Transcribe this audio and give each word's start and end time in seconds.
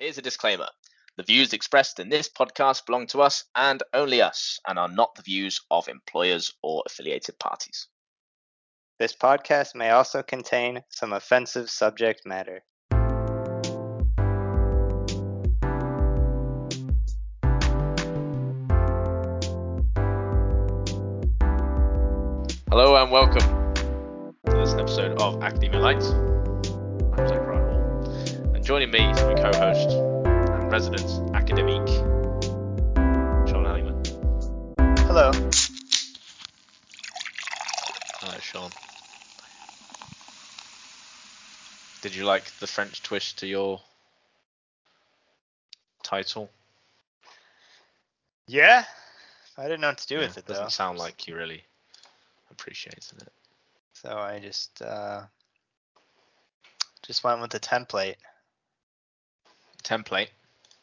Here's 0.00 0.16
a 0.16 0.22
disclaimer. 0.22 0.68
The 1.18 1.24
views 1.24 1.52
expressed 1.52 2.00
in 2.00 2.08
this 2.08 2.26
podcast 2.26 2.86
belong 2.86 3.06
to 3.08 3.20
us 3.20 3.44
and 3.54 3.82
only 3.92 4.22
us 4.22 4.58
and 4.66 4.78
are 4.78 4.88
not 4.88 5.14
the 5.14 5.20
views 5.20 5.60
of 5.70 5.88
employers 5.88 6.54
or 6.62 6.82
affiliated 6.86 7.38
parties. 7.38 7.86
This 8.98 9.14
podcast 9.14 9.74
may 9.74 9.90
also 9.90 10.22
contain 10.22 10.84
some 10.88 11.12
offensive 11.12 11.68
subject 11.68 12.22
matter. 12.24 12.62
Hello 22.70 22.96
and 22.96 23.12
welcome 23.12 23.74
to 24.46 24.56
this 24.56 24.72
episode 24.72 25.20
of 25.20 25.42
Academia 25.42 25.80
Lights. 25.80 26.14
Joining 28.70 28.92
me 28.92 29.00
is 29.00 29.20
my 29.22 29.34
co-host 29.34 29.90
and 29.90 30.70
resident 30.70 31.34
academic, 31.34 31.88
Sean 33.48 33.64
Allingman. 33.66 34.06
Hello. 35.08 35.32
Hello, 38.20 38.38
Sean. 38.38 38.70
Did 42.02 42.14
you 42.14 42.22
like 42.24 42.44
the 42.60 42.68
French 42.68 43.02
twist 43.02 43.40
to 43.40 43.48
your 43.48 43.80
title? 46.04 46.48
Yeah. 48.46 48.84
I 49.58 49.64
didn't 49.64 49.80
know 49.80 49.88
what 49.88 49.98
to 49.98 50.06
do 50.06 50.14
Yeah, 50.14 50.28
with 50.28 50.38
it 50.38 50.46
though. 50.46 50.52
doesn't 50.52 50.66
though. 50.66 50.68
sound 50.68 50.96
like 51.00 51.26
you 51.26 51.34
really 51.34 51.64
appreciated 52.52 53.20
it. 53.20 53.32
So 53.94 54.16
I 54.16 54.38
just 54.38 54.80
uh 54.80 55.22
just 57.02 57.24
went 57.24 57.40
with 57.40 57.50
the 57.50 57.58
template. 57.58 58.14
Template, 59.82 60.28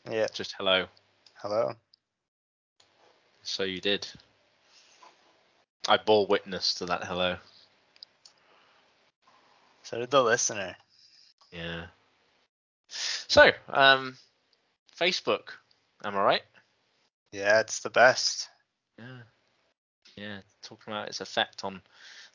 Yeah. 0.10 0.28
just 0.34 0.54
hello. 0.58 0.88
Hello. 1.36 1.74
So 3.44 3.64
you 3.64 3.80
did. 3.80 4.08
I 5.88 5.98
bore 5.98 6.28
witness 6.28 6.74
to 6.76 6.86
that 6.88 7.06
hello. 7.06 7.38
So 9.84 10.00
did 10.00 10.12
the 10.12 10.24
listener. 10.24 10.76
Yeah. 11.52 11.86
So, 12.90 13.52
um, 13.70 14.18
Facebook, 15.00 15.50
am 16.04 16.16
I 16.16 16.22
right? 16.22 16.42
Yeah, 17.32 17.60
it's 17.62 17.80
the 17.80 17.90
best. 17.90 18.50
Yeah. 19.00 19.22
Yeah, 20.16 20.40
talking 20.64 20.94
about 20.94 21.08
its 21.10 21.22
effect 21.22 21.64
on 21.64 21.82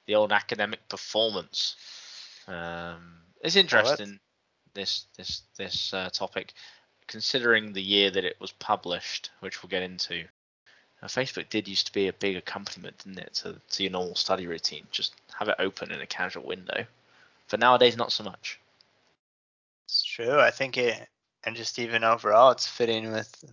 the 0.07 0.15
old 0.15 0.33
academic 0.33 0.89
performance. 0.89 1.77
Um, 2.47 3.19
it's 3.43 3.57
interesting 3.57 4.21
this 4.75 5.07
this 5.17 5.43
this 5.57 5.95
uh, 5.95 6.11
topic, 6.11 6.53
considering 7.07 7.73
the 7.73 7.83
year 7.83 8.11
that 8.11 8.25
it 8.25 8.41
was 8.41 8.53
published, 8.53 9.31
which 9.41 9.63
we'll 9.63 9.71
get 9.71 9.83
into. 9.83 10.25
Uh, 11.03 11.07
Facebook 11.07 11.49
did 11.49 11.67
used 11.67 11.87
to 11.87 11.93
be 11.93 12.07
a 12.07 12.13
big 12.13 12.37
accompaniment, 12.37 12.97
didn't 12.99 13.19
it, 13.19 13.35
to, 13.35 13.57
to 13.71 13.83
your 13.83 13.91
normal 13.91 14.15
study 14.15 14.47
routine? 14.47 14.87
Just 14.93 15.17
have 15.37 15.49
it 15.49 15.57
open 15.59 15.91
in 15.91 16.01
a 16.01 16.07
casual 16.07 16.47
window. 16.47 16.87
But 17.51 17.59
nowadays, 17.59 17.97
not 17.97 18.13
so 18.13 18.23
much. 18.23 18.61
It's 19.87 20.05
true. 20.05 20.39
I 20.39 20.53
think 20.53 20.79
it 20.79 21.09
and 21.45 21.57
just 21.57 21.79
even 21.79 22.05
overall 22.05 22.53
it's 22.53 22.67
fitting 22.67 23.13
with 23.13 23.45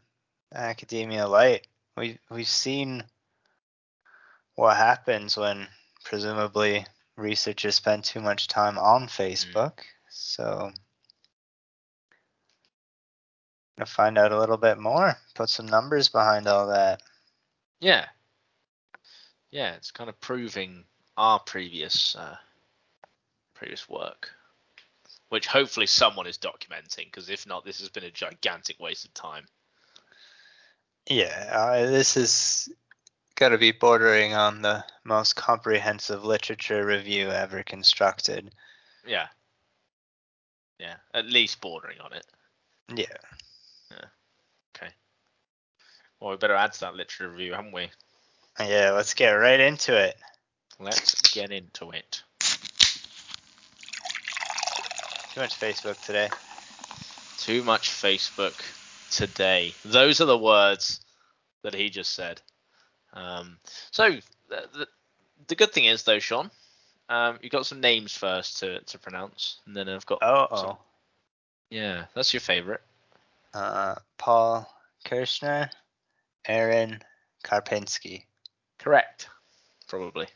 Academia 0.53 1.27
Light. 1.27 1.67
We 1.97 2.19
we've 2.29 2.47
seen 2.47 3.03
what 4.55 4.77
happens 4.77 5.37
when 5.37 5.67
presumably 6.03 6.85
researchers 7.15 7.75
spend 7.75 8.03
too 8.03 8.21
much 8.21 8.47
time 8.47 8.77
on 8.77 9.07
Facebook. 9.07 9.79
So 10.09 10.71
gonna 13.79 13.85
find 13.85 14.17
out 14.17 14.33
a 14.33 14.39
little 14.39 14.57
bit 14.57 14.77
more. 14.77 15.15
Put 15.35 15.49
some 15.49 15.65
numbers 15.65 16.09
behind 16.09 16.47
all 16.47 16.67
that. 16.67 17.01
Yeah. 17.79 18.05
Yeah, 19.51 19.73
it's 19.75 19.91
kind 19.91 20.09
of 20.09 20.19
proving 20.19 20.83
our 21.17 21.39
previous 21.39 22.15
uh, 22.15 22.35
previous 23.53 23.87
work, 23.89 24.29
which 25.29 25.47
hopefully 25.47 25.87
someone 25.87 26.27
is 26.27 26.37
documenting, 26.37 27.05
because 27.05 27.29
if 27.29 27.47
not, 27.47 27.65
this 27.65 27.79
has 27.79 27.89
been 27.89 28.03
a 28.03 28.11
gigantic 28.11 28.79
waste 28.79 29.05
of 29.05 29.13
time. 29.13 29.45
Yeah, 31.09 31.49
uh, 31.51 31.85
this 31.85 32.17
is 32.17 32.69
got 33.35 33.49
to 33.49 33.57
be 33.57 33.71
bordering 33.71 34.33
on 34.33 34.61
the 34.61 34.83
most 35.05 35.37
comprehensive 35.37 36.25
literature 36.25 36.85
review 36.85 37.29
ever 37.29 37.63
constructed. 37.63 38.51
Yeah. 39.07 39.27
Yeah, 40.77 40.95
at 41.13 41.25
least 41.25 41.61
bordering 41.61 41.99
on 42.01 42.13
it. 42.13 42.25
Yeah. 42.93 43.17
Well, 46.19 46.31
we 46.31 46.37
better 46.37 46.55
add 46.55 46.73
to 46.73 46.79
that 46.81 46.95
literature 46.95 47.29
review, 47.29 47.53
haven't 47.53 47.71
we? 47.71 47.89
Yeah, 48.59 48.91
let's 48.91 49.13
get 49.13 49.31
right 49.31 49.59
into 49.59 49.97
it. 49.97 50.17
Let's 50.79 51.21
get 51.33 51.51
into 51.51 51.91
it. 51.91 52.23
Too 55.33 55.39
much 55.39 55.59
Facebook 55.59 56.03
today. 56.05 56.29
Too 57.37 57.63
much 57.63 57.89
Facebook 57.89 58.61
today. 59.11 59.73
Those 59.85 60.19
are 60.19 60.25
the 60.25 60.37
words 60.37 60.99
that 61.63 61.73
he 61.73 61.89
just 61.89 62.13
said. 62.13 62.41
Um, 63.13 63.57
so 63.91 64.09
the, 64.49 64.67
the, 64.73 64.87
the 65.47 65.55
good 65.55 65.71
thing 65.71 65.85
is 65.85 66.03
though, 66.03 66.19
Sean, 66.19 66.51
um, 67.07 67.39
you 67.41 67.49
got 67.49 67.65
some 67.65 67.79
names 67.79 68.15
first 68.15 68.59
to, 68.59 68.81
to 68.81 68.99
pronounce, 68.99 69.59
and 69.65 69.75
then 69.75 69.87
I've 69.87 70.05
got 70.05 70.19
Oh, 70.21 70.77
yeah, 71.69 72.05
that's 72.13 72.33
your 72.33 72.41
favorite. 72.41 72.81
Uh, 73.53 73.95
Paul 74.17 74.69
Kirschner, 75.05 75.69
Aryn 76.47 77.01
Karpinski. 77.43 78.23
Correct, 78.77 79.27
probably. 79.87 80.27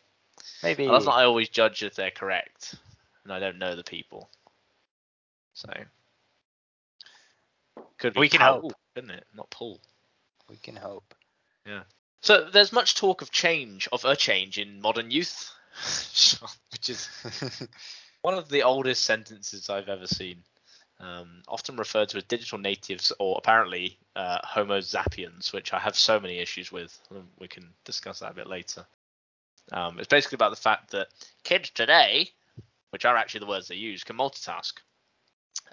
Maybe. 0.62 0.88
I 0.88 0.92
love 0.92 1.06
that 1.06 1.12
I 1.12 1.26
always 1.26 1.50
judge 1.50 1.84
if 1.84 1.96
they're 1.96 2.12
correct, 2.12 2.76
and 3.24 3.32
I 3.32 3.40
don't 3.40 3.60
know 3.60 3.76
the 3.76 3.84
people. 3.84 4.30
So 5.54 5.70
could 7.98 8.14
be 8.14 8.20
We 8.20 8.30
can 8.30 8.42
Paul, 8.42 8.62
hope. 8.62 8.74
couldn't 8.96 9.12
it? 9.12 9.26
Not 9.34 9.50
Paul. 9.50 9.80
We 10.50 10.58
can 10.58 10.76
hope. 10.76 11.16
Yeah. 11.66 11.84
So 12.22 12.50
there's 12.52 12.74
much 12.74 12.96
talk 12.96 13.22
of 13.22 13.32
change, 13.32 13.88
of 13.92 14.04
a 14.06 14.16
change 14.16 14.58
in 14.58 14.82
modern 14.82 15.12
youth, 15.12 15.52
which 16.72 16.90
is 16.90 17.08
one 18.22 18.34
of 18.34 18.50
the 18.50 18.64
oldest 18.64 19.04
sentences 19.04 19.70
I've 19.70 19.90
ever 19.90 20.08
seen. 20.08 20.44
Um, 21.04 21.44
often 21.50 21.76
referred 21.76 22.10
to 22.10 22.18
as 22.18 22.24
digital 22.24 22.58
natives 22.58 23.12
or 23.20 23.36
apparently 23.38 23.98
uh, 24.16 24.40
Homo 24.44 24.80
zappiens, 24.80 25.52
which 25.52 25.74
I 25.74 25.80
have 25.80 25.98
so 25.98 26.18
many 26.20 26.40
issues 26.40 26.72
with. 26.72 26.98
Um, 27.12 27.28
We 27.40 27.48
can 27.48 27.70
discuss 27.84 28.20
that 28.20 28.32
a 28.32 28.36
bit 28.36 28.48
later. 28.48 28.86
Um, 29.72 30.00
it's 30.00 30.08
basically 30.08 30.38
about 30.38 30.52
the 30.52 30.62
fact 30.62 30.92
that 30.92 31.08
kids 31.44 31.72
today, 31.72 32.30
which 32.92 33.04
are 33.06 33.18
actually 33.18 33.42
the 33.42 33.48
words 33.48 33.68
they 33.68 33.76
use, 33.76 34.04
can 34.04 34.16
multitask. 34.16 34.74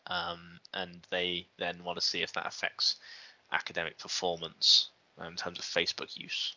Um, 0.06 0.58
and 0.74 1.06
they 1.10 1.47
then 1.58 1.84
want 1.84 1.98
to 2.00 2.04
see 2.04 2.22
if 2.22 2.32
that 2.32 2.47
affects 2.47 2.97
academic 3.52 3.98
performance 3.98 4.88
um, 5.18 5.28
in 5.28 5.36
terms 5.36 5.58
of 5.58 5.64
Facebook 5.64 6.16
use. 6.16 6.56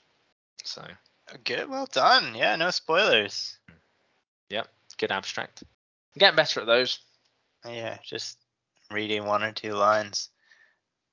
So, 0.63 0.83
Good. 1.43 1.69
Well 1.69 1.87
done. 1.91 2.33
Yeah. 2.35 2.55
No 2.55 2.71
spoilers. 2.71 3.57
Yep, 4.49 4.67
good 4.97 5.11
abstract. 5.11 5.63
I'm 5.63 6.19
getting 6.19 6.35
better 6.35 6.61
at 6.61 6.67
those. 6.67 6.99
Yeah. 7.65 7.97
Just 8.03 8.37
reading 8.93 9.25
one 9.25 9.43
or 9.43 9.51
two 9.51 9.73
lines. 9.73 10.29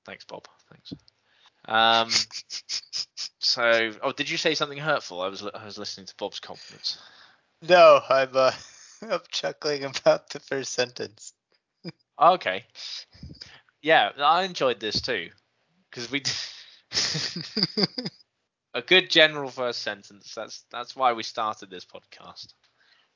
Thanks, 0.05 0.25
Bob. 0.25 0.47
Thanks. 0.69 0.93
Um, 1.67 2.09
so, 3.39 3.91
oh, 4.01 4.11
did 4.11 4.29
you 4.29 4.37
say 4.37 4.55
something 4.55 4.77
hurtful? 4.77 5.21
I 5.21 5.27
was 5.27 5.43
I 5.43 5.65
was 5.65 5.77
listening 5.77 6.07
to 6.07 6.15
Bob's 6.17 6.39
compliments. 6.39 6.97
No, 7.67 8.01
I'm 8.09 8.29
uh, 8.33 8.51
I'm 9.09 9.19
chuckling 9.29 9.83
about 9.83 10.29
the 10.29 10.39
first 10.39 10.73
sentence. 10.73 11.33
Oh, 12.17 12.33
okay. 12.33 12.65
Yeah, 13.81 14.11
I 14.17 14.43
enjoyed 14.43 14.79
this 14.79 15.01
too, 15.01 15.29
because 15.89 16.11
we 16.11 16.23
a 18.73 18.81
good 18.81 19.09
general 19.09 19.49
first 19.49 19.81
sentence. 19.81 20.33
That's 20.35 20.65
that's 20.71 20.95
why 20.95 21.13
we 21.13 21.23
started 21.23 21.69
this 21.69 21.85
podcast. 21.85 22.53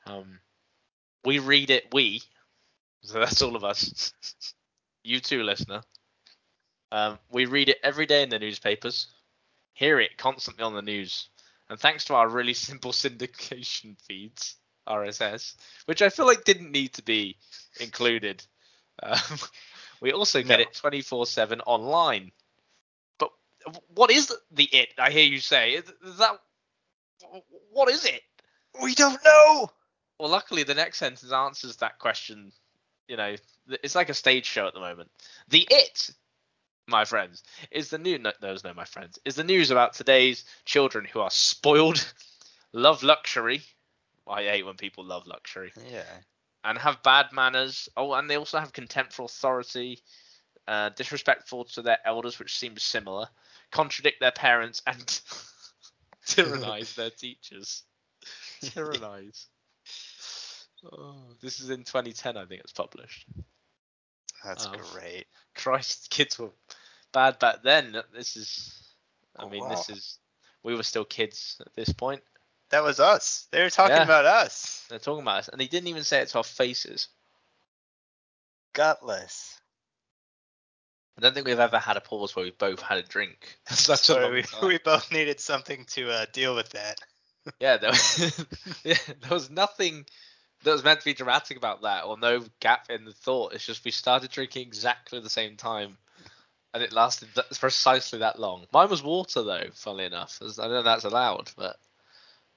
Um, 0.05 0.39
we 1.23 1.39
read 1.39 1.69
it. 1.71 1.87
We, 1.93 2.21
so 3.01 3.19
that's 3.19 3.41
all 3.41 3.55
of 3.55 3.63
us. 3.63 4.13
You 5.05 5.19
too, 5.19 5.43
listener. 5.43 5.83
Um, 6.91 7.19
we 7.29 7.45
read 7.45 7.69
it 7.69 7.77
every 7.83 8.07
day 8.07 8.23
in 8.23 8.29
the 8.29 8.39
newspapers, 8.39 9.07
hear 9.73 9.99
it 9.99 10.17
constantly 10.17 10.63
on 10.63 10.73
the 10.73 10.81
news, 10.81 11.29
and 11.69 11.79
thanks 11.79 12.05
to 12.05 12.15
our 12.15 12.27
really 12.27 12.53
simple 12.55 12.91
syndication 12.91 14.01
feeds, 14.01 14.55
RSS, 14.87 15.55
which 15.85 16.01
I 16.01 16.09
feel 16.09 16.25
like 16.25 16.43
didn't 16.43 16.71
need 16.71 16.93
to 16.93 17.03
be 17.03 17.37
included. 17.79 18.43
Um, 19.03 19.19
we 20.01 20.11
also 20.11 20.41
get 20.41 20.59
No. 20.59 20.65
it 20.65 20.73
24/7 20.73 21.61
online. 21.67 22.31
But 23.19 23.29
what 23.93 24.09
is 24.09 24.33
the 24.51 24.65
it? 24.65 24.89
I 24.97 25.11
hear 25.11 25.25
you 25.25 25.39
say. 25.39 25.73
Is 25.73 26.17
that 26.17 26.39
what 27.71 27.89
is 27.91 28.05
it? 28.05 28.23
we 28.81 28.95
don't 28.95 29.23
know. 29.23 29.69
Well, 30.19 30.29
luckily 30.29 30.63
the 30.63 30.73
next 30.73 30.97
sentence 30.97 31.31
answers 31.31 31.77
that 31.77 31.99
question. 31.99 32.51
You 33.07 33.17
know, 33.17 33.35
it's 33.67 33.95
like 33.95 34.09
a 34.09 34.13
stage 34.13 34.45
show 34.45 34.67
at 34.67 34.73
the 34.73 34.79
moment. 34.79 35.09
The 35.49 35.67
it 35.69 36.09
my 36.87 37.05
friends, 37.05 37.43
is 37.71 37.89
the 37.89 37.97
new 37.97 38.19
no, 38.19 38.31
those 38.41 38.63
no 38.63 38.73
my 38.73 38.85
friends 38.85 39.17
is 39.25 39.35
the 39.35 39.43
news 39.43 39.71
about 39.71 39.93
today's 39.93 40.45
children 40.65 41.05
who 41.05 41.19
are 41.19 41.31
spoiled, 41.31 42.13
love 42.73 43.03
luxury. 43.03 43.61
I 44.27 44.43
hate 44.43 44.65
when 44.65 44.75
people 44.75 45.03
love 45.03 45.27
luxury 45.27 45.71
Yeah. 45.91 46.03
and 46.63 46.77
have 46.77 47.03
bad 47.03 47.27
manners. 47.31 47.89
Oh, 47.95 48.13
and 48.13 48.29
they 48.29 48.37
also 48.37 48.59
have 48.59 48.73
contempt 48.73 49.13
for 49.13 49.23
authority, 49.23 49.99
uh, 50.67 50.89
disrespectful 50.89 51.65
to 51.65 51.81
their 51.83 51.99
elders, 52.05 52.39
which 52.39 52.57
seems 52.57 52.81
similar, 52.83 53.27
contradict 53.71 54.19
their 54.19 54.31
parents, 54.31 54.81
and 54.87 55.21
tyrannize 56.27 56.95
their 56.95 57.09
teachers. 57.17 57.83
Tyrannize. 58.61 59.47
Oh, 60.91 61.15
this 61.41 61.59
is 61.59 61.69
in 61.69 61.83
2010, 61.83 62.37
I 62.37 62.45
think 62.45 62.61
it's 62.61 62.71
published. 62.73 63.25
That's 64.45 64.67
Oh. 64.67 64.77
great. 64.93 65.25
Christ, 65.55 66.09
kids 66.09 66.37
were 66.37 66.51
bad 67.11 67.39
back 67.39 67.63
then. 67.63 67.97
This 68.13 68.37
is, 68.37 68.93
I 69.37 69.43
Oh, 69.43 69.49
mean, 69.49 69.67
this 69.69 69.89
is, 69.89 70.19
we 70.63 70.75
were 70.75 70.83
still 70.83 71.05
kids 71.05 71.57
at 71.65 71.73
this 71.73 71.91
point. 71.91 72.21
That 72.69 72.83
was 72.83 72.99
us. 72.99 73.47
They 73.51 73.61
were 73.61 73.69
talking 73.69 73.95
Yeah. 73.95 74.03
about 74.03 74.25
us. 74.25 74.85
They're 74.89 74.99
talking 74.99 75.21
about 75.21 75.39
us, 75.39 75.47
and 75.49 75.59
they 75.59 75.67
didn't 75.67 75.87
even 75.87 76.03
say 76.03 76.19
it 76.21 76.29
to 76.29 76.37
our 76.37 76.43
faces. 76.43 77.07
Gutless. 78.73 79.59
I 81.17 81.21
don't 81.21 81.33
think 81.33 81.47
we've 81.47 81.59
ever 81.59 81.79
had 81.79 81.95
a 81.95 82.01
pause 82.01 82.35
where 82.35 82.43
we 82.43 82.51
both 82.51 82.81
had 82.81 82.97
a 82.97 83.03
drink. 83.03 83.57
A 83.69 83.73
Sorry, 83.73 84.29
we, 84.29 84.41
time. 84.43 84.67
we 84.67 84.77
both 84.79 85.11
needed 85.11 85.39
something 85.39 85.85
to 85.91 86.11
uh, 86.11 86.25
deal 86.33 86.55
with 86.55 86.69
that. 86.71 86.99
Yeah, 87.59 87.77
there 87.77 87.91
was, 87.91 88.45
yeah, 88.83 88.97
there 89.21 89.29
was 89.29 89.49
nothing 89.49 90.05
that 90.65 90.71
was 90.71 90.83
meant 90.83 90.99
to 90.99 91.05
be 91.05 91.13
dramatic 91.13 91.57
about 91.57 91.83
that, 91.83 92.05
or 92.05 92.17
no 92.17 92.43
gap 92.59 92.89
in 92.89 93.05
the 93.05 93.13
thought. 93.13 93.53
It's 93.53 93.65
just 93.65 93.85
we 93.85 93.91
started 93.91 94.31
drinking 94.31 94.67
exactly 94.67 95.19
the 95.19 95.29
same 95.29 95.55
time, 95.55 95.97
and 96.73 96.83
it 96.83 96.91
lasted 96.91 97.29
th- 97.33 97.59
precisely 97.59 98.19
that 98.19 98.39
long. 98.39 98.65
Mine 98.73 98.89
was 98.89 99.03
water, 99.03 99.43
though. 99.43 99.69
Funnily 99.73 100.05
enough, 100.05 100.39
I 100.59 100.67
know 100.67 100.83
that's 100.83 101.05
allowed, 101.05 101.51
but 101.55 101.77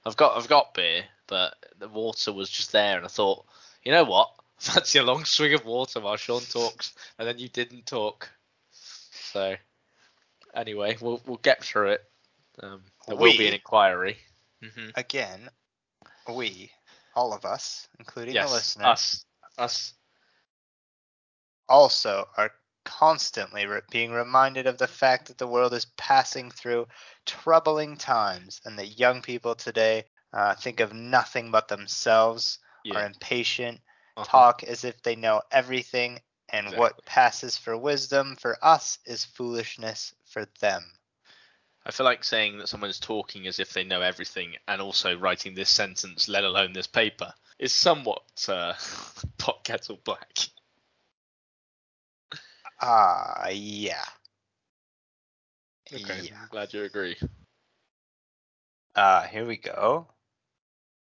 I've 0.05 0.17
got 0.17 0.37
I've 0.37 0.49
got 0.49 0.73
beer, 0.73 1.05
but 1.27 1.55
the 1.77 1.87
water 1.87 2.33
was 2.33 2.49
just 2.49 2.71
there, 2.71 2.97
and 2.97 3.05
I 3.05 3.09
thought, 3.09 3.45
you 3.83 3.91
know 3.91 4.03
what? 4.03 4.29
Fancy 4.59 4.99
a 4.99 5.03
long 5.03 5.23
swig 5.23 5.53
of 5.53 5.63
water 5.65 6.01
while 6.01 6.17
Sean 6.17 6.41
talks, 6.41 6.93
and 7.17 7.27
then 7.27 7.37
you 7.37 7.47
didn't 7.47 7.85
talk. 7.85 8.29
So, 8.71 9.55
anyway, 10.53 10.97
we'll 10.99 11.21
we'll 11.25 11.37
get 11.37 11.63
through 11.63 11.91
it. 11.91 12.01
Um, 12.61 12.81
there 13.07 13.15
will 13.15 13.37
be 13.37 13.47
an 13.47 13.53
inquiry. 13.53 14.17
hmm 14.61 14.89
Again, 14.95 15.49
we, 16.27 16.71
all 17.19 17.43
of 17.43 17.55
us, 17.55 17.89
including 18.07 18.35
yes, 18.35 18.49
the 18.49 18.49
listeners, 18.49 19.23
us, 19.23 19.25
us. 19.57 19.93
also 21.69 22.29
are 22.37 22.51
constantly 22.85 23.65
re- 23.65 23.81
being 23.91 24.11
reminded 24.11 24.67
of 24.67 24.77
the 24.77 24.87
fact 24.87 25.27
that 25.27 25.37
the 25.37 25.47
world 25.47 25.73
is 25.73 25.85
passing 25.97 26.51
through 26.51 26.87
troubling 27.25 27.97
times 27.97 28.61
and 28.65 28.79
that 28.79 28.99
young 28.99 29.21
people 29.21 29.55
today 29.55 30.05
uh, 30.33 30.55
think 30.55 30.79
of 30.79 30.93
nothing 30.93 31.51
but 31.51 31.67
themselves, 31.67 32.59
are 32.91 33.03
Yeah. 33.03 33.05
impatient, 33.05 33.81
uh-huh. 34.17 34.43
talk 34.43 34.63
as 34.63 34.83
if 34.83 35.01
they 35.03 35.15
know 35.15 35.41
everything, 35.51 36.21
and 36.49 36.75
what 36.75 37.05
passes 37.05 37.57
for 37.57 37.77
wisdom 37.77 38.35
for 38.35 38.57
us 38.63 38.99
is 39.05 39.25
foolishness 39.25 40.15
for 40.25 40.45
them. 40.61 40.98
I 41.89 41.91
feel 41.91 42.05
like 42.05 42.23
saying 42.23 42.59
that 42.59 42.69
someone's 42.69 42.99
talking 42.99 43.47
as 43.47 43.59
if 43.59 43.73
they 43.73 43.83
know 43.83 44.01
everything 44.01 44.55
and 44.67 44.79
also 44.79 45.17
writing 45.17 45.55
this 45.55 45.71
sentence, 45.71 46.29
let 46.29 46.43
alone 46.43 46.71
this 46.71 46.85
paper, 46.85 47.33
is 47.57 47.73
somewhat 47.73 48.45
uh, 48.47 48.75
pot 49.39 49.63
kettle 49.63 49.99
black. 50.03 50.37
Ah, 52.79 53.49
yeah. 53.49 54.05
Okay, 55.91 56.27
Yeah. 56.27 56.41
I'm 56.43 56.47
glad 56.51 56.71
you 56.75 56.83
agree. 56.83 57.17
Uh, 58.93 59.23
here 59.23 59.47
we 59.47 59.57
go. 59.57 60.05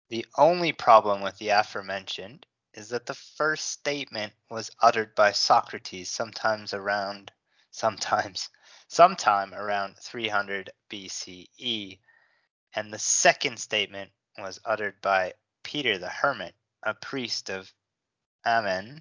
The 0.09 0.25
only 0.39 0.73
problem 0.73 1.21
with 1.21 1.37
the 1.37 1.51
aforementioned 1.51 2.47
is 2.73 2.89
that 2.89 3.05
the 3.05 3.13
first 3.13 3.67
statement 3.67 4.33
was 4.49 4.71
uttered 4.81 5.15
by 5.15 5.33
Socrates 5.33 6.09
sometimes 6.09 6.73
around 6.73 7.31
sometimes 7.71 8.49
sometime 8.93 9.55
around 9.55 9.97
300 9.97 10.69
BCE 10.91 11.99
and 12.75 12.93
the 12.93 12.99
second 12.99 13.59
statement 13.59 14.11
was 14.37 14.61
uttered 14.67 15.01
by 15.01 15.33
Peter 15.63 15.97
the 15.97 16.11
Hermit, 16.11 16.55
a 16.83 16.93
priest 16.93 17.49
of 17.49 17.73
Amiens 18.47 19.01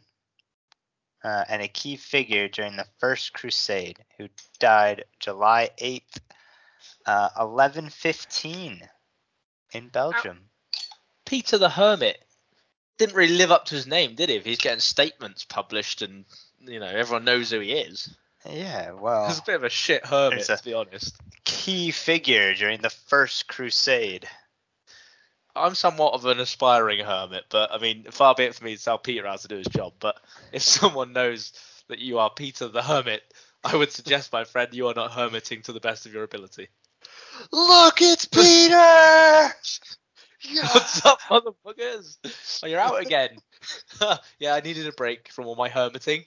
uh, 1.25 1.43
and 1.49 1.61
a 1.61 1.67
key 1.67 1.97
figure 1.97 2.47
during 2.47 2.77
the 2.77 2.88
First 2.99 3.33
Crusade, 3.33 3.99
who 4.17 4.29
died 4.59 5.03
July 5.19 5.71
8th, 5.77 6.19
uh, 7.05 7.29
1115 7.35 8.88
in 9.73 9.89
Belgium. 9.89 10.39
Peter 11.25 11.57
the 11.57 11.69
Hermit 11.69 12.17
didn't 12.97 13.15
really 13.15 13.35
live 13.35 13.51
up 13.51 13.65
to 13.65 13.75
his 13.75 13.88
name, 13.88 14.15
did 14.15 14.29
he? 14.29 14.38
If 14.38 14.45
he's 14.45 14.57
getting 14.57 14.79
statements 14.79 15.43
published 15.43 16.01
and 16.01 16.23
you 16.61 16.79
know 16.79 16.88
everyone 16.88 17.25
knows 17.25 17.51
who 17.51 17.59
he 17.59 17.73
is, 17.73 18.09
Yeah, 18.49 18.91
well, 18.91 19.27
he's 19.27 19.39
a 19.39 19.43
bit 19.43 19.55
of 19.55 19.63
a 19.63 19.69
shit 19.69 20.05
hermit, 20.05 20.49
a- 20.49 20.57
to 20.57 20.63
be 20.63 20.73
honest. 20.73 21.15
key 21.43 21.91
figure 21.91 22.53
during 22.55 22.81
the 22.81 22.89
First 22.89 23.47
Crusade. 23.47 24.27
I'm 25.55 25.75
somewhat 25.75 26.13
of 26.13 26.25
an 26.25 26.39
aspiring 26.39 27.03
hermit, 27.03 27.45
but 27.49 27.71
I 27.71 27.77
mean, 27.77 28.05
far 28.09 28.33
be 28.35 28.45
it 28.45 28.55
for 28.55 28.63
me 28.63 28.77
to 28.77 28.83
tell 28.83 28.97
Peter 28.97 29.27
how 29.27 29.35
to 29.35 29.47
do 29.47 29.57
his 29.57 29.67
job. 29.67 29.93
But 29.99 30.15
if 30.51 30.61
someone 30.61 31.13
knows 31.13 31.51
that 31.89 31.99
you 31.99 32.19
are 32.19 32.29
Peter 32.29 32.69
the 32.69 32.81
Hermit, 32.81 33.21
I 33.63 33.75
would 33.75 33.91
suggest, 33.91 34.31
my 34.31 34.45
friend, 34.45 34.73
you 34.73 34.88
are 34.88 34.93
not 34.93 35.11
hermiting 35.11 35.61
to 35.63 35.73
the 35.73 35.81
best 35.81 36.05
of 36.05 36.13
your 36.13 36.23
ability. 36.23 36.69
Look, 37.51 38.01
it's 38.01 38.25
Peter! 38.31 39.53
What's 40.73 41.05
up, 41.05 41.19
motherfuckers? 41.29 42.17
Oh, 42.63 42.67
you're 42.67 42.79
out 42.79 43.01
again. 43.01 43.38
yeah, 44.39 44.53
I 44.55 44.61
needed 44.61 44.88
a 44.88 44.91
break 44.93 45.29
from 45.31 45.47
all 45.47 45.55
my 45.55 45.69
hermiting. 45.69 46.25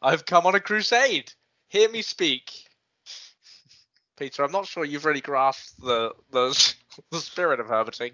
I've 0.00 0.24
come 0.24 0.46
on 0.46 0.54
a 0.54 0.60
crusade. 0.60 1.32
Hear 1.72 1.88
me 1.88 2.02
speak. 2.02 2.66
Peter, 4.18 4.44
I'm 4.44 4.52
not 4.52 4.66
sure 4.66 4.84
you've 4.84 5.06
really 5.06 5.22
grasped 5.22 5.80
the 5.80 6.12
the, 6.30 6.74
the 7.10 7.18
spirit 7.18 7.60
of 7.60 7.68
hermiting. 7.68 8.12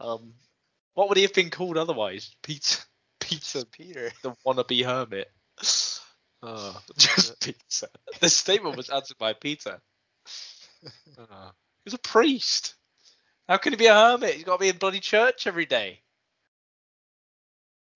Um, 0.00 0.32
what 0.94 1.10
would 1.10 1.18
he 1.18 1.22
have 1.24 1.34
been 1.34 1.50
called 1.50 1.76
otherwise? 1.76 2.34
Peter, 2.42 2.78
Peter, 3.20 3.66
Peter. 3.66 4.10
the 4.22 4.34
wannabe 4.46 4.82
hermit. 4.82 5.30
Oh, 6.42 6.80
just 6.96 7.38
Peter. 7.42 7.88
The 8.20 8.30
statement 8.30 8.78
was 8.78 8.88
answered 8.88 9.18
by 9.18 9.34
Peter. 9.34 9.78
He's 11.84 11.92
a 11.92 11.98
priest. 11.98 12.76
How 13.46 13.58
can 13.58 13.74
he 13.74 13.76
be 13.76 13.86
a 13.86 13.94
hermit? 13.94 14.36
He's 14.36 14.44
got 14.44 14.56
to 14.56 14.60
be 14.60 14.70
in 14.70 14.78
bloody 14.78 15.00
church 15.00 15.46
every 15.46 15.66
day. 15.66 16.00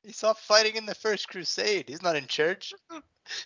He 0.02 0.12
stopped 0.12 0.40
fighting 0.40 0.76
in 0.76 0.87
the 0.87 0.95
First 0.95 1.28
Crusade. 1.28 1.88
He's 1.88 2.02
not 2.02 2.16
in 2.16 2.26
church. 2.26 2.73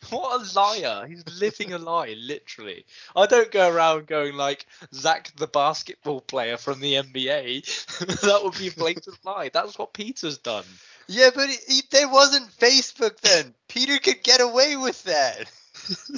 What 0.08 0.40
a 0.40 0.58
liar! 0.58 1.06
He's 1.06 1.24
living 1.38 1.74
a 1.74 1.78
lie, 1.78 2.14
literally. 2.18 2.86
I 3.14 3.26
don't 3.26 3.50
go 3.50 3.70
around 3.70 4.06
going 4.06 4.34
like 4.34 4.64
Zach, 4.94 5.34
the 5.36 5.46
basketball 5.46 6.22
player 6.22 6.56
from 6.56 6.80
the 6.80 6.94
NBA. 6.94 7.66
that 8.22 8.40
would 8.42 8.56
be 8.56 8.68
a 8.68 8.72
blatant 8.72 9.18
lie. 9.24 9.50
That's 9.52 9.78
what 9.78 9.92
Peter's 9.92 10.38
done. 10.38 10.64
Yeah, 11.06 11.30
but 11.34 11.50
he, 11.50 11.56
he, 11.68 11.82
there 11.90 12.08
wasn't 12.08 12.50
Facebook 12.50 13.20
then. 13.20 13.54
Peter 13.68 13.98
could 13.98 14.22
get 14.22 14.40
away 14.40 14.76
with 14.76 15.02
that. 15.04 15.50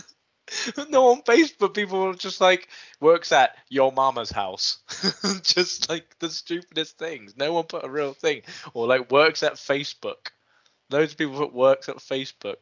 no, 0.90 1.08
on 1.08 1.22
Facebook, 1.22 1.74
people 1.74 2.04
were 2.06 2.14
just 2.14 2.40
like 2.40 2.68
works 3.00 3.32
at 3.32 3.56
your 3.68 3.90
mama's 3.92 4.30
house, 4.30 4.78
just 5.42 5.88
like 5.88 6.16
the 6.18 6.30
stupidest 6.30 6.98
things. 6.98 7.36
No 7.36 7.52
one 7.52 7.64
put 7.64 7.84
a 7.84 7.90
real 7.90 8.12
thing, 8.12 8.42
or 8.74 8.86
like 8.86 9.10
works 9.10 9.42
at 9.42 9.54
Facebook. 9.54 10.30
Loads 10.90 11.12
of 11.12 11.18
people 11.18 11.36
put 11.36 11.52
works 11.52 11.88
at 11.88 11.96
Facebook. 11.96 12.56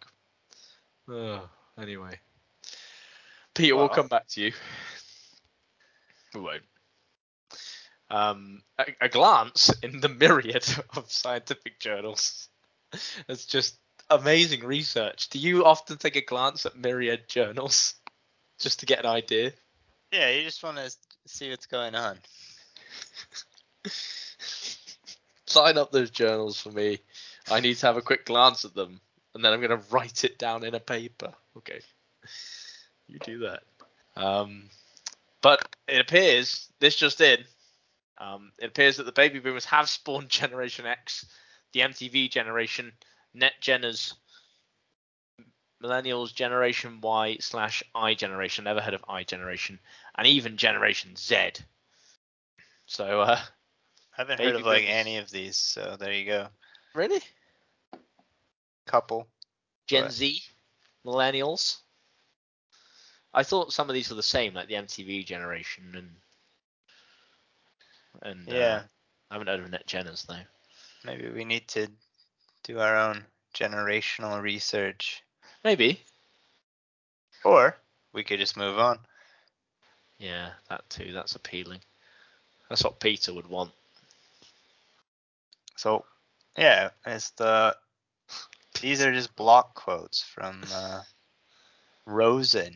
Oh, 1.10 1.46
anyway, 1.78 2.18
Peter, 3.54 3.76
we'll 3.76 3.86
Well- 3.86 3.94
come 3.94 4.08
back 4.08 4.28
to 4.28 4.40
you. 4.40 4.52
We 6.34 6.40
won't. 6.40 6.62
Um, 8.10 8.62
a, 8.78 8.84
a 9.02 9.08
glance 9.08 9.70
in 9.82 10.00
the 10.00 10.08
myriad 10.20 10.64
of 10.96 11.10
scientific 11.10 11.80
journals. 11.80 12.48
It's 13.28 13.46
just 13.46 13.76
amazing 14.10 14.64
research. 14.64 15.28
Do 15.28 15.38
you 15.38 15.64
often 15.64 15.96
take 15.96 16.16
a 16.16 16.20
glance 16.20 16.66
at 16.66 16.76
myriad 16.76 17.28
journals 17.28 17.94
just 18.58 18.80
to 18.80 18.86
get 18.86 19.00
an 19.00 19.06
idea? 19.06 19.52
Yeah, 20.12 20.30
you 20.30 20.42
just 20.42 20.62
want 20.62 20.76
to 20.76 20.94
see 21.26 21.50
what's 21.50 21.66
going 21.66 21.94
on. 21.94 22.18
Sign 25.46 25.78
up 25.78 25.92
those 25.92 26.10
journals 26.10 26.60
for 26.60 26.70
me. 26.70 26.98
I 27.50 27.60
need 27.60 27.76
to 27.76 27.86
have 27.86 27.96
a 27.96 28.02
quick 28.02 28.24
glance 28.24 28.64
at 28.64 28.74
them, 28.74 29.00
and 29.34 29.44
then 29.44 29.52
I'm 29.52 29.60
going 29.60 29.78
to 29.78 29.84
write 29.90 30.24
it 30.24 30.38
down 30.38 30.64
in 30.64 30.74
a 30.74 30.80
paper. 30.80 31.32
Okay, 31.56 31.80
you 33.08 33.18
do 33.18 33.40
that. 33.40 33.62
Um, 34.16 34.64
but 35.42 35.76
it 35.86 36.00
appears 36.00 36.68
this 36.80 36.96
just 36.96 37.20
in. 37.20 37.44
Um, 38.18 38.52
it 38.58 38.66
appears 38.66 38.96
that 38.96 39.04
the 39.04 39.12
baby 39.12 39.40
boomers 39.40 39.64
have 39.66 39.88
spawned 39.88 40.28
Generation 40.28 40.86
X, 40.86 41.26
the 41.72 41.80
MTV 41.80 42.30
generation, 42.30 42.92
Net 43.34 43.54
Geners, 43.60 44.14
millennials, 45.82 46.34
Generation 46.34 47.00
Y 47.00 47.36
slash 47.40 47.82
I 47.94 48.14
generation. 48.14 48.64
Never 48.64 48.80
heard 48.80 48.94
of 48.94 49.04
I 49.08 49.24
generation, 49.24 49.80
and 50.16 50.26
even 50.26 50.56
Generation 50.56 51.16
Z. 51.16 51.52
So, 52.86 53.20
uh, 53.22 53.40
I 53.40 54.16
haven't 54.16 54.40
heard 54.40 54.56
of 54.56 54.64
like 54.64 54.84
any 54.86 55.18
of 55.18 55.30
these, 55.30 55.56
so 55.56 55.96
there 55.98 56.12
you 56.12 56.26
go. 56.26 56.48
really, 56.94 57.22
Couple. 58.86 59.28
Gen 59.86 60.04
What? 60.04 60.12
Z, 60.12 60.42
millennials. 61.04 61.82
I 63.34 63.42
thought 63.42 63.72
some 63.72 63.88
of 63.90 63.94
these 63.94 64.08
were 64.10 64.16
the 64.16 64.22
same, 64.22 64.54
like 64.54 64.68
the 64.68 64.74
MTV 64.76 65.24
generation 65.24 65.94
and 65.96 66.22
and 68.22 68.52
uh, 68.52 68.52
Yeah. 68.52 68.82
I 69.30 69.34
haven't 69.34 69.48
heard 69.48 69.60
of 69.60 69.70
Net 69.70 69.86
Geners 69.86 70.26
though. 70.26 70.44
Maybe 71.04 71.28
we 71.30 71.44
need 71.44 71.68
to 71.68 71.88
do 72.64 72.80
our 72.80 72.96
own 72.96 73.24
generational 73.54 74.42
research. 74.42 75.22
Maybe. 75.62 76.00
Or 77.44 77.76
we 78.12 78.24
could 78.24 78.40
just 78.40 78.56
move 78.56 78.78
on. 78.78 78.98
Yeah, 80.18 80.50
that 80.68 80.88
too. 80.88 81.12
That's 81.12 81.36
appealing. 81.36 81.80
That's 82.68 82.82
what 82.82 83.00
Peter 83.00 83.32
would 83.32 83.46
want. 83.46 83.70
So, 85.76 86.04
yeah, 86.56 86.90
it's 87.06 87.30
the. 87.30 87.76
These 88.80 89.02
are 89.02 89.12
just 89.12 89.36
block 89.36 89.74
quotes 89.74 90.22
from 90.22 90.62
uh, 90.72 91.02
Rosen. 92.06 92.74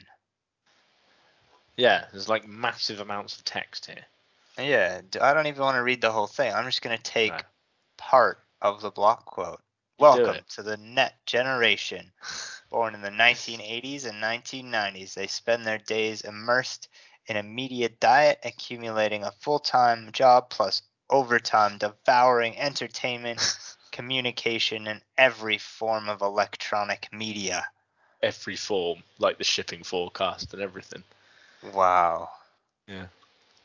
Yeah, 1.77 2.05
there's 2.13 2.29
like 2.29 2.47
massive 2.47 3.01
amounts 3.01 3.37
of 3.37 3.45
text 3.45 3.87
here. 3.87 4.05
Yeah, 4.59 5.01
I 5.21 5.33
don't 5.33 5.47
even 5.47 5.63
want 5.63 5.77
to 5.77 5.83
read 5.83 6.01
the 6.01 6.11
whole 6.11 6.27
thing. 6.27 6.53
I'm 6.53 6.65
just 6.65 6.83
going 6.83 6.97
to 6.97 7.03
take 7.03 7.33
No. 7.33 7.39
part 7.97 8.41
of 8.61 8.81
the 8.81 8.91
block 8.91 9.25
quote. 9.25 9.61
Welcome 9.99 10.45
to 10.51 10.63
the 10.63 10.77
net 10.77 11.15
generation. 11.27 12.13
Born 12.71 12.95
in 12.95 13.03
the 13.03 13.11
1980s 13.11 14.05
and 14.05 14.23
1990s, 14.23 15.15
they 15.15 15.27
spend 15.27 15.67
their 15.67 15.79
days 15.79 16.21
immersed 16.21 16.89
in 17.27 17.37
a 17.37 17.43
media 17.43 17.89
diet, 17.89 18.39
accumulating 18.45 19.25
a 19.25 19.33
full 19.33 19.59
time 19.59 20.13
job 20.13 20.51
plus 20.51 20.83
overtime, 21.11 21.79
devouring 21.79 22.57
entertainment, 22.57 23.41
communication, 23.91 24.87
and 24.87 25.03
every 25.17 25.59
form 25.59 26.09
of 26.09 26.23
electronic 26.23 27.09
media. 27.13 27.67
Every 28.23 28.57
form, 28.57 29.03
like 29.19 29.39
the 29.39 29.45
shipping 29.45 29.83
forecast 29.83 30.55
and 30.55 30.63
everything. 30.63 31.03
Wow. 31.73 32.31
Yeah. 32.87 33.07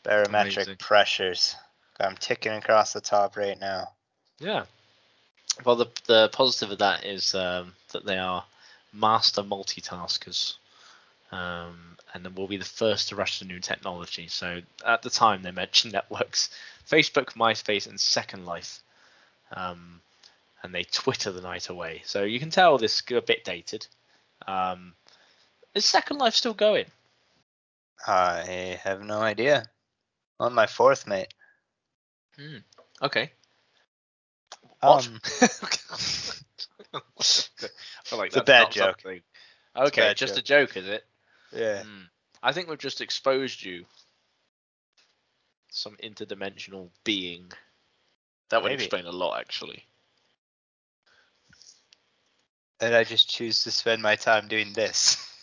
Barometric 0.04 0.56
Amazing. 0.56 0.78
pressures. 0.78 1.56
I'm 2.00 2.18
ticking 2.18 2.54
across 2.54 2.94
the 2.94 3.02
top 3.02 3.38
right 3.38 3.60
now. 3.60 3.90
Yeah. 4.40 4.66
Well, 5.66 5.76
the 5.76 5.88
the 6.08 6.30
positive 6.30 6.72
of 6.72 6.80
that 6.80 7.06
is 7.06 7.36
um, 7.36 7.74
that 7.92 8.06
they 8.06 8.18
are 8.18 8.44
master 8.92 9.44
multitaskers, 9.44 10.56
um, 11.32 11.98
and 12.14 12.26
then 12.26 12.36
will 12.36 12.48
be 12.48 12.58
the 12.58 12.66
first 12.66 13.10
to 13.10 13.16
rush 13.16 13.40
to 13.40 13.46
new 13.46 13.60
technology. 13.60 14.28
So 14.28 14.62
at 14.86 15.02
the 15.02 15.10
time 15.10 15.42
they 15.42 15.52
mentioned 15.52 15.94
networks, 15.94 16.50
Facebook, 16.90 17.34
MySpace, 17.34 17.88
and 17.88 18.00
Second 18.00 18.46
Life, 18.46 18.82
um, 19.52 20.02
and 20.64 20.74
they 20.74 20.84
Twitter 20.84 21.32
the 21.32 21.42
night 21.42 21.70
away. 21.70 22.02
So 22.06 22.24
you 22.24 22.40
can 22.40 22.50
tell 22.50 22.78
this 22.78 23.02
is 23.02 23.18
a 23.18 23.22
bit 23.22 23.44
dated. 23.44 23.88
Um, 24.48 24.94
is 25.76 25.86
Second 25.86 26.18
Life 26.18 26.36
still 26.36 26.54
going? 26.54 26.86
I 28.06 28.80
have 28.84 29.02
no 29.02 29.20
idea. 29.20 29.66
On 30.40 30.54
my 30.54 30.68
fourth 30.68 31.08
mate. 31.08 31.34
Okay. 33.02 33.32
What? 34.84 35.08
Um, 35.08 35.20
I 38.12 38.16
like 38.16 38.28
It's 38.28 38.38
a 38.38 38.44
bad 38.44 38.72
joke. 38.72 39.02
something- 39.02 39.22
Okay, 39.76 40.02
bad 40.02 40.18
just 40.18 40.36
joke. 40.36 40.40
a 40.44 40.46
joke, 40.46 40.78
is 40.78 40.88
it? 40.88 41.04
yeah. 41.52 41.82
Hmm. 41.84 42.02
I 42.44 42.52
think 42.52 42.70
we've 42.70 42.78
just 42.78 43.02
exposed 43.02 43.64
you 43.64 43.86
some 45.72 45.96
interdimensional 46.04 46.90
being. 47.04 47.52
That 48.50 48.62
would 48.62 48.70
Maybe. 48.72 48.84
explain 48.84 49.06
a 49.06 49.12
lot, 49.12 49.40
actually. 49.40 49.86
And 52.82 52.94
I 52.94 53.04
just 53.06 53.30
choose 53.30 53.64
to 53.64 53.72
spend 53.72 54.02
my 54.02 54.16
time 54.16 54.48
doing 54.48 54.74
this. 54.74 55.18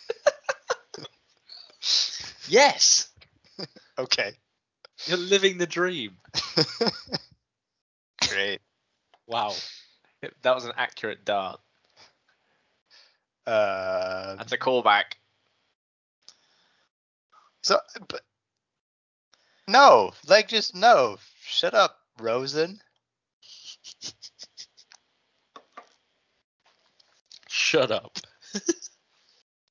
Yes, 2.49 3.09
okay. 3.99 4.33
you're 5.07 5.17
living 5.17 5.57
the 5.57 5.67
dream. 5.67 6.17
Great. 8.29 8.61
Wow, 9.31 9.55
that 10.43 10.55
was 10.57 10.65
an 10.65 10.73
accurate 10.77 11.25
dart. 11.25 11.61
Uh, 13.47 14.35
That's 14.35 14.51
a 14.51 14.59
callback. 14.59 15.05
so, 17.63 17.79
but 18.09 18.23
no, 19.69 20.11
like 20.27 20.49
just 20.49 20.75
no. 20.75 21.19
Shut 21.45 21.75
up, 21.75 21.97
Rosen. 22.21 22.81
Shut 27.49 27.93
up. 27.93 28.19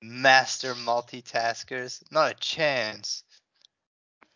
Master 0.02 0.74
multitaskers. 0.74 2.02
Not 2.12 2.32
a 2.32 2.36
chance. 2.36 3.26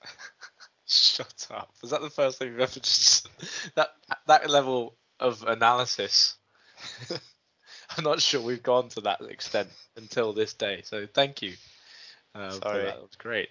Shut 0.86 1.48
up. 1.50 1.72
Was 1.82 1.92
that 1.92 2.02
the 2.02 2.10
first 2.10 2.40
thing 2.40 2.50
you've 2.50 2.60
ever 2.60 2.80
just 2.82 3.30
that 3.76 3.92
that 4.28 4.50
level 4.50 4.98
of 5.20 5.44
analysis? 5.44 6.36
I'm 7.98 8.04
not 8.04 8.22
sure 8.22 8.42
we've 8.42 8.64
gone 8.64 8.90
to 8.90 9.02
that 9.02 9.22
extent 9.22 9.70
until 9.96 10.34
this 10.34 10.54
day. 10.54 10.82
So 10.84 11.08
thank 11.14 11.42
you. 11.42 11.54
Uh, 12.34 12.52
Sorry. 12.52 12.84
that. 12.84 12.96
that 12.96 13.02
was 13.02 13.16
great. 13.18 13.50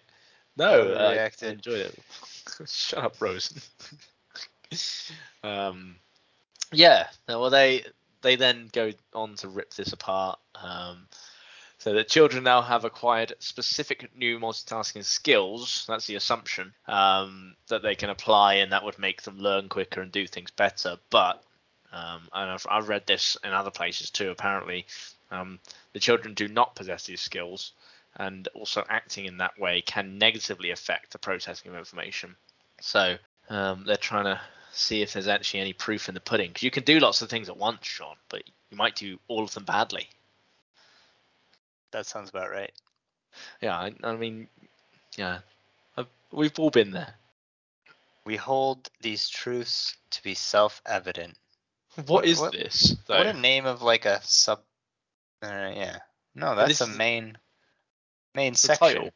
No, 0.56 0.92
uh, 0.92 0.94
I 0.98 1.16
Overreacted. 1.16 1.52
enjoyed 1.52 1.80
it. 1.80 1.98
Shut 2.68 3.04
up, 3.04 3.20
Rosen. 3.20 3.62
um, 5.44 5.96
yeah. 6.72 7.06
Well, 7.28 7.50
they 7.50 7.84
they 8.22 8.36
then 8.36 8.68
go 8.72 8.92
on 9.14 9.36
to 9.36 9.48
rip 9.48 9.74
this 9.74 9.92
apart. 9.92 10.38
Um, 10.54 11.06
so 11.78 11.94
that 11.94 12.08
children 12.08 12.44
now 12.44 12.62
have 12.62 12.84
acquired 12.84 13.34
specific 13.40 14.08
new 14.16 14.38
multitasking 14.38 15.04
skills. 15.04 15.84
That's 15.88 16.06
the 16.06 16.14
assumption 16.14 16.72
um, 16.86 17.56
that 17.68 17.82
they 17.82 17.96
can 17.96 18.08
apply, 18.08 18.54
and 18.54 18.70
that 18.70 18.84
would 18.84 19.00
make 19.00 19.22
them 19.22 19.38
learn 19.38 19.68
quicker 19.68 20.00
and 20.00 20.12
do 20.12 20.26
things 20.28 20.52
better. 20.52 20.96
But 21.10 21.42
um, 21.92 22.22
and 22.32 22.50
I've, 22.50 22.66
I've 22.68 22.88
read 22.88 23.06
this 23.06 23.36
in 23.44 23.52
other 23.52 23.70
places 23.70 24.10
too. 24.10 24.30
Apparently, 24.30 24.86
um, 25.30 25.58
the 25.92 26.00
children 26.00 26.34
do 26.34 26.48
not 26.48 26.74
possess 26.74 27.04
these 27.04 27.20
skills, 27.20 27.72
and 28.16 28.48
also 28.54 28.84
acting 28.88 29.26
in 29.26 29.38
that 29.38 29.58
way 29.58 29.82
can 29.82 30.18
negatively 30.18 30.70
affect 30.70 31.12
the 31.12 31.18
processing 31.18 31.70
of 31.70 31.78
information. 31.78 32.36
So 32.80 33.16
um, 33.48 33.84
they're 33.86 33.96
trying 33.96 34.24
to 34.24 34.40
see 34.72 35.02
if 35.02 35.12
there's 35.12 35.28
actually 35.28 35.60
any 35.60 35.72
proof 35.72 36.08
in 36.08 36.14
the 36.14 36.20
pudding. 36.20 36.48
Because 36.48 36.62
you 36.62 36.70
can 36.70 36.84
do 36.84 36.98
lots 36.98 37.22
of 37.22 37.28
things 37.28 37.48
at 37.48 37.56
once, 37.56 37.86
Sean, 37.86 38.16
but 38.28 38.42
you 38.70 38.76
might 38.76 38.96
do 38.96 39.18
all 39.28 39.44
of 39.44 39.54
them 39.54 39.64
badly. 39.64 40.08
That 41.90 42.06
sounds 42.06 42.30
about 42.30 42.50
right. 42.50 42.72
Yeah, 43.60 43.76
I, 43.76 43.94
I 44.02 44.16
mean, 44.16 44.48
yeah, 45.16 45.38
I've, 45.96 46.06
we've 46.32 46.58
all 46.58 46.70
been 46.70 46.90
there. 46.90 47.14
We 48.24 48.36
hold 48.36 48.88
these 49.00 49.28
truths 49.28 49.96
to 50.10 50.22
be 50.22 50.34
self-evident. 50.34 51.36
what 51.36 51.41
What- 52.06 52.24
is 52.24 52.38
what- 52.38 52.52
this? 52.52 52.96
Though? 53.06 53.18
What 53.18 53.26
a 53.26 53.32
name 53.32 53.66
of 53.66 53.82
like 53.82 54.04
a 54.04 54.20
sub. 54.22 54.60
Uh, 55.42 55.72
yeah. 55.74 55.98
No, 56.34 56.54
that's 56.54 56.80
a 56.80 56.86
main 56.86 57.36
main 58.34 58.54
section. 58.54 58.86
title. 58.86 59.10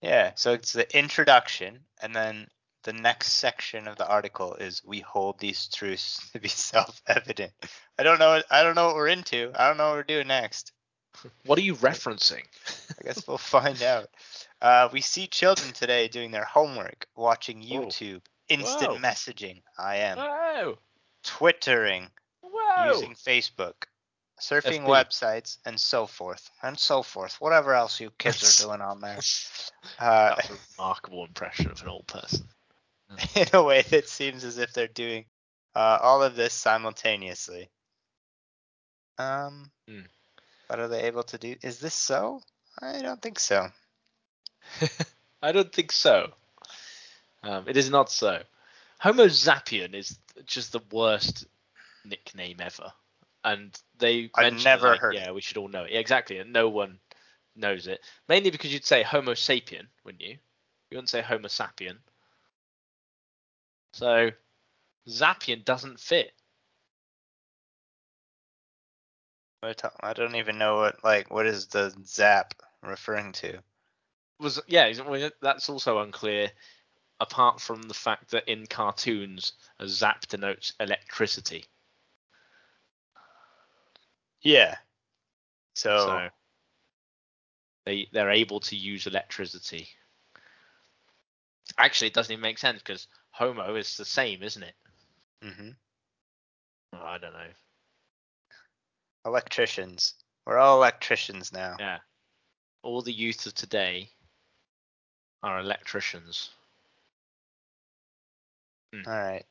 Yeah. 0.00 0.32
So 0.36 0.52
it's 0.52 0.72
the 0.72 0.96
introduction, 0.96 1.80
and 2.02 2.14
then 2.14 2.48
the 2.84 2.92
next 2.92 3.32
section 3.34 3.88
of 3.88 3.96
the 3.96 4.06
article 4.06 4.54
is 4.54 4.82
we 4.84 5.00
hold 5.00 5.38
these 5.38 5.68
truths 5.68 6.30
to 6.32 6.40
be 6.40 6.48
self-evident. 6.48 7.52
I 7.98 8.02
don't 8.02 8.18
know. 8.18 8.42
I 8.50 8.62
don't 8.62 8.74
know 8.74 8.86
what 8.86 8.96
we're 8.96 9.08
into. 9.08 9.50
I 9.54 9.68
don't 9.68 9.76
know 9.76 9.88
what 9.88 9.96
we're 9.96 10.02
doing 10.04 10.28
next. 10.28 10.72
What 11.46 11.58
are 11.58 11.62
you 11.62 11.76
referencing? 11.76 12.42
I 13.00 13.04
guess 13.04 13.26
we'll 13.26 13.38
find 13.38 13.80
out. 13.82 14.08
Uh, 14.60 14.88
we 14.92 15.00
see 15.00 15.26
children 15.26 15.72
today 15.72 16.08
doing 16.08 16.30
their 16.30 16.44
homework, 16.44 17.06
watching 17.16 17.58
Whoa. 17.60 17.86
YouTube, 17.86 18.22
instant 18.48 18.92
Whoa. 18.92 18.98
messaging. 18.98 19.62
I 19.78 19.96
am 19.96 20.18
Whoa! 20.18 20.78
Twittering, 21.24 22.10
Whoa! 22.42 22.92
using 22.92 23.14
Facebook, 23.14 23.74
surfing 24.40 24.82
FB. 24.82 24.86
websites, 24.86 25.58
and 25.66 25.78
so 25.80 26.06
forth, 26.06 26.50
and 26.62 26.78
so 26.78 27.02
forth. 27.02 27.40
Whatever 27.40 27.74
else 27.74 27.98
you 28.00 28.10
kids 28.18 28.42
are 28.62 28.66
doing 28.66 28.80
on 28.80 29.00
there, 29.00 29.18
uh, 29.98 30.34
That's 30.36 30.50
a 30.50 30.56
remarkable 30.78 31.24
impression 31.24 31.70
of 31.70 31.82
an 31.82 31.88
old 31.88 32.06
person. 32.06 32.46
in 33.36 33.46
a 33.52 33.62
way 33.62 33.82
that 33.82 34.08
seems 34.08 34.44
as 34.44 34.58
if 34.58 34.72
they're 34.72 34.88
doing 34.88 35.24
uh, 35.74 35.98
all 36.02 36.22
of 36.22 36.34
this 36.36 36.52
simultaneously. 36.52 37.70
Um, 39.18 39.70
Hmm. 39.88 40.00
but 40.68 40.80
are 40.80 40.88
they 40.88 41.02
able 41.02 41.22
to 41.24 41.38
do? 41.38 41.54
Is 41.62 41.78
this 41.78 41.94
so? 41.94 42.40
I 42.82 43.02
don't 43.02 43.22
think 43.22 43.38
so. 43.38 43.68
I 45.42 45.52
don't 45.52 45.72
think 45.72 45.92
so. 45.92 46.32
Um, 47.44 47.64
it 47.68 47.76
is 47.76 47.90
not 47.90 48.10
so. 48.10 48.42
Homo 49.04 49.26
zappien 49.26 49.92
is 49.92 50.18
just 50.46 50.72
the 50.72 50.80
worst 50.90 51.46
nickname 52.06 52.56
ever, 52.62 52.90
and 53.44 53.78
they 53.98 54.30
I've 54.34 54.64
never 54.64 54.88
like, 54.88 55.00
heard 55.00 55.14
Yeah, 55.14 55.32
we 55.32 55.42
should 55.42 55.58
all 55.58 55.68
know 55.68 55.82
it. 55.82 55.90
Yeah, 55.90 55.98
exactly, 55.98 56.38
and 56.38 56.54
no 56.54 56.70
one 56.70 56.98
knows 57.54 57.86
it. 57.86 58.00
Mainly 58.30 58.50
because 58.50 58.72
you'd 58.72 58.86
say 58.86 59.02
Homo 59.02 59.32
sapien, 59.32 59.88
wouldn't 60.04 60.22
you? 60.22 60.38
You 60.90 60.96
wouldn't 60.96 61.10
say 61.10 61.20
Homo 61.20 61.48
sapien. 61.48 61.98
So 63.92 64.30
Zappian 65.06 65.66
doesn't 65.66 66.00
fit. 66.00 66.32
I 69.62 70.14
don't 70.14 70.36
even 70.36 70.56
know 70.56 70.76
what 70.76 71.04
like 71.04 71.30
what 71.30 71.44
is 71.44 71.66
the 71.66 71.94
zap 72.06 72.54
referring 72.82 73.32
to. 73.32 73.58
Was 74.40 74.62
yeah, 74.66 74.90
that's 75.42 75.68
also 75.68 75.98
unclear. 75.98 76.50
Apart 77.20 77.60
from 77.60 77.82
the 77.82 77.94
fact 77.94 78.30
that 78.30 78.48
in 78.48 78.66
cartoons, 78.66 79.52
a 79.78 79.88
zap 79.88 80.26
denotes 80.26 80.72
electricity. 80.80 81.64
Yeah. 84.42 84.76
So, 85.74 85.96
So 85.98 86.28
they 87.86 88.08
they're 88.12 88.30
able 88.30 88.60
to 88.60 88.76
use 88.76 89.06
electricity. 89.06 89.88
Actually, 91.78 92.08
it 92.08 92.14
doesn't 92.14 92.32
even 92.32 92.42
make 92.42 92.58
sense 92.58 92.78
because 92.78 93.08
Homo 93.30 93.74
is 93.74 93.96
the 93.96 94.04
same, 94.04 94.42
isn't 94.42 94.62
it? 94.62 94.74
hmm 95.42 95.70
Oh, 96.92 96.98
I 97.02 97.18
don't 97.18 97.32
know. 97.32 97.50
electricians. 99.24 100.14
We're 100.46 100.58
all 100.58 100.78
electricians 100.78 101.52
now. 101.52 101.76
Yeah. 101.78 101.98
All 102.82 103.02
the 103.02 103.12
youth 103.12 103.46
of 103.46 103.54
today 103.54 104.10
are 105.42 105.58
electricians. 105.58 106.50
All 109.06 109.12
right. 109.12 109.44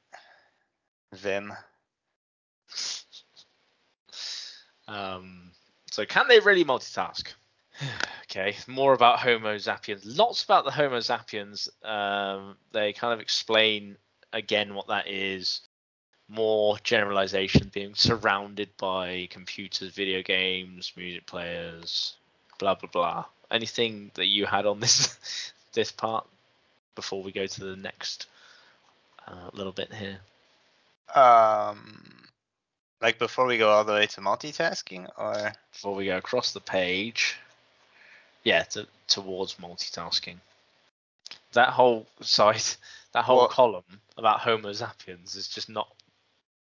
Vim. 1.13 1.53
Um, 4.87 5.51
so 5.91 6.05
can 6.05 6.27
they 6.27 6.39
really 6.39 6.65
multitask? 6.65 7.27
okay, 8.23 8.55
more 8.67 8.93
about 8.93 9.19
Homo 9.19 9.55
zappiens. 9.57 10.01
Lots 10.05 10.43
about 10.43 10.65
the 10.65 10.71
Homo 10.71 10.97
zappiens. 10.99 11.69
Um, 11.85 12.55
they 12.71 12.93
kind 12.93 13.13
of 13.13 13.19
explain 13.19 13.97
again 14.31 14.73
what 14.73 14.87
that 14.87 15.07
is. 15.07 15.61
More 16.29 16.77
generalization, 16.83 17.69
being 17.73 17.95
surrounded 17.95 18.69
by 18.77 19.27
computers, 19.29 19.93
video 19.93 20.23
games, 20.23 20.93
music 20.95 21.25
players, 21.25 22.15
blah 22.59 22.75
blah 22.75 22.89
blah. 22.89 23.25
Anything 23.51 24.09
that 24.15 24.27
you 24.27 24.45
had 24.45 24.65
on 24.65 24.79
this 24.79 25.53
this 25.73 25.91
part 25.91 26.25
before 26.95 27.21
we 27.21 27.31
go 27.31 27.45
to 27.45 27.63
the 27.63 27.75
next 27.75 28.27
uh, 29.27 29.49
little 29.53 29.71
bit 29.71 29.93
here? 29.93 30.19
Um, 31.15 32.03
like 33.01 33.19
before 33.19 33.45
we 33.45 33.57
go 33.57 33.69
all 33.69 33.83
the 33.83 33.93
way 33.93 34.07
to 34.07 34.21
multitasking, 34.21 35.07
or 35.17 35.53
before 35.71 35.95
we 35.95 36.05
go 36.05 36.17
across 36.17 36.53
the 36.53 36.61
page. 36.61 37.37
Yeah, 38.43 38.63
to, 38.63 38.87
towards 39.07 39.55
multitasking. 39.55 40.37
That 41.53 41.69
whole 41.69 42.07
side, 42.21 42.63
that 43.13 43.23
whole 43.23 43.37
Well- 43.37 43.47
column 43.47 44.01
about 44.17 44.39
Homo 44.39 44.69
zappiens 44.71 45.35
is 45.35 45.47
just 45.47 45.69
not 45.69 45.87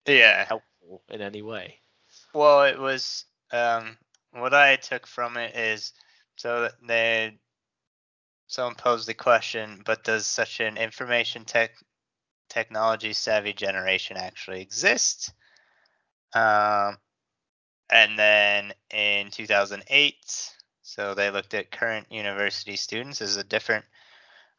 yeah. 0.05 0.45
helpful 0.45 1.01
in 1.09 1.21
any 1.21 1.41
way. 1.41 1.77
Well, 2.33 2.63
it 2.63 2.79
was 2.79 3.25
um 3.51 3.97
what 4.31 4.53
I 4.53 4.75
took 4.77 5.05
from 5.05 5.37
it 5.37 5.55
is 5.55 5.93
so 6.35 6.61
that 6.61 6.73
they 6.85 7.37
someone 8.47 8.75
posed 8.75 9.07
the 9.07 9.13
question, 9.13 9.81
but 9.85 10.03
does 10.03 10.25
such 10.25 10.59
an 10.59 10.77
information 10.77 11.45
tech 11.45 11.71
technology 12.53 13.13
savvy 13.13 13.53
generation 13.53 14.17
actually 14.17 14.61
exist? 14.61 15.33
Um, 16.33 16.97
and 17.89 18.17
then 18.17 18.73
in 18.91 19.31
2008, 19.31 20.51
so 20.81 21.13
they 21.13 21.31
looked 21.31 21.53
at 21.53 21.71
current 21.71 22.11
university 22.11 22.75
students 22.75 23.21
as 23.21 23.37
a 23.37 23.43
different 23.43 23.85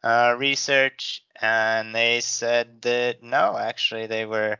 uh, 0.03 0.35
research, 0.39 1.23
and 1.41 1.95
they 1.95 2.21
said 2.21 2.83
that 2.83 3.23
no, 3.23 3.57
actually 3.57 4.07
they 4.07 4.27
were 4.27 4.59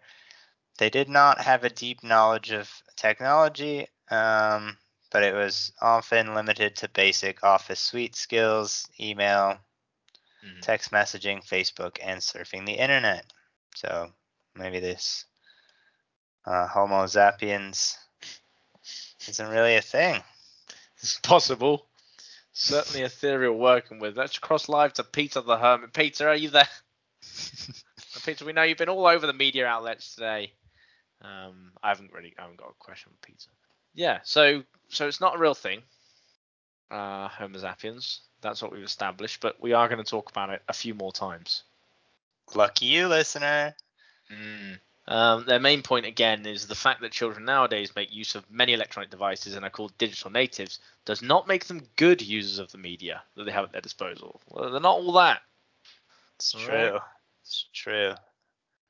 they 0.79 0.91
did 0.91 1.09
not 1.09 1.41
have 1.41 1.65
a 1.65 1.71
deep 1.71 2.03
knowledge 2.03 2.51
of 2.51 2.71
technology, 2.97 3.87
um, 4.11 4.77
but 5.13 5.23
it 5.23 5.35
was 5.35 5.73
often 5.81 6.35
limited 6.35 6.77
to 6.77 6.89
basic 6.89 7.45
office 7.45 7.81
suite 7.81 8.17
skills, 8.17 8.89
email, 8.99 9.59
Mhm. 10.45 10.61
text 10.61 10.91
messaging, 10.91 11.45
Facebook, 11.47 11.99
and 12.03 12.21
surfing 12.21 12.67
the 12.67 12.75
internet. 12.75 13.33
So 13.77 14.13
maybe 14.55 14.81
this 14.81 15.25
uh, 16.47 16.67
Homo 16.67 17.05
zappiens 17.05 17.97
isn't 19.29 19.49
really 19.49 19.77
a 19.77 19.83
thing. 19.83 20.23
It's 20.99 21.19
possible. 21.21 21.87
Certainly 22.53 23.03
a 23.03 23.09
theory 23.09 23.49
we're 23.49 23.57
working 23.57 23.99
with. 23.99 24.17
Let's 24.17 24.39
cross 24.39 24.69
live 24.69 24.93
to 24.95 25.05
Peter 25.05 25.41
the 25.41 25.57
Hermit. 25.57 25.93
Peter, 25.93 26.29
are 26.29 26.37
you 26.37 26.51
there? 26.51 26.69
Peter, 28.25 28.45
we 28.45 28.53
know 28.53 28.63
you've 28.63 28.79
been 28.79 28.89
all 28.89 29.07
over 29.07 29.27
the 29.27 29.33
media 29.33 29.67
outlets 29.67 30.15
today. 30.15 30.53
Um, 31.21 31.73
I 31.83 31.89
haven't 31.89 32.13
really, 32.13 32.35
I 32.39 32.43
haven't 32.43 32.59
got 32.59 32.71
a 32.71 32.75
question 32.79 33.13
for 33.13 33.27
Peter. 33.27 33.51
Yeah, 33.95 34.21
so 34.25 34.63
so 34.89 35.09
it's 35.09 35.21
not 35.21 35.37
a 35.37 35.39
real 35.39 35.55
thing. 35.55 35.83
Uh, 36.91 37.29
Homo 37.29 37.59
zappiens. 37.59 38.21
That's 38.45 38.63
what 38.63 38.71
we've 38.71 38.85
established, 38.85 39.41
but 39.41 39.61
we 39.61 39.73
are 39.73 39.89
going 39.89 40.03
to 40.03 40.09
talk 40.09 40.31
about 40.31 40.51
it 40.51 40.63
a 40.69 40.73
few 40.73 40.95
more 40.95 41.13
times. 41.13 41.65
Lucky 42.55 42.87
you, 42.87 43.09
listener. 43.09 43.75
Um, 45.07 45.45
their 45.47 45.59
main 45.59 45.83
point 45.83 46.07
again 46.07 46.47
is 46.47 46.67
the 46.67 46.75
fact 46.75 47.01
that 47.03 47.13
children 47.13 47.45
nowadays 47.45 47.95
make 47.95 48.13
use 48.13 48.35
of 48.35 48.51
many 48.51 48.73
electronic 48.73 49.11
devices 49.11 49.55
and 49.55 49.65
are 49.65 49.71
called 49.71 49.97
digital 49.99 50.31
natives 50.31 50.79
does 51.05 51.21
not 51.21 51.47
make 51.47 51.67
them 51.67 51.87
good 51.97 52.23
users 52.23 52.59
of 52.59 52.71
the 52.73 52.79
media 52.79 53.23
that 53.37 53.45
they 53.45 53.53
have 53.53 53.65
at 53.65 53.73
their 53.73 53.81
disposal. 53.81 54.41
Well, 54.49 54.71
they're 54.71 54.81
not 54.81 54.97
all 54.97 55.13
that. 55.13 55.41
It's 56.37 56.55
All 56.55 56.61
true. 56.61 56.75
right. 56.93 57.03
It's 57.43 57.67
true. 57.73 58.15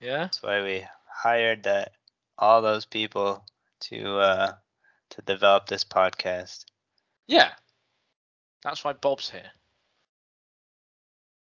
Yeah. 0.01 0.25
That's 0.25 0.43
why 0.43 0.63
we 0.63 0.87
hired 1.07 1.65
that 1.65 1.93
all 2.39 2.63
those 2.63 2.85
people 2.85 3.45
to 3.81 4.19
uh 4.19 4.53
to 5.11 5.23
develop 5.23 5.67
this 5.67 5.85
podcast. 5.85 6.65
Yeah. 7.27 7.51
That's 8.65 8.83
why 8.83 8.95
Bob's 8.95 9.31
here. 9.31 9.53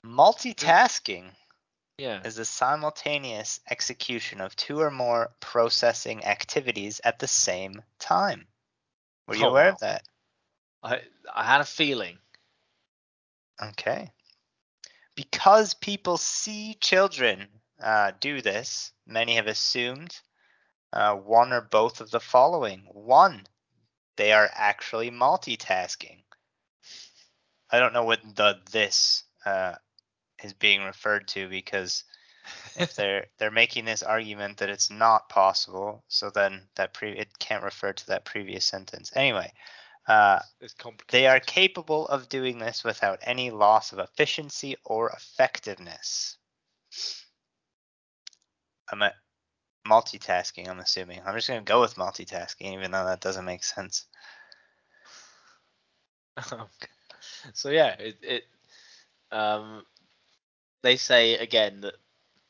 Multitasking 0.06 1.32
Yeah. 1.98 2.22
is 2.24 2.36
the 2.36 2.46
simultaneous 2.46 3.62
execution 3.70 4.42
of 4.42 4.56
two 4.56 4.82
or 4.82 4.92
more 4.92 5.34
processing 5.40 6.26
activities 6.26 7.00
at 7.04 7.20
the 7.20 7.28
same 7.28 7.82
time. 8.00 8.48
Were 9.28 9.36
you 9.36 9.46
Oh, 9.46 9.50
aware 9.50 9.68
wow. 9.68 9.72
of 9.72 9.80
that? 9.80 10.04
I 10.84 11.02
I 11.34 11.46
had 11.46 11.62
a 11.62 11.66
feeling. 11.66 12.20
Okay. 13.62 14.12
Because 15.16 15.74
people 15.76 16.18
see 16.18 16.74
children 16.76 17.48
uh, 17.82 18.12
do 18.20 18.42
this, 18.42 18.92
many 19.06 19.36
have 19.36 19.48
assumed 19.48 20.20
uh, 20.92 21.16
one 21.16 21.54
or 21.54 21.62
both 21.62 22.02
of 22.02 22.12
the 22.12 22.20
following. 22.20 22.82
One, 22.92 23.48
they 24.18 24.34
are 24.34 24.50
actually 24.54 25.12
multitasking. 25.12 26.23
I 27.74 27.80
don't 27.80 27.92
know 27.92 28.04
what 28.04 28.22
the 28.36 28.60
this 28.72 29.24
uh, 29.48 29.74
is 30.44 30.54
being 30.54 30.84
referred 30.84 31.28
to 31.30 31.50
because 31.50 32.04
if 32.76 32.96
they're 32.96 33.26
they're 33.40 33.50
making 33.50 33.86
this 33.86 34.04
argument 34.04 34.58
that 34.58 34.70
it's 34.70 34.92
not 34.92 35.28
possible, 35.28 36.04
so 36.08 36.30
then 36.30 36.68
that 36.76 36.94
pre 36.94 37.14
it 37.14 37.40
can't 37.40 37.64
refer 37.64 37.92
to 37.92 38.08
that 38.08 38.26
previous 38.26 38.64
sentence. 38.64 39.12
Anyway, 39.16 39.52
uh, 40.08 40.40
they 41.10 41.26
are 41.26 41.40
capable 41.40 42.08
of 42.10 42.30
doing 42.30 42.60
this 42.60 42.84
without 42.84 43.18
any 43.24 43.50
loss 43.50 43.92
of 43.92 43.98
efficiency 43.98 44.76
or 44.86 45.10
effectiveness. 45.10 46.38
I'm 48.92 49.02
at 49.02 49.16
multitasking, 49.88 50.70
I'm 50.70 50.80
assuming. 50.80 51.22
I'm 51.26 51.34
just 51.34 51.48
going 51.48 51.60
to 51.60 51.68
go 51.70 51.82
with 51.82 51.96
multitasking, 51.96 52.74
even 52.74 52.92
though 52.92 53.06
that 53.06 53.22
doesn't 53.22 53.46
make 53.46 53.64
sense. 53.64 54.06
so 57.54 57.70
yeah, 57.70 57.96
it, 58.00 58.18
it 58.22 58.44
um 59.32 59.84
they 60.82 60.96
say 60.96 61.36
again 61.36 61.82
that 61.82 61.96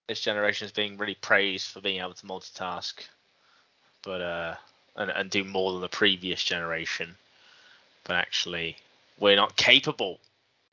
this 0.08 0.20
generation 0.20 0.66
is 0.66 0.72
being 0.72 0.98
really 0.98 1.16
praised 1.16 1.68
for 1.68 1.82
being 1.82 2.02
able 2.02 2.14
to 2.14 2.26
multitask, 2.26 2.94
but 4.04 4.22
uh 4.22 4.56
and, 4.96 5.10
and 5.10 5.30
do 5.30 5.44
more 5.44 5.72
than 5.72 5.82
the 5.82 5.90
previous 5.90 6.44
generation. 6.44 7.16
But 8.04 8.18
actually, 8.18 8.78
we're 9.20 9.36
not 9.36 9.56
capable 9.56 10.20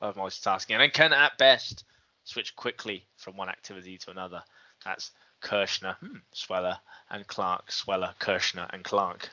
of 0.01 0.15
multitasking, 0.15 0.79
and 0.79 0.93
can 0.93 1.13
at 1.13 1.37
best 1.37 1.85
switch 2.23 2.55
quickly 2.55 3.05
from 3.17 3.37
one 3.37 3.49
activity 3.49 3.97
to 3.99 4.11
another. 4.11 4.43
That's 4.85 5.11
Kirschner, 5.41 5.97
hmm, 5.99 6.17
Sweller, 6.33 6.77
and 7.09 7.25
Clark. 7.27 7.71
Sweller, 7.71 8.13
Kirschner, 8.19 8.67
and 8.71 8.83
Clark. 8.83 9.29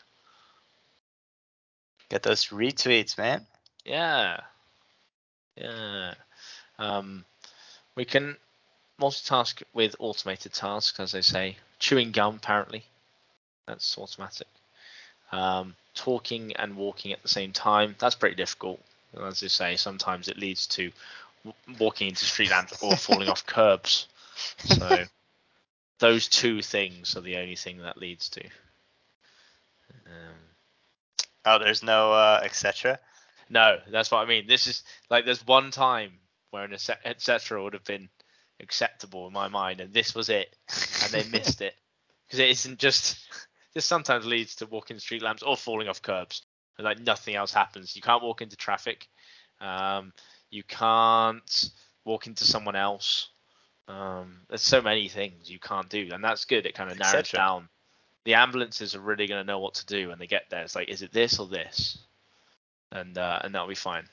Get 2.09 2.23
those 2.23 2.47
retweets, 2.47 3.19
man. 3.19 3.47
Yeah. 3.85 4.41
Yeah. 5.61 6.15
Um, 6.79 7.25
we 7.95 8.05
can 8.05 8.37
multitask 9.01 9.63
with 9.73 9.97
automated 9.99 10.53
tasks, 10.53 11.01
as 11.01 11.13
they 11.13 11.23
say. 11.23 11.57
Chewing 11.79 12.13
gum, 12.13 12.37
apparently. 12.37 12.85
That's 13.67 13.99
automatic. 13.99 14.49
Um, 15.31 15.75
talking 15.95 16.55
and 16.57 16.77
walking 16.77 17.13
at 17.13 17.23
the 17.23 17.29
same 17.29 17.53
time, 17.53 17.97
that's 17.99 18.15
pretty 18.15 18.37
difficult. 18.37 18.81
And 19.13 19.25
as 19.25 19.43
you 19.43 19.49
say, 19.49 19.77
sometimes 19.77 20.29
it 20.29 20.39
leads 20.39 20.67
to 20.69 20.91
walking 21.79 22.09
into 22.09 22.25
street 22.25 22.51
lamps 22.51 22.83
or 22.83 22.97
falling 22.97 23.29
off 23.29 23.47
curbs. 23.47 24.07
So 24.65 25.05
those 25.99 26.29
two 26.29 26.63
things 26.63 27.17
are 27.17 27.21
the 27.21 27.37
only 27.37 27.57
thing 27.57 27.79
that 27.79 27.99
leads 27.99 28.29
to. 28.31 28.45
Um, 30.07 30.35
Oh, 31.45 31.59
there's 31.59 31.83
no 31.83 32.13
uh, 32.13 32.41
etc. 32.43 32.99
no, 33.51 33.79
that's 33.91 34.11
what 34.11 34.19
I 34.19 34.29
mean. 34.29 34.47
This 34.47 34.67
is 34.67 34.83
like 35.11 35.25
there's 35.25 35.47
one 35.47 35.71
time 35.71 36.13
where 36.51 36.65
an 36.65 36.77
etc. 37.05 37.63
would 37.63 37.75
have 37.75 37.85
been 37.85 38.09
acceptable 38.61 39.27
in 39.27 39.33
my 39.33 39.49
mind, 39.49 39.81
and 39.81 39.93
this 39.93 40.15
was 40.15 40.29
it, 40.29 40.55
and 41.03 41.13
they 41.13 41.29
missed 41.31 41.61
it 41.61 41.75
because 42.27 42.41
it 42.41 42.51
isn't 42.51 42.79
just. 42.79 43.19
This 43.75 43.85
sometimes 43.85 44.25
leads 44.25 44.57
to 44.57 44.67
walking 44.67 44.99
street 44.99 45.23
lamps 45.23 45.43
or 45.43 45.55
falling 45.57 45.89
off 45.89 46.01
curbs, 46.01 46.43
and 46.79 46.87
like 46.87 46.99
nothing 46.99 47.37
else 47.37 47.53
happens. 47.53 47.95
You 47.95 48.03
can't 48.03 48.23
walk 48.23 48.41
into 48.41 48.57
traffic. 48.57 49.07
Um, 49.61 50.13
you 50.51 50.65
can't 50.65 51.71
walk 52.05 52.27
into 52.27 52.45
someone 52.45 52.75
else. 52.75 53.29
Um, 53.87 54.41
there's 54.49 54.63
so 54.63 54.83
many 54.83 55.09
things 55.09 55.51
you 55.51 55.59
can't 55.59 55.89
do, 55.89 56.09
and 56.13 56.25
that's 56.25 56.45
good. 56.47 56.67
It 56.67 56.75
kind 56.75 56.91
of 56.91 56.99
narrows 56.99 57.31
down. 57.31 57.69
The 58.25 58.35
ambulances 58.35 58.95
are 58.95 59.01
really 59.01 59.27
going 59.27 59.41
to 59.41 59.47
know 59.47 59.61
what 59.61 59.75
to 59.75 59.87
do 59.87 60.09
when 60.09 60.19
they 60.19 60.27
get 60.27 60.45
there. 60.51 60.63
It's 60.63 60.75
like, 60.75 60.89
is 60.89 61.03
it 61.03 61.13
this 61.13 61.39
or 61.39 61.47
this? 61.47 61.99
And 62.91 63.19
uh, 63.19 63.41
and 63.43 63.55
that'll 63.55 63.69
be 63.69 63.75
fine. 63.75 64.09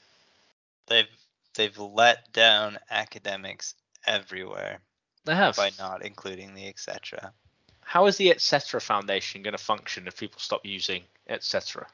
They've 0.88 1.08
they've 1.56 1.78
let 1.78 2.32
down 2.34 2.78
academics 2.90 3.76
everywhere 4.06 4.80
They 5.24 5.36
have. 5.36 5.56
by 5.56 5.72
not 5.80 6.06
including 6.06 6.54
the 6.54 6.68
etc. 6.68 7.34
How 7.82 8.06
is 8.08 8.18
the 8.18 8.32
etc. 8.32 8.82
Foundation 8.82 9.44
going 9.44 9.56
to 9.56 9.64
function 9.64 10.08
if 10.08 10.20
people 10.20 10.40
stop 10.40 10.66
using 10.66 11.04
etc. 11.28 11.88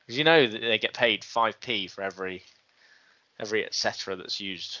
Because 0.00 0.18
you 0.18 0.24
know 0.24 0.46
that 0.46 0.60
they 0.60 0.78
get 0.78 0.94
paid 0.94 1.22
5p 1.22 1.90
for 1.90 2.02
every 2.02 2.42
every 3.38 3.64
etc. 3.64 4.16
that's 4.16 4.40
used. 4.40 4.78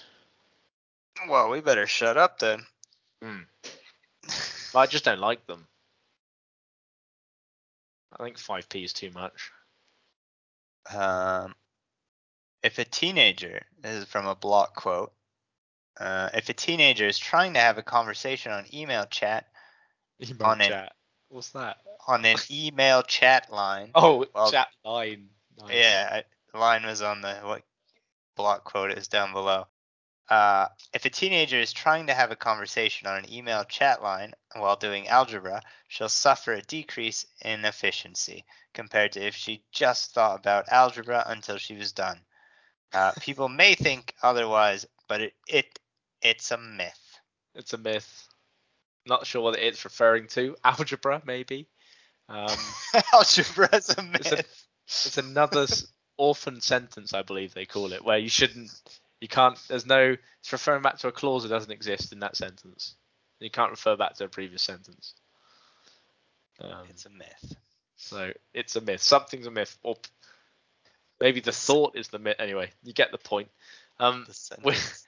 Well, 1.28 1.50
we 1.50 1.60
better 1.60 1.86
shut 1.86 2.16
up 2.16 2.38
then. 2.38 2.64
Mm. 3.22 3.44
But 4.72 4.78
I 4.78 4.86
just 4.86 5.04
don't 5.04 5.20
like 5.20 5.46
them. 5.46 5.66
I 8.18 8.24
think 8.24 8.38
5p 8.38 8.84
is 8.84 8.92
too 8.92 9.10
much. 9.14 9.50
Um, 10.94 11.54
if 12.62 12.78
a 12.78 12.84
teenager 12.84 13.62
this 13.80 13.92
is 13.96 14.04
from 14.04 14.26
a 14.26 14.34
block 14.34 14.74
quote. 14.74 15.12
Uh, 15.98 16.28
if 16.34 16.48
a 16.48 16.52
teenager 16.52 17.06
is 17.06 17.18
trying 17.18 17.54
to 17.54 17.60
have 17.60 17.76
a 17.78 17.82
conversation 17.82 18.52
on 18.52 18.64
email 18.72 19.04
chat 19.06 19.46
Email 20.20 20.46
On 20.48 20.58
chat. 20.58 20.92
What's 21.28 21.50
that? 21.50 21.78
on 22.06 22.24
an 22.24 22.36
email 22.50 23.02
chat 23.02 23.52
line, 23.52 23.90
Oh, 23.94 24.24
Well- 24.34 24.50
chat 24.50 24.68
line. 24.84 25.28
Nice. 25.58 25.70
yeah, 25.74 26.22
I, 26.54 26.58
line 26.58 26.84
was 26.86 27.02
on 27.02 27.20
the 27.20 27.34
what 27.42 27.62
block 28.36 28.64
quote 28.64 28.92
is 28.92 29.08
down 29.08 29.32
below. 29.32 29.66
Uh, 30.28 30.68
if 30.94 31.04
a 31.04 31.10
teenager 31.10 31.58
is 31.58 31.72
trying 31.72 32.06
to 32.06 32.14
have 32.14 32.30
a 32.30 32.36
conversation 32.36 33.08
on 33.08 33.18
an 33.24 33.32
email 33.32 33.64
chat 33.64 34.02
line 34.02 34.34
while 34.60 34.76
doing 34.76 35.08
algebra, 35.08 35.62
she'll 35.88 36.08
suffer 36.08 36.52
a 36.52 36.62
decrease 36.62 37.26
in 37.42 37.64
efficiency 37.64 38.44
compared 38.74 39.12
to 39.12 39.20
if 39.26 39.34
she 39.34 39.62
just 39.72 40.12
thought 40.14 40.38
about 40.38 40.68
algebra 40.68 41.24
until 41.26 41.58
she 41.58 41.76
was 41.76 41.92
done. 41.92 42.20
Uh, 42.92 43.12
people 43.20 43.48
may 43.48 43.74
think 43.74 44.14
otherwise, 44.22 44.86
but 45.08 45.20
it, 45.20 45.34
it 45.46 45.78
it's 46.22 46.50
a 46.50 46.58
myth. 46.58 47.18
It's 47.54 47.72
a 47.74 47.78
myth. 47.78 48.28
Not 49.06 49.26
sure 49.26 49.42
what 49.42 49.58
it's 49.58 49.84
referring 49.84 50.26
to. 50.28 50.56
Algebra, 50.64 51.22
maybe. 51.24 51.68
Um, 52.28 52.56
algebra 53.12 53.68
is 53.74 53.88
a 53.90 54.10
It's 54.14 54.32
a- 54.32 54.36
myth. 54.36 54.64
it's 54.86 55.18
another 55.18 55.66
orphan 56.18 56.60
sentence, 56.60 57.14
I 57.14 57.22
believe 57.22 57.54
they 57.54 57.64
call 57.66 57.92
it, 57.92 58.04
where 58.04 58.18
you 58.18 58.28
shouldn't, 58.28 58.70
you 59.20 59.28
can't. 59.28 59.58
There's 59.68 59.86
no. 59.86 60.16
It's 60.40 60.52
referring 60.52 60.82
back 60.82 60.98
to 60.98 61.08
a 61.08 61.12
clause 61.12 61.42
that 61.44 61.48
doesn't 61.48 61.70
exist 61.72 62.12
in 62.12 62.20
that 62.20 62.36
sentence. 62.36 62.96
You 63.40 63.50
can't 63.50 63.70
refer 63.70 63.96
back 63.96 64.14
to 64.14 64.24
a 64.24 64.28
previous 64.28 64.62
sentence. 64.62 65.14
Um, 66.60 66.86
it's 66.90 67.06
a 67.06 67.10
myth. 67.10 67.56
so 67.96 68.32
it's 68.52 68.76
a 68.76 68.80
myth. 68.80 69.00
Something's 69.02 69.46
a 69.46 69.50
myth, 69.50 69.78
or 69.82 69.96
maybe 71.20 71.40
the 71.40 71.52
thought 71.52 71.96
is 71.96 72.08
the 72.08 72.18
myth. 72.18 72.36
Anyway, 72.38 72.70
you 72.82 72.92
get 72.92 73.12
the 73.12 73.18
point. 73.18 73.48
Um, 74.00 74.26
The 74.26 74.56
with, 74.64 75.04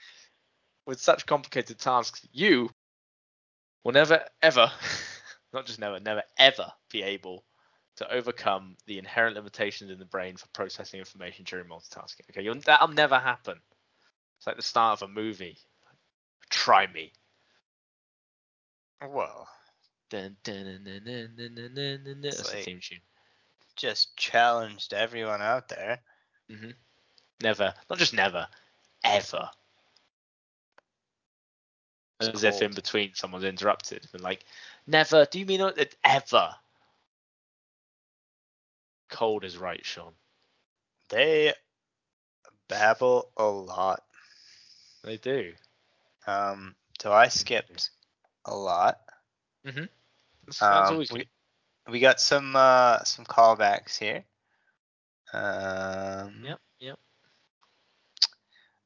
with 0.86 1.00
such 1.00 1.26
complicated 1.26 1.78
tasks, 1.78 2.26
you 2.32 2.70
will 3.84 3.92
never 3.92 4.24
ever, 4.42 4.70
not 5.52 5.66
just 5.66 5.78
never, 5.80 5.98
never 5.98 6.22
ever 6.38 6.72
be 6.90 7.02
able 7.02 7.44
to 7.96 8.12
overcome 8.12 8.76
the 8.86 8.98
inherent 8.98 9.36
limitations 9.36 9.90
in 9.90 9.98
the 9.98 10.04
brain 10.04 10.36
for 10.36 10.46
processing 10.54 11.00
information 11.00 11.44
during 11.44 11.66
multitasking. 11.66 12.30
Okay, 12.30 12.42
You'll, 12.42 12.54
that'll 12.60 12.88
never 12.88 13.18
happen. 13.18 13.60
It's 14.38 14.46
like 14.46 14.56
the 14.56 14.62
start 14.62 15.02
of 15.02 15.10
a 15.10 15.12
movie. 15.12 15.58
Try 16.48 16.86
me. 16.86 17.12
Well, 19.06 19.48
Dun, 20.10 20.36
dun, 20.42 20.64
dun, 20.64 20.82
dun, 20.84 21.04
dun, 21.04 21.36
dun, 21.36 21.54
dun, 21.54 21.74
dun, 21.74 22.04
dun. 22.04 22.20
That's 22.20 22.50
the 22.50 22.56
theme 22.58 22.80
tune. 22.80 22.98
just 23.76 24.16
challenged 24.16 24.92
everyone 24.92 25.40
out 25.40 25.68
there. 25.68 26.00
Never, 27.40 27.72
not 27.88 27.98
just 27.98 28.12
never, 28.12 28.48
ever. 29.04 29.48
It's 32.18 32.28
As 32.28 32.42
if 32.44 32.60
in 32.60 32.72
between 32.74 33.14
someone's 33.14 33.44
interrupted. 33.44 34.08
And 34.12 34.20
like, 34.20 34.44
never. 34.88 35.24
Do 35.24 35.38
you 35.38 35.46
mean 35.46 35.60
it 35.60 35.94
ever? 36.04 36.50
Cold 39.10 39.44
is 39.44 39.56
right, 39.56 39.84
Sean. 39.86 40.12
They 41.08 41.54
babble 42.68 43.30
a 43.36 43.44
lot. 43.44 44.02
They 45.04 45.18
do. 45.18 45.52
Um, 46.26 46.74
so 47.00 47.12
I 47.12 47.28
skipped 47.28 47.90
a 48.44 48.54
lot. 48.54 48.98
That's, 50.46 50.58
that's 50.58 50.88
Um, 50.88 50.92
always 50.94 51.12
we, 51.12 51.28
we 51.88 52.00
got 52.00 52.20
some 52.20 52.54
uh, 52.56 53.02
some 53.04 53.24
callbacks 53.24 53.98
here. 53.98 54.24
Um, 55.32 56.42
Yep, 56.44 56.60
yep. 56.80 56.98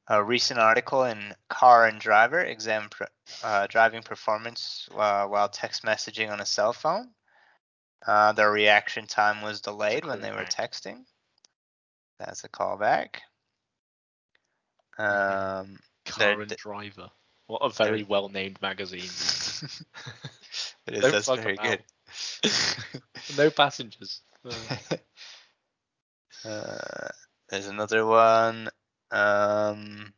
A 0.09 0.23
recent 0.23 0.61
article 0.61 1.05
in 1.05 1.35
Car 1.49 1.87
and 1.87 1.99
Driver 1.99 2.40
exam 2.40 2.88
pr- 2.90 3.05
uh, 3.43 3.67
driving 3.69 4.03
performance 4.03 4.88
uh, 4.95 5.27
while 5.27 5.49
text 5.49 5.83
messaging 5.83 6.31
on 6.31 6.40
a 6.40 6.47
cell 6.47 6.75
phone. 6.75 7.09
Uh, 8.07 8.33
their 8.33 8.51
reaction 8.53 9.07
time 9.07 9.40
was 9.40 9.62
delayed 9.62 10.05
when 10.05 10.21
they 10.21 10.31
were 10.31 10.45
texting. 10.45 11.07
That's 12.19 12.45
a 12.45 12.51
callback. 12.51 13.21
Um, 14.99 15.79
Car 16.05 16.40
and 16.40 16.49
d- 16.49 16.57
Driver. 16.57 17.11
What 17.46 17.59
a 17.62 17.70
very 17.70 18.02
well 18.02 18.28
named 18.28 18.61
magazine. 18.62 19.11
it 20.87 20.94
is, 20.94 21.02
Don't 21.02 21.12
that's 21.12 21.28
very 21.28 21.57
good. 21.57 21.83
no 23.37 23.50
passengers. 23.50 24.20
Uh, 26.44 27.09
there's 27.48 27.68
another 27.68 28.04
one. 28.04 28.68
Um, 29.11 30.12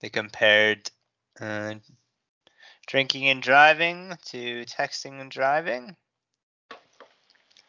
they 0.00 0.08
compared 0.08 0.90
uh, 1.40 1.74
drinking 2.86 3.28
and 3.28 3.42
driving 3.42 4.18
to 4.26 4.64
texting 4.64 5.20
and 5.20 5.30
driving. 5.30 5.96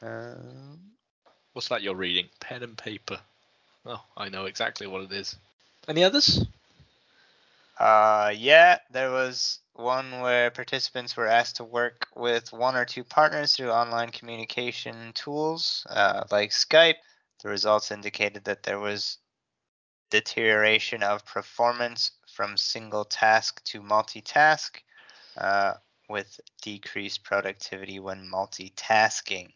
Um, 0.02 0.80
What's 1.54 1.68
that 1.70 1.82
you're 1.82 1.96
reading? 1.96 2.30
Pen 2.40 2.64
and 2.64 2.78
paper. 2.78 3.20
Oh, 3.86 4.02
I 4.16 4.30
know 4.30 4.46
exactly 4.46 4.88
what 4.88 5.04
it 5.04 5.12
is. 5.12 5.36
Any 5.88 6.04
others? 6.04 6.46
Uh, 7.80 8.34
yeah, 8.36 8.80
there 8.92 9.12
was 9.12 9.60
one 9.74 10.20
where 10.20 10.52
participants 10.52 11.16
were 11.16 11.28
asked 11.28 11.56
to 11.58 11.64
work 11.64 12.08
with 12.16 12.52
one 12.52 12.76
or 12.76 12.86
two 12.86 13.04
partners 13.04 13.56
through 13.56 13.72
online 13.72 14.10
communication 14.10 15.14
tools 15.14 15.88
uh, 15.90 16.24
like 16.32 16.50
Skype. 16.52 16.96
The 17.42 17.50
results 17.50 17.92
indicated 17.92 18.44
that 18.44 18.64
there 18.64 18.80
was 18.80 19.18
deterioration 20.10 21.04
of 21.04 21.26
performance 21.26 22.12
from 22.34 22.58
single 22.58 23.06
task 23.06 23.64
to 23.66 23.82
multitask, 23.82 24.72
uh, 25.38 25.76
with 26.10 26.40
decreased 26.62 27.24
productivity 27.24 28.00
when 28.00 28.30
multitasking. 28.30 29.54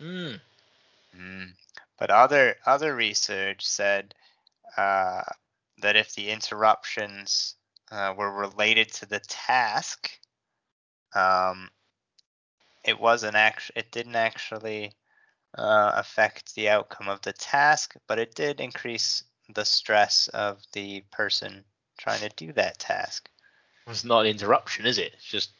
Mm. 0.00 0.40
Mm. 1.14 1.48
But 1.98 2.10
other 2.10 2.56
other 2.64 2.94
research 2.94 3.66
said 3.66 4.14
uh, 4.76 5.22
that 5.82 5.96
if 5.96 6.14
the 6.14 6.30
interruptions 6.30 7.54
uh, 7.90 8.14
were 8.16 8.30
related 8.30 8.92
to 8.92 9.06
the 9.06 9.20
task, 9.20 10.10
um, 11.14 11.70
it 12.84 12.98
wasn't 12.98 13.36
actually 13.36 13.80
it 13.80 13.92
didn't 13.92 14.16
actually 14.16 14.92
uh, 15.56 15.92
affect 15.96 16.54
the 16.54 16.68
outcome 16.68 17.08
of 17.08 17.20
the 17.22 17.32
task, 17.32 17.94
but 18.08 18.18
it 18.18 18.34
did 18.34 18.60
increase 18.60 19.24
the 19.54 19.64
stress 19.64 20.28
of 20.28 20.58
the 20.72 21.02
person 21.10 21.64
trying 21.98 22.20
to 22.20 22.30
do 22.36 22.52
that 22.52 22.78
task. 22.78 23.28
It's 23.86 24.04
not 24.04 24.20
an 24.20 24.26
interruption, 24.28 24.86
is 24.86 24.98
it? 24.98 25.12
It's 25.14 25.24
just 25.24 25.50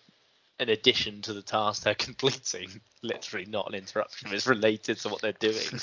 an 0.58 0.68
addition 0.68 1.22
to 1.22 1.32
the 1.32 1.42
task 1.42 1.82
they're 1.82 1.94
completing. 1.98 2.80
Literally 3.02 3.46
not 3.46 3.68
an 3.68 3.74
interruption. 3.74 4.32
It's 4.32 4.46
related 4.46 4.98
to 4.98 5.08
what 5.08 5.20
they're 5.20 5.32
doing. 5.32 5.58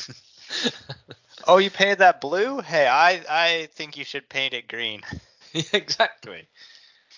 oh, 1.47 1.57
you 1.57 1.69
painted 1.69 1.99
that 1.99 2.21
blue? 2.21 2.59
Hey, 2.61 2.87
I 2.87 3.21
I 3.29 3.69
think 3.73 3.97
you 3.97 4.03
should 4.03 4.29
paint 4.29 4.53
it 4.53 4.67
green. 4.67 5.01
exactly. 5.73 6.47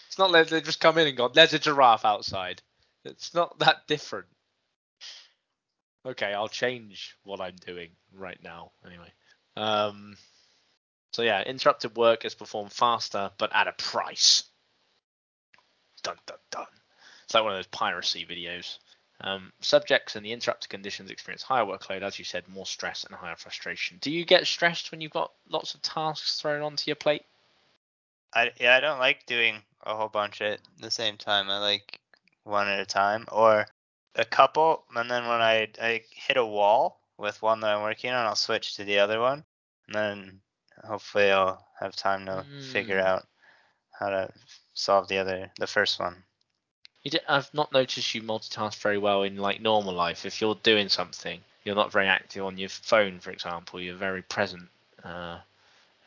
It's 0.07 0.17
not 0.17 0.31
like 0.31 0.47
they 0.47 0.62
just 0.62 0.81
come 0.81 0.97
in 0.97 1.07
and 1.07 1.17
go, 1.17 1.29
there's 1.29 1.53
a 1.53 1.60
giraffe 1.60 2.05
outside. 2.05 2.62
It's 3.05 3.34
not 3.34 3.60
that 3.60 3.88
different. 3.88 4.27
Okay, 6.05 6.34
I'll 6.34 6.49
change 6.49 7.15
what 7.23 7.39
I'm 7.39 7.55
doing 7.55 7.89
right 8.13 8.39
now. 8.43 8.71
Anyway. 8.86 9.12
Um, 9.55 10.17
so 11.13 11.21
yeah, 11.21 11.43
interrupted 11.43 11.95
work 11.95 12.25
is 12.25 12.36
performed 12.36 12.71
faster, 12.71 13.31
but 13.38 13.55
at 13.55 13.67
a 13.67 13.73
price. 13.73 14.43
Dun 16.03 16.17
dun 16.25 16.38
dun. 16.49 16.65
It's 17.25 17.34
like 17.34 17.43
one 17.43 17.53
of 17.53 17.57
those 17.57 17.67
piracy 17.67 18.25
videos. 18.25 18.77
Um, 19.23 19.53
subjects 19.62 20.15
in 20.15 20.23
the 20.23 20.31
interrupted 20.31 20.69
conditions 20.69 21.12
experience 21.12 21.43
higher 21.43 21.63
workload, 21.63 22.01
as 22.01 22.17
you 22.17 22.25
said, 22.25 22.47
more 22.47 22.65
stress 22.65 23.03
and 23.03 23.13
higher 23.13 23.36
frustration. 23.36 23.99
Do 24.01 24.10
you 24.10 24.25
get 24.25 24.47
stressed 24.47 24.89
when 24.89 24.99
you've 24.99 25.12
got 25.12 25.31
lots 25.47 25.75
of 25.75 25.81
tasks 25.84 26.41
thrown 26.41 26.63
onto 26.63 26.86
your 26.88 26.95
plate? 26.95 27.23
I 28.34 28.51
yeah, 28.60 28.75
I 28.75 28.79
don't 28.79 28.99
like 28.99 29.25
doing 29.27 29.62
a 29.84 29.95
whole 29.95 30.07
bunch 30.07 30.41
at 30.41 30.60
the 30.79 30.89
same 30.89 31.17
time. 31.17 31.49
I 31.49 31.60
like 31.60 31.99
one 32.43 32.67
at 32.67 32.79
a 32.79 32.86
time 32.86 33.25
or 33.31 33.67
a 34.15 34.25
couple, 34.25 34.86
and 34.95 35.10
then 35.10 35.27
when 35.27 35.41
I 35.41 35.67
I 35.79 36.01
hit 36.10 36.38
a 36.38 36.45
wall 36.45 36.99
with 37.17 37.41
one 37.43 37.60
that 37.60 37.75
I'm 37.75 37.84
working 37.84 38.12
on, 38.12 38.25
I'll 38.25 38.36
switch 38.36 38.75
to 38.77 38.84
the 38.84 38.99
other 38.99 39.19
one, 39.19 39.43
and 39.88 39.95
then 39.95 40.41
hopefully 40.84 41.29
I'll 41.29 41.63
have 41.79 41.95
time 41.95 42.25
to 42.25 42.45
mm. 42.49 42.71
figure 42.71 42.99
hmm. 42.99 43.05
out 43.05 43.27
how 43.91 44.10
to 44.10 44.34
solve 44.73 45.07
the 45.07 45.19
other 45.19 45.51
the 45.60 45.67
first 45.67 45.99
one. 45.99 46.23
I've 47.27 47.53
not 47.53 47.71
noticed 47.71 48.13
you 48.13 48.21
multitask 48.21 48.75
very 48.75 48.97
well 48.97 49.23
in 49.23 49.37
like 49.37 49.61
normal 49.61 49.93
life. 49.93 50.25
If 50.25 50.39
you're 50.39 50.55
doing 50.61 50.89
something, 50.89 51.39
you're 51.63 51.75
not 51.75 51.91
very 51.91 52.07
active 52.07 52.45
on 52.45 52.57
your 52.57 52.69
phone, 52.69 53.19
for 53.19 53.31
example. 53.31 53.81
You're 53.81 53.95
very 53.95 54.21
present. 54.21 54.69
Uh, 55.03 55.39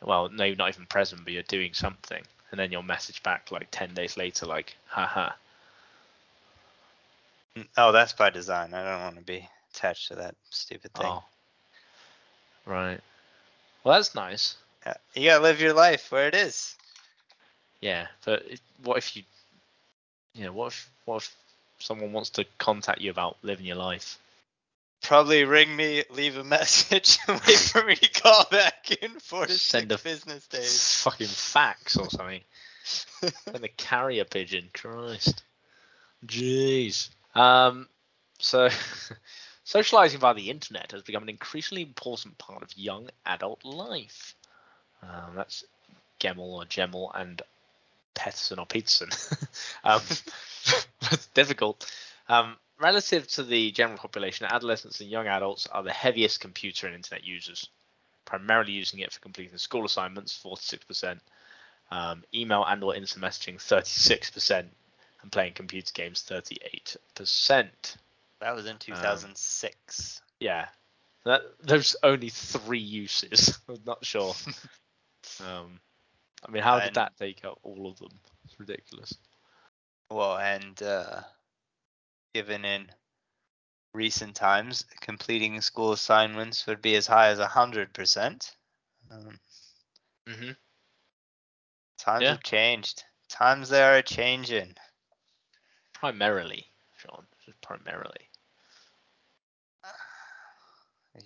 well, 0.01 0.29
no, 0.29 0.53
not 0.53 0.69
even 0.69 0.85
present, 0.85 1.23
but 1.23 1.33
you're 1.33 1.43
doing 1.43 1.73
something, 1.73 2.23
and 2.51 2.59
then 2.59 2.71
you'll 2.71 2.83
message 2.83 3.23
back 3.23 3.51
like 3.51 3.67
ten 3.71 3.93
days 3.93 4.17
later, 4.17 4.45
like, 4.45 4.75
haha. 4.87 5.31
Oh, 7.77 7.91
that's 7.91 8.13
by 8.13 8.29
design. 8.29 8.73
I 8.73 8.83
don't 8.83 9.01
want 9.01 9.15
to 9.17 9.21
be 9.23 9.47
attached 9.73 10.09
to 10.09 10.15
that 10.15 10.35
stupid 10.49 10.93
thing. 10.93 11.07
Oh. 11.07 11.23
Right. 12.65 12.99
Well, 13.83 13.95
that's 13.95 14.15
nice. 14.15 14.55
Yeah, 14.85 14.93
you 15.13 15.29
gotta 15.29 15.43
live 15.43 15.61
your 15.61 15.73
life 15.73 16.11
where 16.11 16.27
it 16.27 16.35
is. 16.35 16.75
Yeah, 17.81 18.07
but 18.25 18.43
what 18.83 18.97
if 18.97 19.15
you 19.15 19.23
you 20.35 20.45
know, 20.45 20.51
what 20.51 20.67
if 20.67 20.89
what 21.05 21.17
if 21.17 21.35
someone 21.79 22.11
wants 22.11 22.29
to 22.31 22.45
contact 22.57 23.01
you 23.01 23.09
about 23.09 23.37
living 23.41 23.65
your 23.65 23.77
life? 23.77 24.19
Probably 25.01 25.43
ring 25.45 25.75
me, 25.75 26.03
leave 26.09 26.37
a 26.37 26.43
message, 26.43 27.19
and 27.27 27.39
wait 27.47 27.57
for 27.57 27.83
me 27.83 27.95
to 27.95 28.21
call 28.21 28.45
back 28.51 28.91
in 29.01 29.19
for 29.19 29.47
Send 29.47 29.91
a 29.91 29.97
business 29.97 30.47
days. 30.47 30.99
Fucking 31.03 31.27
fax 31.27 31.97
or 31.97 32.09
something. 32.09 32.41
and 33.53 33.63
a 33.63 33.69
carrier 33.69 34.25
pigeon, 34.25 34.69
Christ. 34.73 35.43
Jeez. 36.25 37.09
Um, 37.35 37.87
so 38.39 38.69
socializing 39.63 40.19
via 40.19 40.33
the 40.33 40.49
internet 40.49 40.91
has 40.91 41.03
become 41.03 41.23
an 41.23 41.29
increasingly 41.29 41.83
important 41.83 42.37
part 42.37 42.63
of 42.63 42.75
young 42.77 43.09
adult 43.25 43.63
life. 43.63 44.35
Um, 45.03 45.35
that's 45.35 45.63
Gemmill 46.19 46.39
or 46.39 46.65
Gemmill 46.65 47.11
and 47.13 47.41
Peterson 48.15 48.59
or 48.59 48.65
Peterson. 48.65 49.09
um, 49.83 50.01
it's 51.11 51.27
difficult. 51.33 51.91
Um, 52.27 52.55
relative 52.79 53.27
to 53.27 53.43
the 53.43 53.71
general 53.71 53.97
population, 53.97 54.47
adolescents 54.49 54.99
and 54.99 55.09
young 55.09 55.27
adults 55.27 55.67
are 55.67 55.83
the 55.83 55.91
heaviest 55.91 56.39
computer 56.39 56.87
and 56.87 56.95
internet 56.95 57.23
users, 57.23 57.69
primarily 58.25 58.73
using 58.73 58.99
it 58.99 59.13
for 59.13 59.19
completing 59.19 59.57
school 59.57 59.85
assignments, 59.85 60.39
46%, 60.43 61.19
um, 61.91 62.23
email 62.33 62.65
and 62.65 62.83
or 62.83 62.95
instant 62.95 63.23
messaging, 63.23 63.57
36%, 63.57 64.65
and 65.21 65.31
playing 65.31 65.53
computer 65.53 65.91
games, 65.93 66.25
38%. 66.27 67.69
That 68.41 68.55
was 68.55 68.65
in 68.65 68.77
2006. 68.77 70.21
Um, 70.21 70.25
yeah. 70.39 70.67
That, 71.25 71.41
there's 71.63 71.95
only 72.03 72.29
three 72.29 72.79
uses. 72.79 73.57
I'm 73.69 73.79
not 73.85 74.05
sure. 74.05 74.35
um, 75.39 75.79
I 76.47 76.51
mean, 76.51 76.63
how 76.63 76.75
and, 76.75 76.85
did 76.85 76.95
that 76.95 77.17
take 77.17 77.43
out 77.43 77.59
all 77.63 77.87
of 77.89 77.97
them? 77.97 78.11
It's 78.45 78.59
ridiculous. 78.59 79.17
Well, 80.11 80.37
and 80.37 80.81
uh, 80.83 81.21
given 82.33 82.63
in 82.63 82.91
recent 83.93 84.35
times, 84.35 84.85
completing 85.01 85.59
school 85.61 85.93
assignments 85.93 86.67
would 86.67 86.81
be 86.81 86.95
as 86.95 87.07
high 87.07 87.29
as 87.29 87.39
hundred 87.39 87.93
percent. 87.93 88.55
Um, 89.09 89.39
mm-hmm. 90.29 90.51
Times 91.97 92.21
yeah. 92.21 92.31
have 92.31 92.43
changed. 92.43 93.03
Times 93.29 93.69
they 93.69 93.81
are 93.81 94.01
changing. 94.01 94.75
Primarily, 95.93 96.65
Sean. 96.97 97.25
Just 97.45 97.59
primarily. 97.61 98.29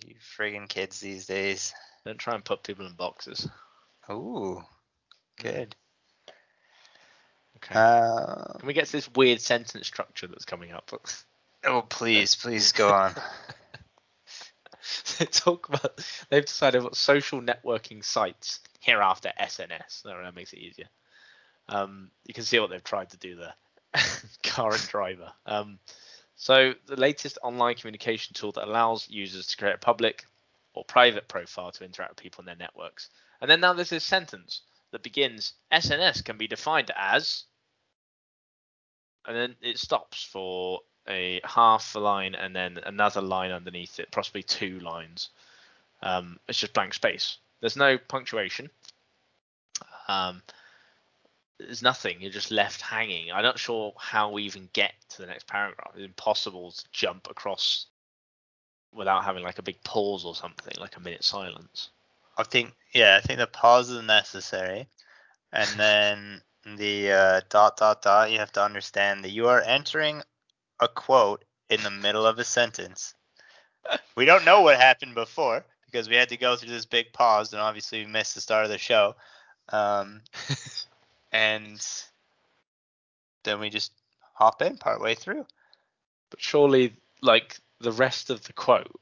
You 0.06 0.14
friggin' 0.38 0.68
kids 0.68 1.00
these 1.00 1.26
days. 1.26 1.74
Don't 2.06 2.16
try 2.16 2.36
and 2.36 2.44
put 2.44 2.62
people 2.62 2.86
in 2.86 2.92
boxes. 2.92 3.48
Ooh. 4.08 4.62
Good. 5.42 5.74
Okay. 7.56 7.74
Uh, 7.74 8.58
Can 8.58 8.66
we 8.66 8.74
get 8.74 8.86
to 8.86 8.92
this 8.92 9.10
weird 9.14 9.40
sentence 9.40 9.86
structure 9.86 10.26
that's 10.26 10.44
coming 10.44 10.72
up? 10.72 10.90
oh, 11.64 11.82
please, 11.82 12.34
please 12.34 12.72
go 12.72 12.90
on. 12.90 13.14
they 15.18 15.26
talk 15.30 15.68
about 15.68 16.00
they've 16.30 16.44
decided 16.44 16.82
what 16.82 16.96
social 16.96 17.40
networking 17.40 18.04
sites 18.04 18.60
hereafter 18.80 19.32
SNS. 19.40 20.04
No, 20.04 20.22
that 20.22 20.34
makes 20.34 20.52
it 20.52 20.58
easier. 20.58 20.88
Um, 21.68 22.10
you 22.24 22.34
can 22.34 22.44
see 22.44 22.58
what 22.58 22.70
they've 22.70 22.82
tried 22.82 23.10
to 23.10 23.18
do 23.18 23.36
there. 23.36 23.54
Car 24.42 24.72
and 24.72 24.88
driver. 24.88 25.32
Um, 25.46 25.78
so 26.36 26.74
the 26.86 26.96
latest 26.96 27.38
online 27.42 27.74
communication 27.76 28.34
tool 28.34 28.52
that 28.52 28.66
allows 28.66 29.08
users 29.08 29.48
to 29.48 29.56
create 29.56 29.74
a 29.74 29.78
public 29.78 30.24
or 30.74 30.84
private 30.84 31.28
profile 31.28 31.72
to 31.72 31.84
interact 31.84 32.12
with 32.12 32.22
people 32.22 32.42
in 32.42 32.46
their 32.46 32.56
networks. 32.56 33.10
And 33.40 33.50
then 33.50 33.60
now 33.60 33.72
there's 33.72 33.90
this 33.90 34.04
sentence 34.04 34.62
that 34.92 35.02
begins 35.02 35.54
SNS 35.72 36.24
can 36.24 36.36
be 36.36 36.46
defined 36.46 36.90
as, 36.96 37.44
and 39.26 39.36
then 39.36 39.56
it 39.60 39.78
stops 39.78 40.22
for 40.22 40.80
a 41.08 41.40
half 41.44 41.94
a 41.94 41.98
line 41.98 42.34
and 42.34 42.54
then 42.54 42.78
another 42.84 43.20
line 43.20 43.50
underneath 43.50 43.98
it, 43.98 44.10
possibly 44.10 44.42
two 44.42 44.80
lines. 44.80 45.30
Um, 46.02 46.38
it's 46.48 46.58
just 46.58 46.72
blank 46.72 46.94
space. 46.94 47.38
There's 47.60 47.76
no 47.76 47.98
punctuation. 47.98 48.70
Um, 50.08 50.42
there's 51.58 51.82
nothing. 51.82 52.20
You're 52.20 52.30
just 52.30 52.50
left 52.50 52.80
hanging. 52.80 53.30
I'm 53.30 53.42
not 53.42 53.58
sure 53.58 53.92
how 53.98 54.30
we 54.30 54.44
even 54.44 54.68
get 54.72 54.92
to 55.10 55.18
the 55.18 55.26
next 55.26 55.46
paragraph. 55.46 55.92
It's 55.94 56.04
impossible 56.04 56.72
to 56.72 56.84
jump 56.92 57.28
across 57.30 57.86
without 58.92 59.24
having 59.24 59.42
like 59.42 59.58
a 59.58 59.62
big 59.62 59.82
pause 59.84 60.24
or 60.24 60.34
something, 60.34 60.74
like 60.80 60.96
a 60.96 61.00
minute 61.00 61.22
silence. 61.22 61.90
I 62.40 62.44
think 62.44 62.74
yeah, 62.94 63.20
I 63.22 63.26
think 63.26 63.38
the 63.38 63.46
pause 63.46 63.90
is 63.90 64.02
necessary, 64.02 64.88
and 65.52 65.68
then 65.78 66.42
the 66.76 67.12
uh, 67.12 67.40
dot 67.50 67.76
dot 67.76 68.02
dot. 68.02 68.30
You 68.30 68.38
have 68.38 68.52
to 68.52 68.62
understand 68.62 69.24
that 69.24 69.30
you 69.30 69.48
are 69.48 69.60
entering 69.60 70.22
a 70.80 70.88
quote 70.88 71.44
in 71.68 71.82
the 71.82 71.90
middle 71.90 72.26
of 72.26 72.38
a 72.38 72.44
sentence. 72.44 73.14
We 74.16 74.24
don't 74.24 74.44
know 74.44 74.62
what 74.62 74.78
happened 74.78 75.14
before 75.14 75.64
because 75.86 76.08
we 76.08 76.16
had 76.16 76.30
to 76.30 76.36
go 76.36 76.56
through 76.56 76.70
this 76.70 76.86
big 76.86 77.12
pause, 77.12 77.52
and 77.52 77.60
obviously 77.60 78.04
we 78.04 78.10
missed 78.10 78.34
the 78.34 78.40
start 78.40 78.64
of 78.64 78.70
the 78.70 78.78
show. 78.78 79.14
Um, 79.68 80.22
and 81.32 81.80
then 83.44 83.60
we 83.60 83.70
just 83.70 83.92
hop 84.34 84.62
in 84.62 84.78
partway 84.78 85.14
through. 85.14 85.46
But 86.30 86.40
surely, 86.40 86.94
like 87.22 87.58
the 87.80 87.92
rest 87.92 88.30
of 88.30 88.42
the 88.44 88.52
quote 88.52 88.98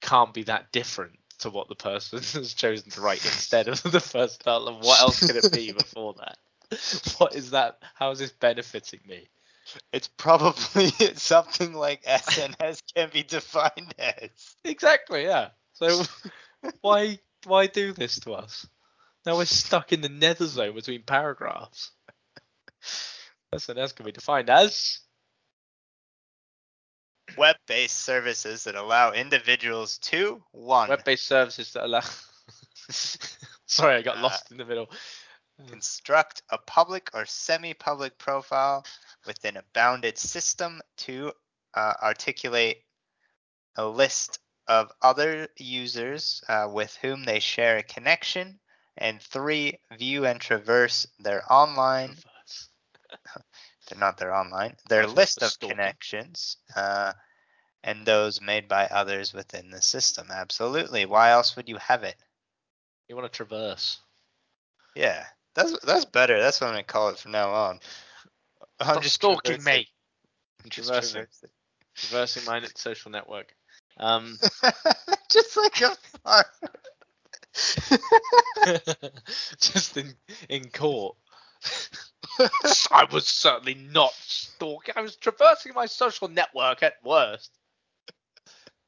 can't 0.00 0.32
be 0.32 0.44
that 0.44 0.72
different 0.72 1.19
to 1.40 1.50
what 1.50 1.68
the 1.68 1.74
person 1.74 2.18
has 2.34 2.54
chosen 2.54 2.90
to 2.90 3.00
write 3.00 3.24
instead 3.24 3.68
of 3.68 3.82
the 3.82 4.00
first 4.00 4.42
title. 4.42 4.78
What 4.80 5.00
else 5.00 5.20
could 5.20 5.36
it 5.36 5.52
be 5.52 5.72
before 5.78 6.14
that? 6.14 6.38
What 7.18 7.34
is 7.34 7.50
that? 7.50 7.82
How 7.94 8.10
is 8.10 8.18
this 8.20 8.32
benefiting 8.32 9.00
me? 9.08 9.28
It's 9.92 10.08
probably 10.08 10.90
something 11.14 11.74
like 11.74 12.04
SNS 12.04 12.82
can 12.94 13.10
be 13.12 13.22
defined 13.22 13.94
as. 13.98 14.30
Exactly, 14.64 15.24
yeah. 15.24 15.50
So 15.74 16.02
why 16.80 17.18
why 17.44 17.66
do 17.66 17.92
this 17.92 18.20
to 18.20 18.34
us? 18.34 18.66
Now 19.26 19.36
we're 19.36 19.44
stuck 19.44 19.92
in 19.92 20.00
the 20.00 20.08
nether 20.08 20.46
zone 20.46 20.74
between 20.74 21.02
paragraphs. 21.02 21.90
SNS 23.54 23.94
can 23.94 24.06
be 24.06 24.12
defined 24.12 24.48
as 24.48 25.00
web-based 27.36 27.98
services 27.98 28.64
that 28.64 28.74
allow 28.74 29.12
individuals 29.12 29.98
to 29.98 30.42
one 30.52 30.88
web-based 30.88 31.26
services 31.26 31.72
that 31.72 31.84
allow 31.84 32.00
sorry 33.66 33.96
i 33.96 34.02
got 34.02 34.18
uh, 34.18 34.22
lost 34.22 34.50
in 34.50 34.56
the 34.56 34.64
middle 34.64 34.88
Construct 35.68 36.42
a 36.50 36.58
public 36.58 37.10
or 37.12 37.26
semi-public 37.26 38.16
profile 38.18 38.84
within 39.26 39.56
a 39.56 39.64
bounded 39.74 40.16
system 40.16 40.80
to 40.96 41.32
uh, 41.74 41.94
articulate 42.02 42.78
a 43.76 43.86
list 43.86 44.38
of 44.68 44.90
other 45.02 45.48
users 45.56 46.42
uh, 46.48 46.68
with 46.70 46.96
whom 46.96 47.24
they 47.24 47.40
share 47.40 47.78
a 47.78 47.82
connection, 47.82 48.58
and 48.96 49.20
three, 49.20 49.78
view 49.98 50.26
and 50.26 50.40
traverse 50.40 51.06
their 51.18 51.42
online. 51.52 52.16
they're 53.90 53.98
not 53.98 54.16
their 54.16 54.34
online, 54.34 54.76
their 54.88 55.02
That's 55.02 55.14
list 55.14 55.42
of 55.42 55.52
stalking. 55.52 55.76
connections, 55.76 56.56
uh, 56.74 57.12
and 57.84 58.06
those 58.06 58.40
made 58.40 58.68
by 58.68 58.86
others 58.86 59.32
within 59.32 59.70
the 59.70 59.82
system. 59.82 60.28
Absolutely. 60.30 61.06
Why 61.06 61.30
else 61.30 61.56
would 61.56 61.68
you 61.68 61.76
have 61.76 62.02
it? 62.02 62.16
You 63.08 63.16
want 63.16 63.30
to 63.30 63.36
traverse. 63.36 63.98
Yeah, 64.94 65.24
that's 65.54 65.76
that's 65.84 66.04
better. 66.04 66.40
That's 66.40 66.60
what 66.60 66.68
I'm 66.68 66.74
gonna 66.74 66.84
call 66.84 67.08
it 67.10 67.18
from 67.18 67.32
now 67.32 67.50
on. 67.50 67.80
I'm 68.78 68.86
Stop 68.86 69.04
stalking 69.04 69.62
traversing. 69.62 69.64
me. 69.64 69.88
Traversing. 70.70 71.26
traversing. 71.94 72.44
My 72.44 72.62
social 72.74 73.10
network. 73.10 73.54
Um, 73.98 74.38
just 75.30 75.56
like 75.56 75.80
a 75.80 75.96
farm. 76.22 76.44
just 79.60 79.96
in 79.96 80.14
in 80.48 80.68
court. 80.70 81.16
I 82.90 83.06
was 83.10 83.26
certainly 83.26 83.74
not 83.74 84.12
stalking. 84.12 84.94
I 84.96 85.00
was 85.00 85.16
traversing 85.16 85.72
my 85.74 85.86
social 85.86 86.28
network 86.28 86.82
at 86.82 86.94
worst. 87.04 87.50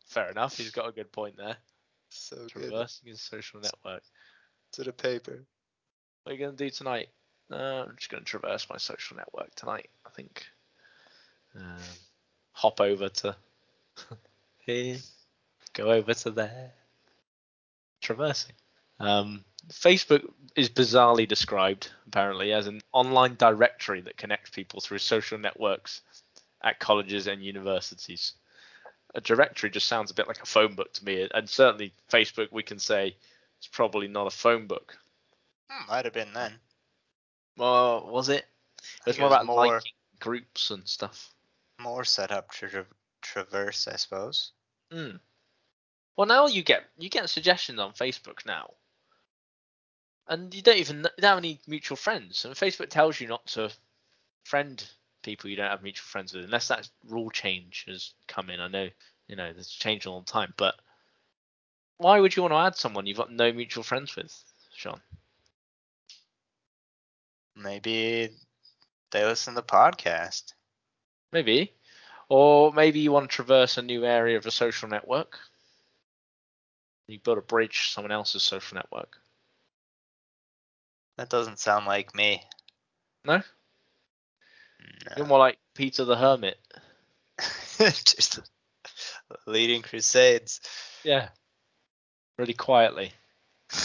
Fair 0.07 0.31
enough. 0.31 0.57
He's 0.57 0.71
got 0.71 0.89
a 0.89 0.93
good 0.93 1.13
point 1.13 1.37
there. 1.37 1.57
So 2.11 2.37
good. 2.37 2.49
Traversing 2.51 3.09
his 3.09 3.21
social 3.21 3.61
network. 3.61 4.03
To 4.73 4.85
the 4.85 4.93
paper. 4.93 5.45
What 6.23 6.33
are 6.33 6.35
you 6.35 6.45
gonna 6.45 6.57
do 6.57 6.71
tonight? 6.71 7.09
Uh, 7.51 7.85
I'm 7.89 7.97
just 7.97 8.11
gonna 8.11 8.25
traverse 8.25 8.69
my 8.71 8.79
social 8.79 9.17
network 9.17 9.55
tonight. 9.55 9.91
I 10.07 10.11
think. 10.11 10.45
Um, 11.55 11.77
hop 12.53 12.81
over 12.81 13.09
to 13.09 13.37
here, 14.59 14.97
go 15.75 15.91
over 15.91 16.15
to 16.15 16.31
there. 16.31 16.73
Traversing. 18.01 18.55
Um, 19.01 19.45
Facebook 19.71 20.25
is 20.57 20.69
bizarrely 20.69 21.27
described 21.27 21.91
apparently 22.07 22.53
as 22.53 22.67
an 22.67 22.81
online 22.93 23.35
directory 23.37 24.01
that 24.03 24.17
connects 24.17 24.51
people 24.51 24.81
through 24.81 24.99
social 24.99 25.39
networks 25.39 26.03
at 26.63 26.79
colleges 26.79 27.27
and 27.27 27.43
universities. 27.43 28.33
A 29.15 29.21
directory 29.21 29.71
just 29.71 29.89
sounds 29.89 30.11
a 30.11 30.15
bit 30.15 30.29
like 30.29 30.43
a 30.43 30.47
phone 30.47 30.75
book 30.75 30.93
to 30.95 31.05
me, 31.05 31.29
and 31.35 31.49
certainly 31.49 31.93
Facebook 32.11 32.49
we 32.51 32.63
can 32.63 32.79
say 32.79 33.17
it's 33.59 33.69
probably 33.69 34.09
not 34.09 34.27
a 34.27 34.31
phone 34.31 34.67
book. 34.67 34.97
Hmm, 35.69 35.91
might 35.91 36.05
have 36.05 36.15
been 36.15 36.33
then. 36.33 36.55
Well, 37.57 38.09
was 38.11 38.29
it? 38.29 38.47
It 39.07 39.11
was 39.11 39.19
more 39.19 39.29
about 39.29 39.47
more- 39.47 39.67
liking 39.67 39.93
groups 40.19 40.71
and 40.71 40.87
stuff. 40.89 41.31
More 41.79 42.05
set 42.05 42.31
up 42.31 42.51
to 42.53 42.69
tra- 42.69 42.87
traverse, 43.21 43.89
I 43.89 43.97
suppose. 43.97 44.53
Mm. 44.93 45.21
Well, 46.17 46.27
now 46.27 46.47
you 46.47 46.63
get 46.63 46.85
you 46.99 47.09
get 47.09 47.29
suggestions 47.29 47.79
on 47.79 47.93
Facebook 47.93 48.47
now, 48.47 48.75
and 50.29 50.55
you 50.55 50.63
don't 50.63 50.79
even 50.79 50.99
you 50.99 51.03
don't 51.19 51.29
have 51.29 51.39
any 51.39 51.61
mutual 51.67 51.97
friends. 51.97 52.45
And 52.45 52.55
Facebook 52.55 52.89
tells 52.89 53.21
you 53.21 53.29
not 53.29 53.47
to 53.49 53.71
friend 54.45 54.83
people 55.23 55.51
you 55.51 55.57
don't 55.57 55.71
have 55.71 55.83
mutual 55.83 56.05
friends 56.05 56.35
with, 56.35 56.45
unless 56.45 56.69
that 56.69 56.89
rule 57.09 57.31
change 57.31 57.85
has 57.89 58.13
come 58.27 58.51
in. 58.51 58.61
I 58.61 58.69
know 58.69 58.89
you 59.29 59.37
know 59.37 59.53
there's 59.53 59.69
changed 59.69 60.07
all 60.07 60.21
the 60.21 60.31
time, 60.31 60.55
but 60.57 60.75
why 61.99 62.19
would 62.19 62.35
you 62.35 62.43
want 62.43 62.53
to 62.53 62.59
add 62.59 62.77
someone 62.77 63.07
you've 63.07 63.17
got 63.17 63.33
no 63.33 63.53
mutual 63.53 63.85
friends 63.85 64.17
with, 64.17 64.37
Sean? 64.75 65.01
Maybe 67.55 68.31
they 69.11 69.25
listen 69.25 69.55
to 69.55 69.61
the 69.61 69.67
podcast. 69.67 70.55
Maybe, 71.33 71.73
or 72.29 72.73
maybe 72.73 73.01
you 73.01 73.13
want 73.13 73.31
to 73.31 73.35
traverse 73.35 73.79
a 73.79 73.83
new 73.83 74.05
area 74.05 74.37
of 74.37 74.47
a 74.47 74.51
social 74.51 74.89
network. 74.89 75.39
You 77.07 77.19
build 77.19 77.39
a 77.39 77.43
bridge 77.43 77.87
to 77.87 77.93
someone 77.93 78.13
else's 78.13 78.43
social 78.43 78.75
network. 78.77 79.19
That 81.23 81.29
doesn't 81.29 81.61
sound 81.61 81.87
like 81.87 82.17
me. 82.17 82.43
No? 83.25 83.37
No. 83.37 83.43
You're 85.17 85.27
more 85.27 85.39
like 85.39 85.57
Peter 85.73 86.05
the 86.05 86.17
Hermit. 86.17 86.59
Just 87.79 88.41
leading 89.47 89.83
crusades. 89.83 90.61
Yeah. 91.05 91.29
Really 92.39 92.55
quietly. 92.55 93.13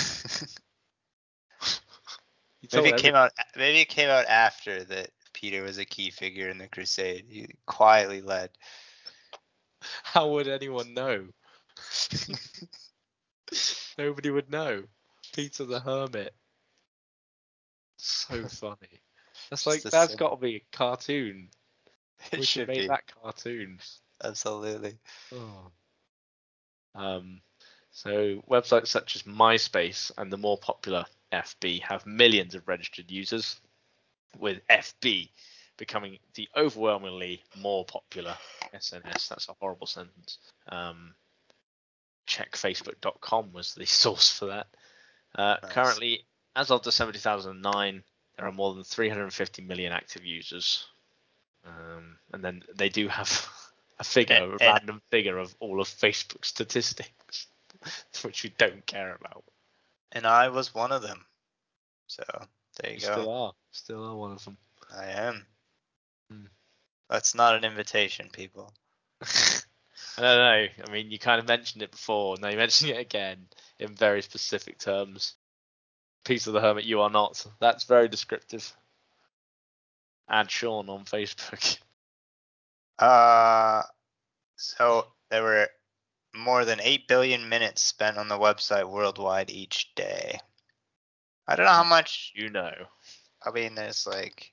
Maybe 2.73 2.89
it 2.89 2.97
came 2.97 3.13
out. 3.13 3.34
Maybe 3.56 3.82
it 3.82 3.89
came 3.89 4.10
out 4.10 4.26
after 4.26 4.84
that 4.86 5.12
Peter 5.32 5.62
was 5.62 5.78
a 5.78 5.86
key 5.86 6.10
figure 6.10 6.50
in 6.50 6.58
the 6.58 6.67
crusade. 6.67 7.26
He 7.30 7.50
quietly 7.67 8.21
led. 8.21 8.50
How 10.04 10.28
would 10.30 10.47
anyone 10.47 10.95
know? 10.95 11.28
Nobody 13.95 14.32
would 14.32 14.50
know. 14.50 14.86
Peter 15.36 15.65
the 15.65 15.80
Hermit. 15.80 16.34
So 17.98 18.44
funny. 18.48 19.02
That's 19.50 19.66
like 19.66 19.84
that's 19.84 20.12
symbol. 20.12 20.30
got 20.30 20.36
to 20.36 20.42
be 20.42 20.56
a 20.56 20.64
cartoon. 20.72 21.50
It 22.32 22.40
we 22.40 22.46
should 22.46 22.48
should 22.48 22.68
make 22.68 22.82
be 22.82 22.88
that 22.88 23.04
cartoon. 23.22 23.80
absolutely. 24.24 24.98
Oh. 25.34 25.72
Um, 26.96 27.42
so 27.92 28.44
websites 28.50 28.88
such 28.88 29.16
as 29.16 29.24
MySpace 29.24 30.12
and 30.18 30.32
the 30.32 30.38
more 30.38 30.58
popular 30.58 31.06
FB 31.32 31.82
have 31.82 32.06
millions 32.06 32.56
of 32.56 32.68
registered 32.68 33.12
users, 33.12 33.60
with 34.40 34.62
FB 34.70 35.30
becoming 35.78 36.18
the 36.34 36.50
overwhelmingly 36.56 37.44
more 37.56 37.86
popular 37.86 38.36
SNS. 38.74 39.28
That's 39.28 39.50
a 39.50 39.56
horrible 39.60 39.88
sentence. 39.88 40.40
Um, 40.70 41.14
checkfacebook.com 42.28 43.54
was 43.54 43.74
the 43.74 43.86
source 43.86 44.30
for 44.30 44.48
that. 44.48 44.68
Uh, 45.36 45.58
Nice. 45.62 45.72
Currently, 45.72 46.26
as 46.58 46.72
of 46.72 46.82
December 46.82 47.13
2009, 47.13 48.04
there 48.36 48.46
are 48.48 48.52
more 48.52 48.74
than 48.74 48.84
350 48.84 49.62
million 49.62 49.93
active 49.93 50.26
users. 50.26 50.86
Um, 51.65 52.17
and 52.34 52.43
then 52.43 52.63
they 52.76 52.89
do 52.89 53.08
have 53.08 53.48
a 54.00 54.04
figure, 54.04 54.36
a 54.36 54.43
And- 54.43 54.52
and- 54.52 54.62
random 54.62 55.02
figure 55.12 55.38
of 55.38 55.56
all 55.60 55.80
of 55.80 55.88
Facebook 55.88 56.43
statistics, 56.43 57.48
which 58.24 58.43
we 58.43 58.50
don't 58.58 58.86
care 58.86 59.15
about. 59.15 59.43
And 60.12 60.26
I 60.26 60.50
was 60.50 60.74
one 60.74 60.91
of 60.91 61.02
them. 61.02 61.26
So 62.08 62.24
there 62.82 62.91
you 62.91 62.98
You 62.98 63.08
go. 63.08 63.13
still 63.13 63.32
are, 63.32 63.54
still 63.72 64.04
are 64.06 64.15
one 64.15 64.32
of 64.32 64.43
them. 64.46 64.58
I 64.96 65.06
am. 65.06 65.46
Hmm. 66.32 66.46
That's 67.10 67.36
not 67.36 67.56
an 67.56 67.63
invitation, 67.65 68.30
people. 68.32 68.74
I 69.22 70.22
don't 70.22 70.38
know. 70.38 70.67
I 70.88 70.91
mean, 70.91 71.12
you 71.12 71.20
kind 71.20 71.39
of 71.39 71.48
mentioned 71.48 71.84
it 71.84 71.91
before. 71.91 72.38
Now 72.39 72.50
you 72.50 72.58
mention 72.58 72.89
it 72.89 72.98
again 73.00 73.48
in 73.80 73.93
very 73.93 74.22
specific 74.22 74.80
terms. 74.80 75.36
Peter 76.28 76.52
the 76.52 76.60
Hermit, 76.60 76.84
you 76.84 77.02
are 77.02 77.10
not. 77.10 77.46
That's 77.60 77.86
very 77.86 78.10
descriptive. 78.10 78.76
Add 80.30 80.52
Sean 80.52 80.90
on 80.90 81.06
Facebook. 81.06 81.80
Uh, 83.00 83.84
so 84.56 85.06
there 85.30 85.44
were 85.44 85.68
more 86.34 86.66
than 86.66 86.82
8 86.82 87.08
billion 87.08 87.48
minutes 87.48 87.84
spent 87.84 88.18
on 88.18 88.28
the 88.28 88.40
website 88.40 88.90
worldwide 88.90 89.52
each 89.52 89.94
day. 89.94 90.40
I 91.48 91.56
don't 91.56 91.68
know 91.68 91.72
how 91.74 91.84
much, 91.84 92.32
You 92.34 92.50
know. 92.50 92.74
I 93.46 93.52
mean, 93.52 93.76
there's 93.76 94.08
like, 94.08 94.52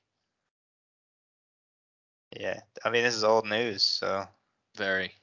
yeah, 2.39 2.61
I 2.85 2.91
mean, 2.91 3.03
this 3.03 3.15
is 3.15 3.25
old 3.25 3.47
news, 3.49 3.83
so 3.83 4.09
I 4.09 4.29
Very. 4.77 5.15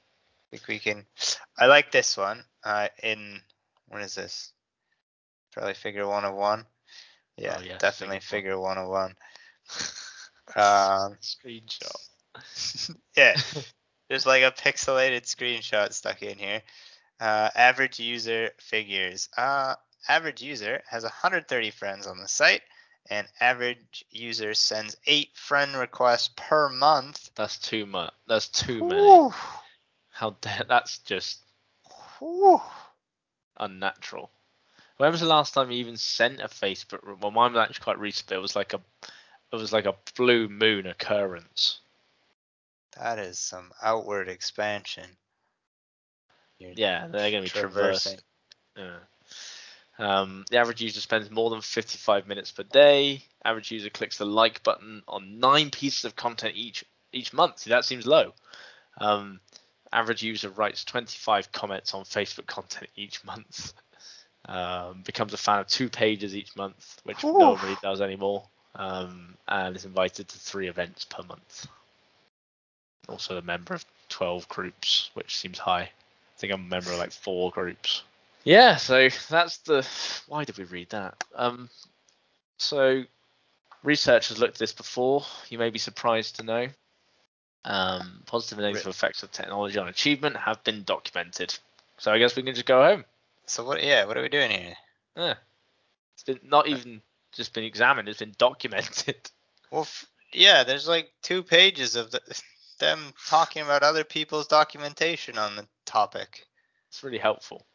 think 0.50 0.66
we 0.66 0.80
can, 0.80 1.06
I 1.56 1.66
like 1.66 1.92
this 1.92 2.16
one. 2.16 2.42
Uh, 2.64 2.88
in, 3.04 3.40
When 3.86 4.02
is 4.02 4.16
this? 4.16 4.51
Probably 5.52 5.74
figure 5.74 6.06
101. 6.06 6.64
Yeah, 7.36 7.56
Oh, 7.58 7.62
yes, 7.62 7.80
definitely 7.80 8.20
figure 8.20 8.52
figure 8.52 8.60
101. 8.60 9.14
Um, 10.54 11.16
Screenshot. 11.22 11.96
yeah, 13.16 13.34
there's 14.10 14.26
like 14.26 14.42
a 14.42 14.50
pixelated 14.50 15.22
screenshot 15.22 15.92
stuck 15.94 16.22
in 16.22 16.36
here. 16.36 16.62
Uh, 17.20 17.48
average 17.54 17.98
user 18.00 18.50
figures. 18.58 19.28
Uh, 19.36 19.76
average 20.08 20.42
user 20.42 20.82
has 20.90 21.04
130 21.04 21.70
friends 21.70 22.06
on 22.06 22.18
the 22.18 22.28
site, 22.28 22.62
and 23.08 23.26
average 23.40 24.04
user 24.10 24.52
sends 24.52 24.96
eight 25.06 25.30
friend 25.34 25.74
requests 25.76 26.30
per 26.36 26.68
month. 26.68 27.30
That's 27.34 27.58
too 27.58 27.86
much. 27.86 28.12
That's 28.26 28.48
too 28.48 28.82
many. 28.82 29.00
Whew. 29.00 29.32
How 30.10 30.30
dare 30.40 30.64
that's 30.68 30.98
just 30.98 31.38
Whew. 32.18 32.60
unnatural. 33.56 34.30
When 35.02 35.10
was 35.10 35.20
the 35.20 35.26
last 35.26 35.52
time 35.52 35.72
you 35.72 35.78
even 35.78 35.96
sent 35.96 36.40
a 36.40 36.46
Facebook? 36.46 37.00
Well, 37.20 37.32
mine 37.32 37.54
was 37.54 37.60
actually 37.60 37.82
quite 37.82 37.98
recent. 37.98 38.28
But 38.28 38.36
it 38.36 38.40
was 38.40 38.54
like 38.54 38.72
a, 38.72 38.80
it 39.52 39.56
was 39.56 39.72
like 39.72 39.86
a 39.86 39.96
blue 40.16 40.48
moon 40.48 40.86
occurrence. 40.86 41.80
That 42.96 43.18
is 43.18 43.36
some 43.36 43.72
outward 43.82 44.28
expansion. 44.28 45.16
You're 46.60 46.74
Yeah, 46.76 47.08
they're 47.08 47.32
gonna 47.32 47.42
be 47.42 47.48
traversing. 47.48 48.20
traversing. 48.76 49.00
Yeah. 49.98 50.18
Um, 50.22 50.44
the 50.50 50.58
average 50.58 50.82
user 50.82 51.00
spends 51.00 51.32
more 51.32 51.50
than 51.50 51.62
55 51.62 52.28
minutes 52.28 52.52
per 52.52 52.62
day. 52.62 53.24
Average 53.44 53.72
user 53.72 53.90
clicks 53.90 54.18
the 54.18 54.24
like 54.24 54.62
button 54.62 55.02
on 55.08 55.40
nine 55.40 55.72
pieces 55.72 56.04
of 56.04 56.14
content 56.14 56.54
each 56.54 56.84
each 57.12 57.32
month. 57.32 57.58
See, 57.58 57.70
that 57.70 57.84
seems 57.84 58.06
low. 58.06 58.34
Um, 58.98 59.40
average 59.92 60.22
user 60.22 60.50
writes 60.50 60.84
25 60.84 61.50
comments 61.50 61.92
on 61.92 62.04
Facebook 62.04 62.46
content 62.46 62.88
each 62.94 63.24
month. 63.24 63.72
Um, 64.46 65.02
becomes 65.04 65.32
a 65.32 65.36
fan 65.36 65.60
of 65.60 65.68
two 65.68 65.88
pages 65.88 66.34
each 66.34 66.56
month, 66.56 67.00
which 67.04 67.22
Ooh. 67.22 67.38
no 67.38 67.50
one 67.52 67.62
really 67.62 67.78
does 67.82 68.00
anymore. 68.00 68.44
Um, 68.74 69.36
and 69.46 69.76
is 69.76 69.84
invited 69.84 70.28
to 70.28 70.38
three 70.38 70.68
events 70.68 71.04
per 71.04 71.22
month. 71.22 71.66
Also 73.08 73.36
a 73.36 73.42
member 73.42 73.74
of 73.74 73.84
12 74.08 74.48
groups, 74.48 75.10
which 75.14 75.36
seems 75.36 75.58
high. 75.58 75.82
I 75.82 75.90
think 76.38 76.52
I'm 76.52 76.64
a 76.64 76.68
member 76.68 76.90
of 76.90 76.98
like 76.98 77.12
four 77.12 77.50
groups. 77.50 78.02
Yeah, 78.44 78.76
so 78.76 79.08
that's 79.28 79.58
the. 79.58 79.86
Why 80.26 80.44
did 80.44 80.58
we 80.58 80.64
read 80.64 80.90
that? 80.90 81.22
Um, 81.36 81.68
so 82.56 83.04
research 83.82 84.28
has 84.28 84.38
looked 84.38 84.54
at 84.54 84.58
this 84.58 84.72
before. 84.72 85.24
You 85.48 85.58
may 85.58 85.70
be 85.70 85.78
surprised 85.78 86.36
to 86.36 86.42
know. 86.42 86.68
Um, 87.64 88.22
positive 88.26 88.58
and 88.58 88.66
negative 88.66 88.88
effects 88.88 89.22
of 89.22 89.30
technology 89.30 89.78
on 89.78 89.86
achievement 89.86 90.36
have 90.36 90.64
been 90.64 90.82
documented. 90.82 91.56
So 91.98 92.10
I 92.10 92.18
guess 92.18 92.34
we 92.34 92.42
can 92.42 92.54
just 92.54 92.66
go 92.66 92.82
home. 92.82 93.04
So 93.46 93.64
what? 93.64 93.82
Yeah, 93.82 94.04
what 94.04 94.16
are 94.16 94.22
we 94.22 94.28
doing 94.28 94.50
here? 94.50 94.76
Yeah. 95.16 95.34
It's 96.14 96.22
been 96.24 96.40
not 96.42 96.68
even 96.68 97.02
just 97.32 97.52
been 97.54 97.64
examined; 97.64 98.08
it's 98.08 98.18
been 98.20 98.34
documented. 98.38 99.30
Well, 99.70 99.82
f- 99.82 100.04
yeah, 100.34 100.64
there's 100.64 100.86
like 100.86 101.10
two 101.22 101.42
pages 101.42 101.96
of 101.96 102.10
the, 102.10 102.20
them 102.78 103.14
talking 103.26 103.62
about 103.62 103.82
other 103.82 104.04
people's 104.04 104.46
documentation 104.46 105.38
on 105.38 105.56
the 105.56 105.66
topic. 105.86 106.46
It's 106.90 107.02
really 107.02 107.16
helpful. 107.16 107.66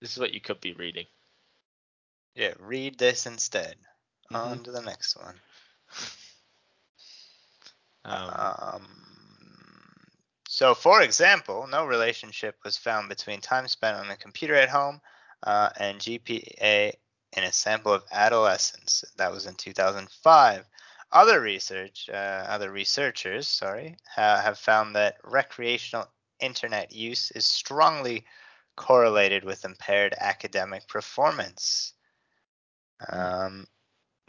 This 0.00 0.12
is 0.12 0.18
what 0.20 0.32
you 0.32 0.40
could 0.40 0.60
be 0.60 0.74
reading. 0.74 1.06
Yeah, 2.36 2.52
read 2.60 2.98
this 2.98 3.26
instead. 3.26 3.74
Mhm. 4.30 4.36
On 4.36 4.62
to 4.62 4.70
the 4.70 4.82
next 4.82 5.16
one. 5.16 5.40
Um, 8.04 8.30
Um, 8.30 8.86
so, 10.56 10.74
for 10.74 11.02
example, 11.02 11.66
no 11.66 11.84
relationship 11.84 12.56
was 12.64 12.78
found 12.78 13.10
between 13.10 13.42
time 13.42 13.68
spent 13.68 13.98
on 13.98 14.08
the 14.08 14.16
computer 14.16 14.54
at 14.54 14.70
home 14.70 15.02
uh, 15.42 15.68
and 15.78 15.98
GPA 15.98 16.94
in 17.36 17.44
a 17.44 17.52
sample 17.52 17.92
of 17.92 18.04
adolescents. 18.10 19.04
That 19.18 19.32
was 19.32 19.44
in 19.44 19.54
2005. 19.56 20.64
Other 21.12 21.42
research, 21.42 22.08
uh, 22.10 22.46
other 22.48 22.72
researchers, 22.72 23.46
sorry, 23.46 23.98
ha- 24.08 24.40
have 24.42 24.58
found 24.58 24.96
that 24.96 25.18
recreational 25.24 26.08
internet 26.40 26.90
use 26.90 27.30
is 27.32 27.44
strongly 27.44 28.24
correlated 28.76 29.44
with 29.44 29.66
impaired 29.66 30.14
academic 30.18 30.88
performance. 30.88 31.92
Um, 33.10 33.66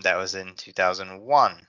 that 0.04 0.18
was 0.18 0.36
in 0.36 0.56
2001 0.56 1.68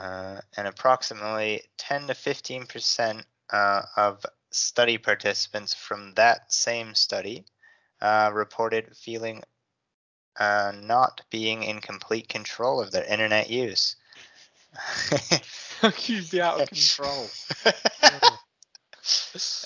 uh, 0.00 0.40
and 0.56 0.66
approximately 0.66 1.62
10 1.76 2.06
to 2.06 2.14
15 2.14 2.66
percent 2.66 3.26
uh, 3.52 3.82
of 3.96 4.24
study 4.50 4.98
participants 4.98 5.74
from 5.74 6.14
that 6.14 6.52
same 6.52 6.94
study 6.94 7.44
uh, 8.00 8.30
reported 8.32 8.96
feeling 8.96 9.42
uh, 10.38 10.72
not 10.82 11.20
being 11.30 11.62
in 11.62 11.80
complete 11.80 12.28
control 12.28 12.80
of 12.80 12.90
their 12.90 13.04
internet 13.04 13.50
use. 13.50 13.96
Accused 15.82 16.32
be 16.32 16.40
out 16.40 16.60
of 16.60 16.68
control. 16.68 17.26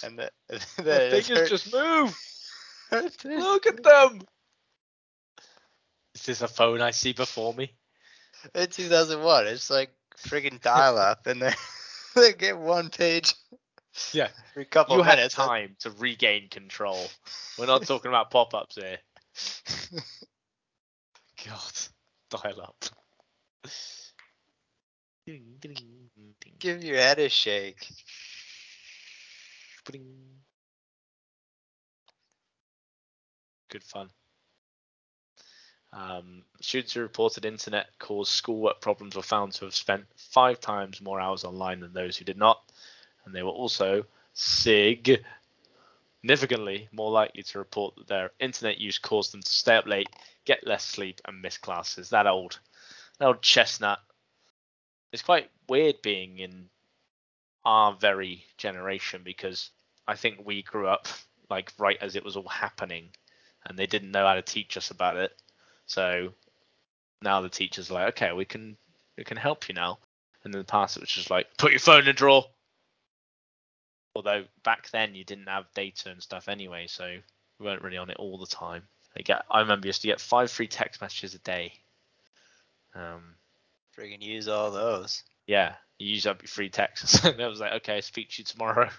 and 0.03 0.19
the, 0.19 0.31
the, 0.49 0.59
The 0.83 1.17
it's 1.17 1.29
fingers 1.29 1.51
hurt- 1.51 1.51
just 1.51 1.73
move. 1.73 2.19
Look 3.25 3.67
at 3.67 3.83
them. 3.83 4.23
Is 6.15 6.27
this 6.27 6.43
a 6.43 6.49
phone 6.49 6.81
I 6.81 6.91
see 6.91 7.13
before 7.13 7.55
me? 7.55 7.73
in 8.55 8.67
2001. 8.69 9.47
It's 9.47 9.71
like 9.71 9.91
friggin' 10.25 10.61
dial 10.61 10.99
up, 10.99 11.27
and 11.27 11.43
they 11.43 11.53
they 12.15 12.33
get 12.33 12.59
one 12.59 12.91
page 12.91 13.35
Yeah. 14.13 14.29
every 14.53 14.65
couple 14.67 14.97
you 14.97 15.03
had 15.03 15.17
minutes. 15.17 15.35
time 15.35 15.77
to 15.81 15.91
regain 15.91 16.49
control. 16.49 16.99
We're 17.59 17.67
not 17.67 17.83
talking 17.85 18.09
about 18.11 18.31
pop-ups 18.31 18.77
here. 18.77 18.99
God, 21.47 21.73
dial 22.31 22.61
up. 22.63 22.85
Give 26.59 26.83
your 26.83 26.97
head 26.97 27.19
a 27.19 27.29
shake. 27.29 27.89
Good 33.71 33.85
fun. 33.85 34.11
Um, 35.95 36.43
students 36.61 36.93
who 36.93 37.03
reported 37.03 37.45
internet 37.45 37.87
caused 38.01 38.33
schoolwork 38.33 38.81
problems 38.81 39.15
were 39.15 39.23
found 39.23 39.53
to 39.53 39.65
have 39.65 39.77
spent 39.77 40.07
five 40.17 40.59
times 40.59 41.01
more 41.01 41.21
hours 41.21 41.45
online 41.45 41.79
than 41.79 41.93
those 41.93 42.17
who 42.17 42.25
did 42.25 42.37
not, 42.37 42.61
and 43.25 43.33
they 43.33 43.45
were 43.45 43.51
also 43.51 44.05
significantly 44.33 46.89
more 46.91 47.13
likely 47.13 47.45
to 47.45 47.59
report 47.59 47.95
that 47.95 48.09
their 48.09 48.33
internet 48.41 48.79
use 48.79 48.99
caused 48.99 49.33
them 49.33 49.43
to 49.43 49.53
stay 49.53 49.77
up 49.77 49.87
late, 49.87 50.09
get 50.45 50.67
less 50.67 50.85
sleep, 50.85 51.21
and 51.27 51.41
miss 51.41 51.59
classes. 51.59 52.11
That 52.11 52.27
old, 52.27 52.59
that 53.19 53.27
old 53.27 53.43
chestnut. 53.43 54.01
It's 55.13 55.23
quite 55.23 55.49
weird 55.69 56.03
being 56.03 56.41
in 56.41 56.69
our 57.65 57.95
very 57.95 58.45
generation 58.59 59.23
because 59.25 59.71
I 60.09 60.17
think 60.17 60.45
we 60.45 60.63
grew 60.63 60.89
up 60.89 61.07
like 61.49 61.73
right 61.79 61.99
as 62.01 62.17
it 62.17 62.25
was 62.25 62.37
all 62.37 62.49
happening, 62.49 63.11
and 63.65 63.79
they 63.79 63.87
didn't 63.87 64.11
know 64.11 64.27
how 64.27 64.35
to 64.35 64.43
teach 64.43 64.77
us 64.77 64.91
about 64.91 65.17
it. 65.17 65.33
So 65.87 66.33
now 67.23 67.41
the 67.41 67.49
teachers 67.49 67.91
are 67.91 67.95
like, 67.95 68.09
okay, 68.15 68.33
we 68.33 68.45
can 68.45 68.77
we 69.17 69.25
can 69.25 69.37
help 69.37 69.69
you 69.69 69.75
now. 69.75 69.99
And 70.45 70.55
in 70.55 70.59
the 70.59 70.65
past 70.65 70.97
it 70.97 71.01
was 71.01 71.11
just 71.11 71.31
like, 71.31 71.47
put 71.57 71.73
your 71.73 71.81
phone 71.81 72.03
in 72.03 72.09
a 72.09 72.13
drawer. 72.13 72.45
Although 74.15 74.45
back 74.63 74.91
then 74.91 75.15
you 75.15 75.25
didn't 75.25 75.49
have 75.49 75.73
data 75.75 76.11
and 76.11 76.23
stuff 76.23 76.49
anyway, 76.49 76.87
so 76.87 77.17
we 77.59 77.67
weren't 77.67 77.83
really 77.83 77.97
on 77.97 78.11
it 78.11 78.17
all 78.19 78.39
the 78.39 78.47
time. 78.47 78.83
I 79.17 79.23
get 79.23 79.45
I 79.51 79.61
remember 79.61 79.87
used 79.87 80.03
to 80.03 80.09
get 80.09 80.21
five 80.21 80.51
free 80.51 80.69
text 80.69 81.01
messages 81.01 81.35
a 81.35 81.39
day. 81.39 81.73
Um 82.95 83.35
Friggin' 83.97 84.23
use 84.23 84.49
all 84.49 84.71
those. 84.73 85.23
yeah, 85.47 85.75
you 85.99 86.09
use 86.15 86.27
up 86.27 86.43
your 86.43 86.49
free 86.49 86.69
texts. 86.69 87.25
and 87.25 87.41
I 87.41 87.47
was 87.47 87.61
like, 87.61 87.75
okay, 87.75 88.01
speak 88.01 88.31
to 88.31 88.43
you 88.43 88.45
tomorrow. 88.45 88.91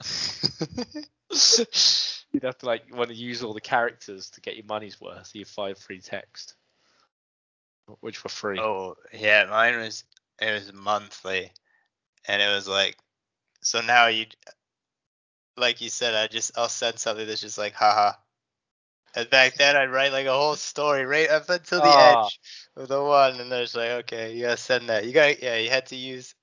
You'd 2.32 2.42
have 2.44 2.58
to 2.58 2.66
like 2.66 2.94
want 2.94 3.08
to 3.08 3.16
use 3.16 3.42
all 3.42 3.54
the 3.54 3.60
characters 3.60 4.30
to 4.30 4.40
get 4.40 4.56
your 4.56 4.66
money's 4.66 5.00
worth. 5.00 5.34
Your 5.34 5.46
five 5.46 5.78
free 5.78 6.00
text, 6.00 6.54
which 8.00 8.22
were 8.22 8.30
free. 8.30 8.58
oh 8.58 8.94
yeah, 9.12 9.46
mine 9.46 9.78
was 9.78 10.04
it 10.40 10.52
was 10.52 10.72
monthly, 10.72 11.50
and 12.26 12.42
it 12.42 12.48
was 12.54 12.68
like 12.68 12.96
so 13.62 13.80
now 13.80 14.06
you 14.06 14.26
like 15.56 15.80
you 15.80 15.88
said 15.88 16.14
I 16.14 16.26
just 16.28 16.56
I'll 16.56 16.68
send 16.68 16.98
something 16.98 17.26
that's 17.26 17.40
just 17.40 17.58
like 17.58 17.74
haha. 17.74 18.12
And 19.14 19.28
back 19.30 19.54
then 19.54 19.76
I'd 19.76 19.90
write 19.90 20.12
like 20.12 20.26
a 20.26 20.32
whole 20.32 20.54
story 20.56 21.04
right 21.04 21.28
up 21.30 21.48
until 21.48 21.80
the 21.80 21.88
Ah. 21.88 22.26
edge 22.26 22.40
of 22.76 22.88
the 22.88 23.02
one, 23.02 23.40
and 23.40 23.50
there's 23.50 23.74
like 23.74 23.90
okay, 24.04 24.34
you 24.34 24.42
gotta 24.42 24.56
send 24.56 24.90
that. 24.90 25.06
You 25.06 25.12
got 25.12 25.42
yeah, 25.42 25.56
you 25.56 25.70
had 25.70 25.86
to 25.86 25.96
use 25.96 26.34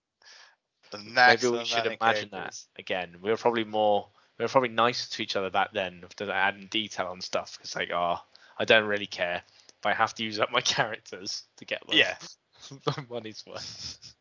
the 0.92 0.98
Maybe 0.98 1.48
we 1.48 1.64
should 1.66 1.86
imagine 1.86 2.30
that 2.32 2.56
again. 2.78 3.18
We 3.22 3.30
were 3.30 3.38
probably 3.38 3.64
more, 3.64 4.10
we 4.38 4.44
were 4.44 4.50
probably 4.50 4.70
nicer 4.70 5.10
to 5.10 5.24
each 5.24 5.36
other 5.36 5.50
back 5.50 5.72
then, 5.74 6.02
after 6.04 6.30
adding 6.32 6.68
detail 6.68 7.08
on 7.08 7.22
stuff. 7.22 7.58
Because 7.58 7.76
like, 7.76 7.92
oh, 7.94 8.18
I 8.58 8.66
don't 8.66 8.86
really 8.88 9.06
care, 9.08 9.42
but 9.82 9.90
I 9.90 9.96
have 9.96 10.14
to 10.16 10.24
use 10.24 10.40
up 10.40 10.52
my 10.52 10.62
characters 10.76 11.44
to 11.58 11.66
get 11.66 11.88
my, 11.88 11.96
Yeah. 11.96 12.16
my 12.88 13.06
money's 13.10 13.44
worth. 13.48 14.16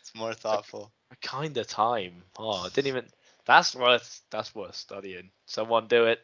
It's 0.00 0.14
more 0.14 0.34
thoughtful. 0.34 0.92
A 1.10 1.16
kind 1.16 1.56
of 1.56 1.66
time. 1.66 2.22
Oh, 2.38 2.64
I 2.64 2.68
didn't 2.68 2.88
even. 2.88 3.06
That's 3.46 3.74
worth. 3.74 4.22
That's 4.30 4.54
worth 4.54 4.74
studying. 4.74 5.30
Someone 5.46 5.86
do 5.88 6.06
it. 6.06 6.20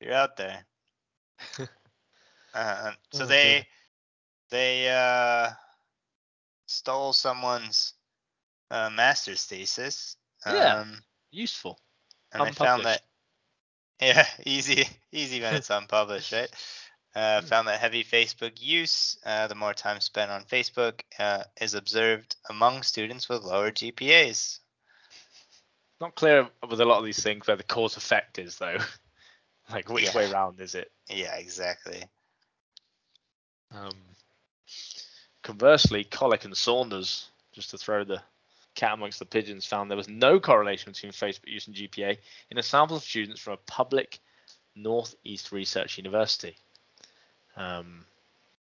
You're 0.00 0.14
out 0.14 0.36
there. 0.36 0.64
Uh, 2.54 2.92
so 3.12 3.24
Oh, 3.24 3.26
they 3.26 3.66
they 4.50 4.88
uh, 4.88 5.50
stole 6.66 7.12
someone's 7.12 7.92
uh, 8.70 8.90
master's 8.90 9.44
thesis. 9.44 10.16
Yeah. 10.46 10.80
Um, 10.80 11.02
Useful. 11.30 11.78
and 12.32 12.42
I 12.42 12.50
found 12.52 12.84
that 12.84 13.02
yeah, 14.00 14.26
easy 14.46 14.86
easy 15.12 15.40
when 15.40 15.54
it's 15.54 15.70
unpublished, 15.70 16.32
right? 16.32 16.50
Uh, 17.14 17.40
found 17.42 17.68
that 17.68 17.80
heavy 17.80 18.04
Facebook 18.04 18.60
use, 18.60 19.18
uh, 19.24 19.46
the 19.48 19.54
more 19.54 19.74
time 19.74 20.00
spent 20.00 20.30
on 20.30 20.44
Facebook, 20.44 21.00
uh, 21.18 21.42
is 21.60 21.74
observed 21.74 22.36
among 22.48 22.82
students 22.82 23.28
with 23.28 23.42
lower 23.42 23.70
GPAs. 23.70 24.60
Not 26.00 26.14
clear 26.14 26.48
with 26.68 26.80
a 26.80 26.84
lot 26.84 26.98
of 26.98 27.04
these 27.04 27.22
things 27.22 27.46
where 27.46 27.56
the 27.56 27.64
cause 27.64 27.96
effect 27.96 28.38
is 28.38 28.58
though. 28.58 28.78
like 29.70 29.88
which 29.90 30.14
way 30.14 30.26
Yeah. 30.26 30.32
round 30.32 30.60
is 30.60 30.74
it? 30.74 30.90
Yeah, 31.08 31.34
exactly. 31.36 32.04
Um, 33.74 33.96
conversely, 35.42 36.04
Kolek 36.04 36.44
and 36.44 36.56
Saunders, 36.56 37.30
just 37.52 37.70
to 37.70 37.78
throw 37.78 38.04
the 38.04 38.22
cat 38.78 38.94
amongst 38.94 39.18
the 39.18 39.26
pigeons, 39.26 39.66
found 39.66 39.90
there 39.90 39.96
was 39.96 40.08
no 40.08 40.38
correlation 40.38 40.92
between 40.92 41.10
Facebook 41.10 41.48
use 41.48 41.66
and 41.66 41.76
GPA 41.76 42.16
in 42.50 42.58
a 42.58 42.62
sample 42.62 42.96
of 42.96 43.02
students 43.02 43.40
from 43.40 43.54
a 43.54 43.66
public 43.66 44.20
Northeast 44.76 45.50
Research 45.50 45.98
University. 45.98 46.56
Um, 47.56 48.04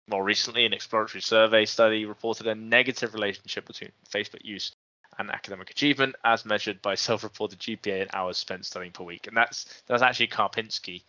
more 0.07 0.23
recently, 0.23 0.65
an 0.65 0.73
exploratory 0.73 1.21
survey 1.21 1.65
study 1.65 2.05
reported 2.05 2.47
a 2.47 2.55
negative 2.55 3.13
relationship 3.13 3.67
between 3.67 3.91
Facebook 4.09 4.43
use 4.43 4.71
and 5.17 5.29
academic 5.29 5.69
achievement, 5.69 6.15
as 6.23 6.45
measured 6.45 6.81
by 6.81 6.95
self-reported 6.95 7.59
GPA 7.59 8.03
and 8.03 8.09
hours 8.13 8.37
spent 8.37 8.65
studying 8.65 8.93
per 8.93 9.03
week. 9.03 9.27
And 9.27 9.35
that's 9.35 9.83
that's 9.85 10.01
actually 10.01 10.29
Karpinski, 10.29 11.03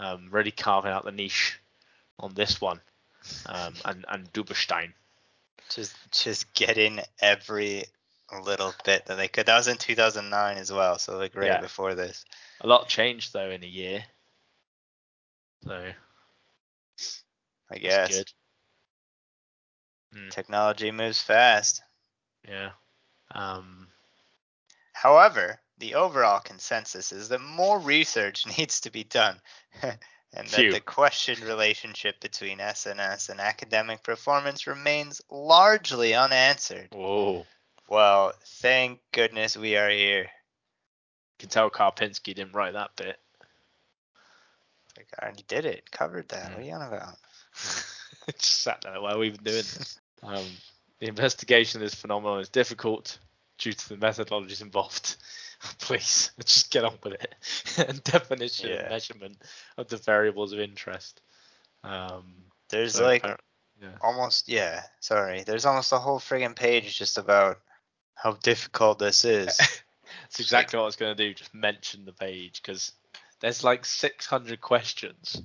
um, 0.00 0.28
really 0.32 0.50
carving 0.50 0.90
out 0.90 1.04
the 1.04 1.12
niche 1.12 1.60
on 2.18 2.34
this 2.34 2.60
one, 2.60 2.80
um, 3.46 3.74
and 3.84 4.04
and 4.08 4.32
Duberstein. 4.32 4.92
Just 5.70 5.94
just 6.10 6.52
getting 6.54 7.00
every 7.20 7.84
little 8.40 8.74
bit 8.84 9.06
that 9.06 9.16
they 9.16 9.28
could. 9.28 9.46
That 9.46 9.56
was 9.56 9.68
in 9.68 9.76
2009 9.76 10.56
as 10.58 10.72
well, 10.72 10.98
so 10.98 11.18
like 11.18 11.34
right 11.34 11.46
Yeah. 11.46 11.60
before 11.60 11.94
this. 11.94 12.24
A 12.60 12.66
lot 12.66 12.88
changed 12.88 13.32
though 13.32 13.50
in 13.50 13.62
a 13.62 13.66
year, 13.66 14.04
so 15.64 15.92
I 17.70 17.78
guess 17.78 18.08
good. 18.08 18.32
Mm, 20.14 20.30
technology 20.30 20.90
moves 20.90 21.20
fast. 21.20 21.82
yeah. 22.48 22.70
Um, 23.34 23.88
However, 24.94 25.60
the 25.78 25.94
overall 25.96 26.40
consensus 26.40 27.12
is 27.12 27.28
that 27.30 27.40
more 27.40 27.78
research 27.78 28.46
needs 28.58 28.80
to 28.82 28.90
be 28.90 29.04
done, 29.04 29.40
and 29.82 30.48
that 30.48 30.48
Phew. 30.48 30.70
the 30.70 30.80
question 30.80 31.40
relationship 31.42 32.20
between 32.20 32.58
SNS 32.60 33.28
and 33.28 33.40
academic 33.40 34.02
performance 34.02 34.66
remains 34.66 35.20
largely 35.30 36.14
unanswered. 36.14 36.90
whoa. 36.90 37.46
Well, 37.88 38.32
thank 38.44 39.00
goodness 39.12 39.56
we 39.56 39.76
are 39.76 39.90
here. 39.90 40.22
You 40.22 40.28
can 41.38 41.48
tell 41.48 41.70
Karpinski 41.70 42.34
didn't 42.34 42.54
write 42.54 42.74
that 42.74 42.96
bit. 42.96 43.18
Like, 44.96 45.08
I 45.18 45.24
already 45.24 45.44
did 45.48 45.64
it, 45.64 45.90
covered 45.90 46.28
that. 46.28 46.50
Mm. 46.50 46.54
What 46.54 46.58
are 46.58 46.62
you 46.62 46.72
on 46.74 46.82
about? 46.82 47.16
Just 48.38 48.62
sat 48.62 48.82
there 48.82 49.00
while 49.00 49.18
we've 49.18 49.34
been 49.34 49.44
doing 49.44 49.56
this. 49.58 49.98
Um, 50.24 50.46
the 51.00 51.08
investigation 51.08 51.80
of 51.82 51.84
this 51.84 51.96
phenomenon 51.96 52.38
is 52.38 52.48
difficult 52.48 53.18
due 53.58 53.72
to 53.72 53.88
the 53.88 53.96
methodologies 53.96 54.62
involved. 54.62 55.16
Please, 55.80 56.30
just 56.44 56.70
get 56.70 56.84
on 56.84 56.94
with 57.02 57.14
it. 57.14 57.34
and 57.88 58.04
definition 58.04 58.70
Yeah. 58.70 58.76
and 58.82 58.88
measurement 58.90 59.42
of 59.76 59.88
the 59.88 59.96
variables 59.96 60.52
of 60.52 60.60
interest. 60.60 61.20
Um, 61.82 62.32
There's 62.68 62.94
so 62.94 63.04
like 63.04 63.24
yeah. 63.80 63.88
almost, 64.00 64.48
yeah, 64.48 64.82
sorry. 65.00 65.42
There's 65.42 65.66
almost 65.66 65.92
a 65.92 65.98
whole 65.98 66.20
friggin' 66.20 66.54
page 66.54 66.96
just 66.96 67.18
about 67.18 67.58
how 68.22 68.32
difficult 68.42 69.00
this 69.00 69.24
is. 69.24 69.58
That's 70.22 70.38
exactly 70.38 70.76
what 70.76 70.84
I 70.84 70.86
was 70.86 70.96
going 70.96 71.16
to 71.16 71.24
do. 71.26 71.34
Just 71.34 71.52
mention 71.52 72.04
the 72.04 72.12
page 72.12 72.62
because 72.62 72.92
there's 73.40 73.64
like 73.64 73.84
600 73.84 74.60
questions. 74.60 75.42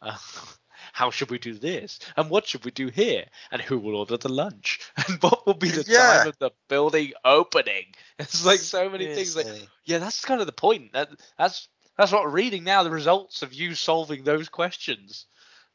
Uh, 0.00 0.16
how 0.94 1.10
should 1.10 1.30
we 1.30 1.38
do 1.38 1.52
this? 1.52 1.98
And 2.16 2.30
what 2.30 2.46
should 2.46 2.64
we 2.64 2.70
do 2.70 2.88
here? 2.88 3.26
And 3.52 3.60
who 3.60 3.78
will 3.78 3.96
order 3.96 4.16
the 4.16 4.32
lunch? 4.32 4.80
And 5.08 5.22
what 5.22 5.46
will 5.46 5.54
be 5.54 5.68
the 5.68 5.84
Yeah. 5.86 5.98
time 5.98 6.26
of 6.28 6.38
the 6.38 6.50
building 6.68 7.12
opening? 7.24 7.94
It's 8.18 8.46
like 8.46 8.60
so 8.60 8.88
many 8.88 9.14
things. 9.14 9.36
Like, 9.36 9.46
yeah, 9.84 9.98
that's 9.98 10.24
kind 10.24 10.40
of 10.40 10.46
the 10.46 10.52
point. 10.52 10.94
That, 10.94 11.10
that's 11.36 11.68
that's 11.98 12.10
what 12.10 12.24
we're 12.24 12.30
reading 12.30 12.64
now. 12.64 12.82
The 12.84 12.90
results 12.90 13.42
of 13.42 13.52
you 13.52 13.74
solving 13.74 14.24
those 14.24 14.48
questions. 14.48 15.26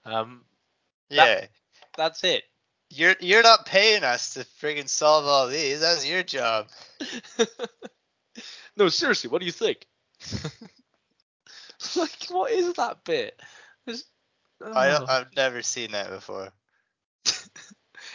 Um, 0.04 0.46
yeah. 1.10 1.46
that's 1.96 2.24
it. 2.24 2.44
You're 2.90 3.16
you're 3.20 3.44
not 3.44 3.66
paying 3.66 4.04
us 4.04 4.34
to 4.34 4.46
friggin' 4.62 4.90
solve 4.90 5.26
all 5.26 5.48
these. 5.48 5.82
That's 5.82 6.08
your 6.08 6.24
job. 6.24 6.68
no, 8.78 8.90
seriously, 8.90 9.30
what 9.30 9.40
do 9.40 9.46
you 9.46 9.52
think? 9.52 9.86
like, 11.96 12.26
what 12.30 12.52
is 12.52 12.74
that 12.74 13.04
bit? 13.04 13.40
It's, 13.86 14.06
I 14.62 14.90
oh. 14.90 15.00
don't, 15.00 15.10
I've 15.10 15.36
never 15.36 15.62
seen 15.62 15.92
that 15.92 16.10
before. 16.10 16.50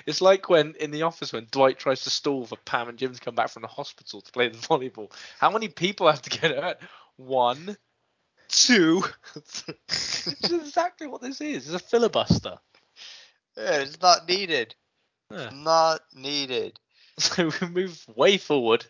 It's 0.06 0.20
like 0.20 0.48
when 0.48 0.74
in 0.80 0.90
the 0.90 1.02
office 1.02 1.32
when 1.32 1.46
Dwight 1.50 1.78
tries 1.78 2.02
to 2.02 2.10
stall 2.10 2.46
for 2.46 2.56
Pam 2.64 2.88
and 2.88 2.98
Jim 2.98 3.14
to 3.14 3.20
come 3.20 3.34
back 3.34 3.50
from 3.50 3.62
the 3.62 3.68
hospital 3.68 4.20
to 4.20 4.32
play 4.32 4.48
the 4.48 4.58
volleyball. 4.58 5.12
How 5.38 5.50
many 5.50 5.68
people 5.68 6.08
have 6.08 6.22
to 6.22 6.30
get 6.30 6.50
hurt? 6.50 6.78
One, 7.16 7.76
two. 8.48 9.02
It's 9.36 10.52
exactly 10.52 11.06
what 11.06 11.22
this 11.22 11.40
is. 11.40 11.66
It's 11.66 11.82
a 11.82 11.86
filibuster. 11.86 12.56
Yeah, 13.56 13.76
it's 13.78 14.00
not 14.00 14.28
needed. 14.28 14.74
Yeah. 15.30 15.50
Not 15.52 16.00
needed. 16.14 16.78
So 17.16 17.52
we 17.60 17.68
move 17.68 18.04
way 18.08 18.38
forward. 18.38 18.84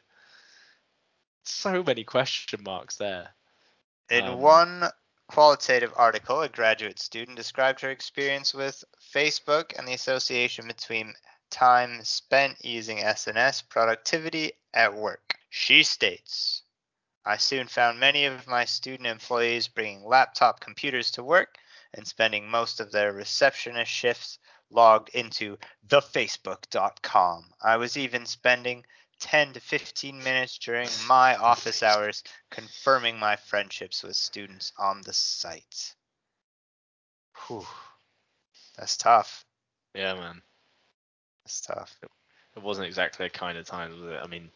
So 1.43 1.83
many 1.83 2.05
question 2.05 2.63
marks 2.63 2.97
there. 2.97 3.35
In 4.09 4.25
Um, 4.25 4.39
one 4.39 4.91
qualitative 5.27 5.93
article, 5.95 6.41
a 6.41 6.49
graduate 6.49 6.99
student 6.99 7.37
described 7.37 7.83
her 7.83 7.91
experience 7.91 8.55
with 8.55 8.83
Facebook 9.13 9.79
and 9.79 9.87
the 9.87 9.93
association 9.93 10.67
between 10.67 11.15
time 11.51 12.03
spent 12.03 12.65
using 12.65 12.99
SNS 12.99 13.69
productivity 13.69 14.53
at 14.73 14.95
work. 14.95 15.35
She 15.51 15.83
states, 15.83 16.63
I 17.25 17.37
soon 17.37 17.69
found 17.69 18.01
many 18.01 18.25
of 18.25 18.47
my 18.47 18.65
student 18.65 19.07
employees 19.07 19.69
bringing 19.69 20.05
laptop 20.05 20.61
computers 20.61 21.11
to 21.13 21.23
work 21.23 21.59
and 21.93 22.07
spending 22.07 22.49
most 22.49 22.81
of 22.81 22.91
their 22.91 23.13
receptionist 23.13 23.91
shifts 23.91 24.39
logged 24.75 25.11
into 25.11 25.57
thefacebook.com. 25.89 27.45
I 27.63 27.77
was 27.77 27.97
even 27.97 28.27
spending 28.27 28.85
10 29.21 29.55
to 29.55 29.61
15 29.61 30.19
minutes 30.23 30.59
during 30.59 30.89
my 31.07 31.37
office 31.37 31.83
hours 31.83 32.23
confirming 32.51 33.19
my 33.19 33.37
friendships 33.37 34.03
with 34.03 34.17
students 34.17 34.73
on 34.79 35.01
the 35.03 35.13
site. 35.13 35.95
Whew. 37.47 37.67
That's 38.77 38.97
tough. 38.97 39.45
Yeah, 39.95 40.15
man. 40.15 40.43
That's 41.45 41.61
tough. 41.61 41.97
It 42.57 42.63
wasn't 42.63 42.87
exactly 42.87 43.27
a 43.27 43.31
kind 43.31 43.57
of 43.57 43.67
time, 43.67 43.93
was 43.93 44.13
it? 44.13 44.21
I 44.23 44.27
mean, 44.27 44.51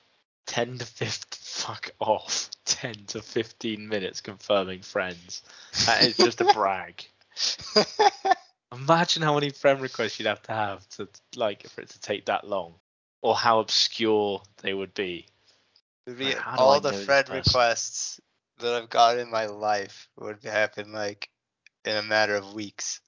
10 0.47 0.79
to 0.79 0.87
15, 0.87 1.39
fuck 1.41 1.91
off. 2.01 2.51
10 2.65 2.95
to 3.09 3.23
15 3.23 3.89
minutes 3.89 4.21
confirming 4.21 4.83
friends. 4.83 5.43
That 5.87 6.03
is 6.03 6.17
just 6.17 6.41
a 6.41 6.45
brag. 6.55 7.05
Imagine 8.73 9.23
how 9.23 9.35
many 9.35 9.51
friend 9.51 9.81
requests 9.81 10.19
you'd 10.19 10.27
have 10.27 10.43
to 10.43 10.53
have 10.53 10.89
to 10.91 11.09
like 11.37 11.67
for 11.69 11.81
it 11.81 11.89
to 11.91 12.01
take 12.01 12.27
that 12.27 12.47
long, 12.47 12.75
or 13.23 13.35
how 13.35 13.61
obscure 13.61 14.43
they 14.59 14.75
would 14.75 14.93
be. 14.95 15.27
It'd 16.07 16.19
be 16.19 16.35
Like, 16.35 16.47
all 16.59 16.81
the 16.81 16.93
friend 16.93 17.29
requests 17.29 18.21
that 18.59 18.75
I've 18.75 18.91
got 18.91 19.19
in 19.19 19.31
my 19.31 19.47
life 19.47 20.09
would 20.17 20.43
happen 20.43 20.93
like 20.93 21.31
in 21.85 21.97
a 21.97 22.03
matter 22.03 22.35
of 22.35 22.53
weeks. 22.53 23.01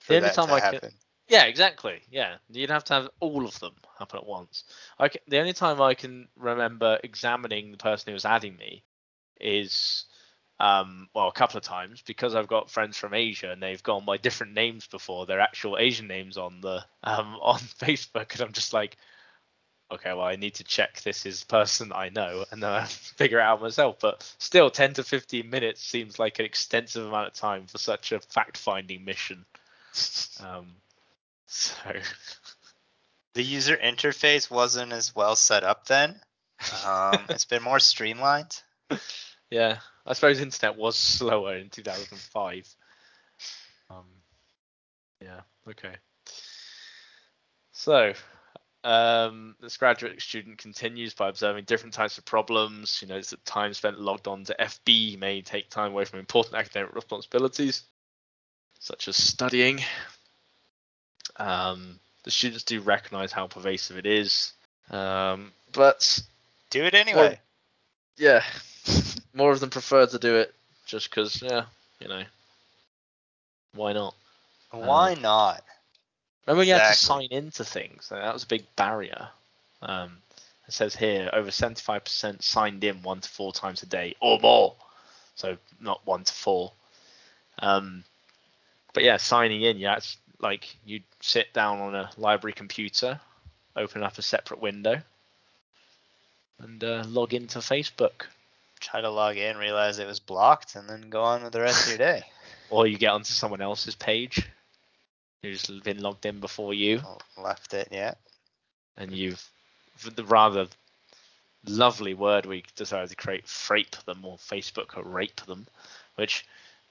For 0.00 0.12
The 0.12 0.16
only 0.18 0.28
that 0.28 0.34
time 0.34 0.48
to 0.48 0.54
I 0.54 0.60
can- 0.60 0.74
happen. 0.74 0.94
Yeah, 1.28 1.44
exactly. 1.44 2.02
Yeah, 2.10 2.36
you'd 2.50 2.68
have 2.70 2.84
to 2.84 2.94
have 2.94 3.10
all 3.20 3.46
of 3.46 3.58
them 3.60 3.74
happen 3.98 4.18
at 4.18 4.26
once. 4.26 4.64
I 4.98 5.08
ca 5.08 5.18
the 5.26 5.38
only 5.38 5.52
time 5.54 5.80
I 5.80 5.94
can 5.94 6.28
remember 6.36 6.98
examining 7.02 7.70
the 7.70 7.78
person 7.78 8.10
who 8.10 8.14
was 8.14 8.26
adding 8.26 8.56
me 8.56 8.84
is, 9.40 10.04
um, 10.60 11.08
well, 11.14 11.28
a 11.28 11.32
couple 11.32 11.58
of 11.58 11.64
times 11.64 12.02
because 12.06 12.34
I've 12.34 12.48
got 12.48 12.70
friends 12.70 12.96
from 12.96 13.14
Asia 13.14 13.50
and 13.50 13.62
they've 13.62 13.82
gone 13.82 14.04
by 14.04 14.16
different 14.16 14.54
names 14.54 14.86
before 14.86 15.26
their 15.26 15.40
actual 15.40 15.78
Asian 15.78 16.06
names 16.06 16.36
on 16.36 16.60
the 16.60 16.84
um 17.04 17.36
on 17.40 17.58
Facebook, 17.80 18.32
and 18.32 18.40
I'm 18.42 18.52
just 18.52 18.72
like, 18.72 18.96
okay, 19.92 20.12
well, 20.12 20.22
I 20.26 20.36
need 20.36 20.54
to 20.54 20.64
check 20.64 21.02
this 21.02 21.26
is 21.26 21.44
person 21.44 21.92
I 21.94 22.08
know, 22.08 22.44
and 22.50 22.62
then 22.62 22.70
I 22.70 22.84
figure 23.16 23.38
it 23.38 23.42
out 23.42 23.60
myself. 23.60 23.96
But 24.00 24.22
still, 24.38 24.70
10 24.70 24.94
to 24.94 25.04
15 25.04 25.48
minutes 25.50 25.82
seems 25.82 26.18
like 26.18 26.38
an 26.38 26.46
extensive 26.46 27.06
amount 27.06 27.28
of 27.28 27.34
time 27.34 27.66
for 27.66 27.78
such 27.78 28.12
a 28.12 28.20
fact-finding 28.20 29.04
mission. 29.04 29.44
Um, 30.40 30.76
so. 31.46 31.92
The 33.34 33.42
user 33.42 33.76
interface 33.76 34.50
wasn't 34.50 34.92
as 34.92 35.14
well 35.14 35.36
set 35.36 35.64
up 35.64 35.86
then. 35.86 36.20
Um, 36.86 37.24
it's 37.30 37.46
been 37.46 37.62
more 37.62 37.80
streamlined. 37.80 38.60
Yeah, 39.52 39.80
I 40.06 40.14
suppose 40.14 40.40
internet 40.40 40.78
was 40.78 40.96
slower 40.96 41.56
in 41.56 41.68
2005. 41.68 42.74
Um, 43.90 44.06
yeah, 45.20 45.42
okay. 45.68 45.94
So, 47.70 48.14
um, 48.82 49.54
this 49.60 49.76
graduate 49.76 50.22
student 50.22 50.56
continues 50.56 51.12
by 51.12 51.28
observing 51.28 51.64
different 51.64 51.92
types 51.92 52.16
of 52.16 52.24
problems. 52.24 53.00
You 53.02 53.08
know, 53.08 53.16
it's 53.16 53.28
that 53.28 53.44
time 53.44 53.74
spent 53.74 54.00
logged 54.00 54.26
on 54.26 54.44
to 54.44 54.56
FB 54.58 55.18
may 55.18 55.42
take 55.42 55.68
time 55.68 55.92
away 55.92 56.06
from 56.06 56.18
important 56.20 56.54
academic 56.54 56.94
responsibilities, 56.94 57.82
such 58.80 59.06
as 59.06 59.16
studying. 59.16 59.80
Um, 61.36 62.00
the 62.24 62.30
students 62.30 62.64
do 62.64 62.80
recognize 62.80 63.32
how 63.32 63.48
pervasive 63.48 63.98
it 63.98 64.06
is, 64.06 64.54
um, 64.88 65.52
but 65.72 66.22
Do 66.70 66.84
it 66.84 66.94
anyway. 66.94 67.38
yeah, 68.16 68.42
more 69.34 69.52
of 69.52 69.60
them 69.60 69.70
prefer 69.70 70.06
to 70.06 70.18
do 70.18 70.36
it 70.36 70.54
just 70.86 71.10
because, 71.10 71.40
yeah, 71.42 71.64
you 72.00 72.08
know, 72.08 72.22
why 73.74 73.92
not? 73.92 74.14
Why 74.70 75.14
not? 75.14 75.62
Remember 76.46 76.60
when 76.60 76.66
you 76.68 76.74
had 76.74 76.80
to 76.80 76.92
Exactly. 76.92 77.28
sign 77.28 77.38
into 77.38 77.64
things? 77.64 78.08
That 78.08 78.32
was 78.32 78.44
a 78.44 78.48
big 78.48 78.64
barrier. 78.76 79.28
Um, 79.80 80.18
it 80.66 80.74
says 80.74 80.94
here 80.94 81.30
over 81.32 81.50
75% 81.50 82.42
signed 82.42 82.84
in 82.84 83.02
one 83.02 83.20
to 83.20 83.28
four 83.28 83.52
times 83.52 83.82
a 83.82 83.86
day 83.86 84.14
or 84.20 84.38
more. 84.40 84.74
So 85.34 85.56
not 85.80 86.04
one 86.06 86.24
to 86.24 86.32
four. 86.32 86.72
Um, 87.58 88.04
but 88.92 89.04
yeah, 89.04 89.16
signing 89.16 89.62
in, 89.62 89.78
yeah, 89.78 89.96
it's 89.96 90.16
like 90.40 90.74
you 90.84 91.00
sit 91.20 91.52
down 91.52 91.80
on 91.80 91.94
a 91.94 92.10
library 92.16 92.52
computer, 92.52 93.20
open 93.76 94.02
up 94.02 94.18
a 94.18 94.22
separate 94.22 94.60
window, 94.60 95.00
and 96.58 96.82
uh, 96.82 97.04
log 97.06 97.34
into 97.34 97.60
Facebook. 97.60 98.26
Try 98.82 99.00
to 99.00 99.10
log 99.10 99.36
in, 99.36 99.56
realize 99.56 99.98
it 99.98 100.06
was 100.06 100.20
blocked, 100.20 100.74
and 100.74 100.88
then 100.88 101.08
go 101.08 101.22
on 101.22 101.44
with 101.44 101.52
the 101.52 101.60
rest 101.60 101.84
of 101.84 101.88
your 101.90 101.98
day. 101.98 102.22
Or 102.70 102.86
you 102.86 102.96
get 102.96 103.10
onto 103.12 103.34
someone 103.34 103.60
else's 103.60 103.94
page 103.94 104.48
who's 105.42 105.62
been 105.84 106.00
logged 106.00 106.24
in 106.24 106.40
before 106.40 106.72
you, 106.72 107.02
oh, 107.04 107.18
Left 107.36 107.74
it, 107.74 107.88
yeah. 107.90 108.14
and 108.96 109.12
you've 109.12 109.46
the 110.14 110.24
rather 110.24 110.66
lovely 111.66 112.14
word 112.14 112.46
we 112.46 112.64
decided 112.74 113.10
to 113.10 113.16
create, 113.16 113.44
frape 113.44 114.02
them, 114.06 114.24
or 114.24 114.38
Facebook 114.38 114.96
or 114.96 115.02
rape 115.02 115.44
them, 115.44 115.66
which 116.14 116.46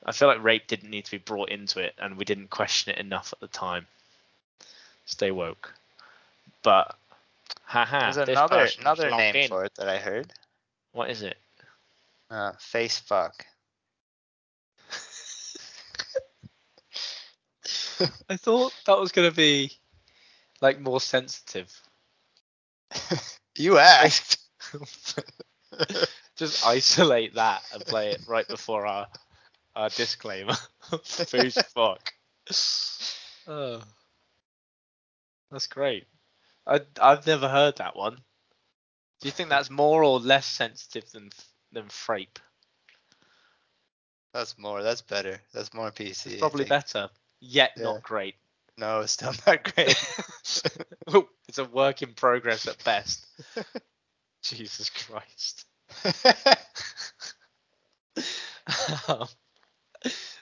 I 0.06 0.12
feel 0.12 0.28
like 0.28 0.44
rape 0.44 0.68
didn't 0.68 0.92
need 0.92 1.06
to 1.06 1.12
be 1.12 1.18
brought 1.18 1.50
into 1.50 1.80
it, 1.80 1.96
and 1.98 2.16
we 2.16 2.26
didn't 2.26 2.52
question 2.52 2.94
it 2.94 3.00
enough 3.00 3.34
at 3.34 3.40
the 3.40 3.48
time. 3.48 3.88
Stay 5.06 5.32
woke. 5.32 5.74
But, 6.62 6.96
haha, 7.64 8.12
There's 8.12 8.30
another 8.30 8.68
another 8.80 9.10
name 9.10 9.36
in. 9.36 9.50
for 9.50 9.66
it 9.66 9.74
that 9.76 9.90
I 9.90 9.98
heard. 9.98 10.32
What 10.92 11.10
is 11.10 11.24
it? 11.24 11.38
Uh, 12.32 12.54
face 12.60 12.98
fuck. 12.98 13.46
I 18.30 18.38
thought 18.38 18.74
that 18.86 18.98
was 18.98 19.12
gonna 19.12 19.32
be 19.32 19.78
like 20.62 20.80
more 20.80 21.02
sensitive. 21.02 21.70
you 23.58 23.78
asked. 23.78 24.38
Just 26.38 26.66
isolate 26.66 27.36
that 27.36 27.64
and 27.74 27.86
play 27.86 28.12
it 28.12 28.22
right 28.28 28.48
before 28.48 28.86
our 28.86 29.08
our 29.76 29.90
disclaimer. 29.90 30.56
Who's 31.32 31.56
fuck? 31.74 32.14
Oh, 33.46 33.82
that's 35.52 35.68
great. 35.68 36.08
I 36.66 36.80
I've 37.02 37.28
never 37.28 37.50
heard 37.50 37.78
that 37.78 37.98
one. 37.98 38.16
Do 39.20 39.28
you 39.28 39.32
think 39.32 39.50
that's 39.50 39.70
more 39.70 40.04
or 40.04 40.20
less 40.20 40.46
sensitive 40.46 41.12
than 41.12 41.30
than 41.72 41.88
frape? 41.90 42.40
That's 44.34 44.58
more. 44.58 44.82
That's 44.82 45.02
better. 45.02 45.40
That's 45.54 45.74
more 45.74 45.92
PC. 45.92 46.28
It's 46.28 46.40
probably 46.40 46.66
better, 46.66 47.10
yet 47.40 47.72
Yeah. 47.76 47.84
not 47.84 48.04
great. 48.04 48.36
No, 48.78 49.02
it's 49.02 49.14
still 49.14 49.34
not 49.46 49.64
great. 49.76 49.96
it's 51.48 51.58
a 51.58 51.66
work 51.66 52.02
in 52.02 52.14
progress 52.14 52.68
at 52.68 52.84
best. 52.84 53.26
Jesus 54.42 54.90
Christ. 54.90 55.66
Um, 59.08 59.28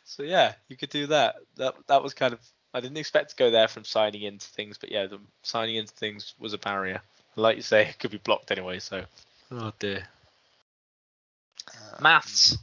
so 0.04 0.24
yeah, 0.24 0.54
you 0.68 0.78
could 0.78 0.90
do 0.90 1.08
that. 1.08 1.36
That 1.56 1.76
that 1.88 2.04
was 2.04 2.14
kind 2.14 2.34
of 2.34 2.40
I 2.74 2.80
didn't 2.82 2.98
expect 2.98 3.32
to 3.32 3.36
go 3.36 3.52
there 3.52 3.68
from 3.68 3.84
signing 3.84 4.22
into 4.22 4.48
things, 4.48 4.78
but 4.78 4.92
yeah, 4.92 5.08
the 5.08 5.20
signing 5.44 5.76
into 5.76 5.94
things 5.94 6.34
was 6.40 6.54
a 6.54 6.58
barrier. 6.58 7.02
Like 7.36 7.56
you 7.56 7.62
say, 7.62 7.88
it 7.88 8.00
could 8.00 8.12
be 8.12 8.18
blocked 8.18 8.52
anyway. 8.52 8.80
So 8.80 9.04
oh 9.52 9.74
dear. 9.80 10.04
Uh, 11.92 11.98
Maths. 12.02 12.58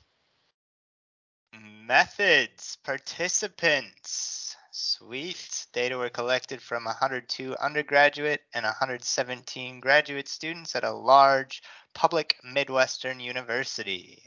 Methods. 1.52 2.78
Participants. 2.84 4.56
Sweet. 4.72 5.66
Data 5.72 5.96
were 5.96 6.10
collected 6.10 6.60
from 6.60 6.84
102 6.84 7.56
undergraduate 7.56 8.42
and 8.54 8.64
117 8.64 9.80
graduate 9.80 10.28
students 10.28 10.76
at 10.76 10.84
a 10.84 10.92
large 10.92 11.62
public 11.94 12.36
Midwestern 12.44 13.20
university. 13.20 14.22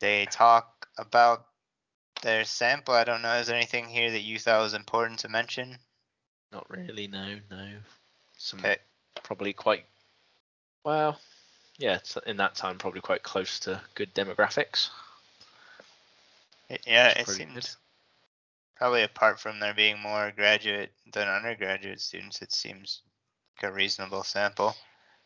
They 0.00 0.26
talk 0.26 0.88
about 0.98 1.46
their 2.22 2.44
sample. 2.44 2.94
I 2.94 3.04
don't 3.04 3.22
know. 3.22 3.34
Is 3.34 3.46
there 3.46 3.56
anything 3.56 3.88
here 3.88 4.10
that 4.10 4.22
you 4.22 4.38
thought 4.38 4.62
was 4.62 4.74
important 4.74 5.20
to 5.20 5.28
mention? 5.28 5.78
Not 6.50 6.68
really. 6.68 7.06
No, 7.06 7.38
no. 7.50 7.68
Some 8.36 8.58
Okay. 8.58 8.78
probably 9.22 9.52
quite 9.52 9.84
well. 10.84 11.18
Yeah, 11.82 11.96
it's 11.96 12.16
in 12.28 12.36
that 12.36 12.54
time 12.54 12.78
probably 12.78 13.00
quite 13.00 13.24
close 13.24 13.58
to 13.60 13.80
good 13.96 14.14
demographics. 14.14 14.90
It- 16.68 16.84
yeah, 16.86 17.08
it 17.08 17.26
seems 17.26 17.54
good. 17.54 17.68
probably 18.76 19.02
apart 19.02 19.40
from 19.40 19.58
there 19.58 19.74
being 19.74 19.98
more 19.98 20.30
graduate 20.30 20.92
than 21.12 21.26
undergraduate 21.26 22.00
students, 22.00 22.40
it 22.40 22.52
seems 22.52 23.02
like 23.56 23.68
a 23.68 23.74
reasonable 23.74 24.22
sample 24.22 24.76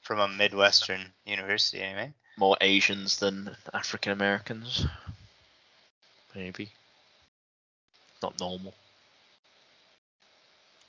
from 0.00 0.18
a 0.18 0.28
Midwestern 0.28 1.12
university, 1.26 1.82
anyway. 1.82 2.14
More 2.38 2.56
Asians 2.62 3.18
than 3.18 3.54
African 3.74 4.12
Americans. 4.12 4.86
Maybe. 6.34 6.72
Not 8.22 8.40
normal. 8.40 8.72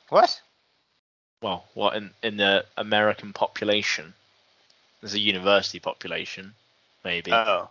What? 0.07 0.41
Well, 1.41 1.68
what 1.74 1.97
in 1.97 2.13
in 2.24 2.38
the 2.38 2.65
American 2.78 3.34
population? 3.34 4.13
There's 5.02 5.14
a 5.14 5.20
university 5.20 5.80
population, 5.80 6.54
maybe. 7.06 7.32
Oh, 7.32 7.70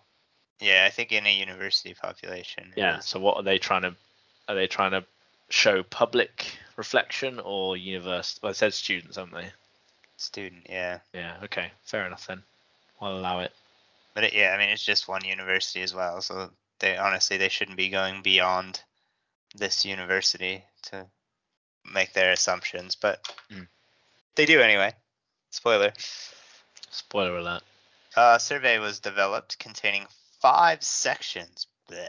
yeah, 0.60 0.84
I 0.86 0.90
think 0.90 1.12
in 1.12 1.26
a 1.26 1.34
university 1.34 1.94
population. 1.94 2.72
yeah. 2.76 2.98
is. 2.98 3.04
So 3.04 3.18
what 3.20 3.36
are 3.36 3.42
they 3.42 3.58
trying 3.58 3.82
to? 3.82 3.94
Are 4.48 4.54
they 4.54 4.66
trying 4.68 4.92
to 4.92 5.04
show 5.48 5.82
public 5.82 6.46
reflection 6.76 7.40
or 7.40 7.76
university? 7.76 8.40
Well, 8.42 8.52
it 8.52 8.56
says 8.56 8.74
students, 8.74 9.16
haven't 9.16 9.34
they? 9.34 9.50
student, 10.18 10.66
yeah. 10.70 11.00
Yeah. 11.12 11.36
Okay. 11.44 11.70
Fair 11.84 12.06
enough 12.06 12.26
then. 12.26 12.42
I'll 13.02 13.18
allow 13.18 13.40
it. 13.40 13.52
But 14.14 14.24
it, 14.24 14.32
yeah, 14.32 14.52
I 14.54 14.58
mean, 14.58 14.70
it's 14.70 14.82
just 14.82 15.08
one 15.08 15.24
university 15.24 15.82
as 15.82 15.94
well, 15.94 16.22
so 16.22 16.48
they 16.78 16.96
honestly 16.96 17.36
they 17.36 17.50
shouldn't 17.50 17.76
be 17.76 17.90
going 17.90 18.22
beyond 18.22 18.80
this 19.54 19.84
university 19.84 20.64
to 20.84 21.04
make 21.92 22.14
their 22.14 22.32
assumptions, 22.32 22.94
but 22.94 23.20
Mm. 23.50 23.68
they 24.36 24.46
do 24.46 24.60
anyway. 24.60 24.94
Spoiler. 25.50 25.92
Spoiler 26.96 27.36
alert. 27.36 27.62
A 28.16 28.40
survey 28.40 28.78
was 28.78 29.00
developed 29.00 29.58
containing 29.58 30.06
five 30.40 30.82
sections 30.82 31.66
bleh, 31.90 32.08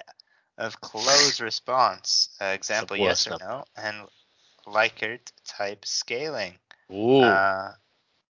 of 0.58 0.80
closed 0.80 1.42
response, 1.42 2.30
uh, 2.40 2.46
example 2.46 2.96
yes 2.96 3.28
or 3.28 3.38
no, 3.38 3.66
and 3.76 4.08
Likert 4.66 5.34
type 5.46 5.86
scaling, 5.86 6.58
Ooh. 6.90 7.22
uh, 7.22 7.74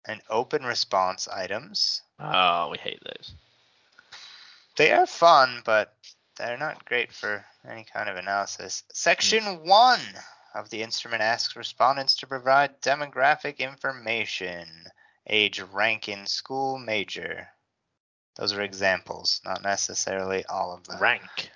and 0.07 0.23
open 0.31 0.65
response 0.65 1.29
items. 1.29 2.01
oh, 2.19 2.71
we 2.71 2.79
hate 2.79 3.03
those. 3.05 3.35
They 4.77 4.93
are 4.93 5.07
fun, 5.07 5.61
but 5.63 5.95
they're 6.37 6.57
not 6.57 6.87
great 6.87 7.13
for 7.13 7.45
any 7.69 7.85
kind 7.85 8.09
of 8.09 8.17
analysis. 8.17 8.83
Section 8.95 9.67
one 9.67 10.01
of 10.55 10.71
the 10.71 10.83
instrument 10.83 11.21
asks 11.21 11.55
respondents 11.55 12.17
to 12.17 12.27
provide 12.27 12.81
demographic 12.81 13.59
information, 13.59 14.67
age, 15.27 15.61
rank 15.73 16.09
in 16.09 16.27
school, 16.27 16.79
major. 16.79 17.49
Those 18.37 18.53
are 18.53 18.63
examples, 18.63 19.41
not 19.45 19.63
necessarily 19.63 20.45
all 20.47 20.75
of 20.75 20.85
them. 20.85 21.01
Rank. 21.01 21.51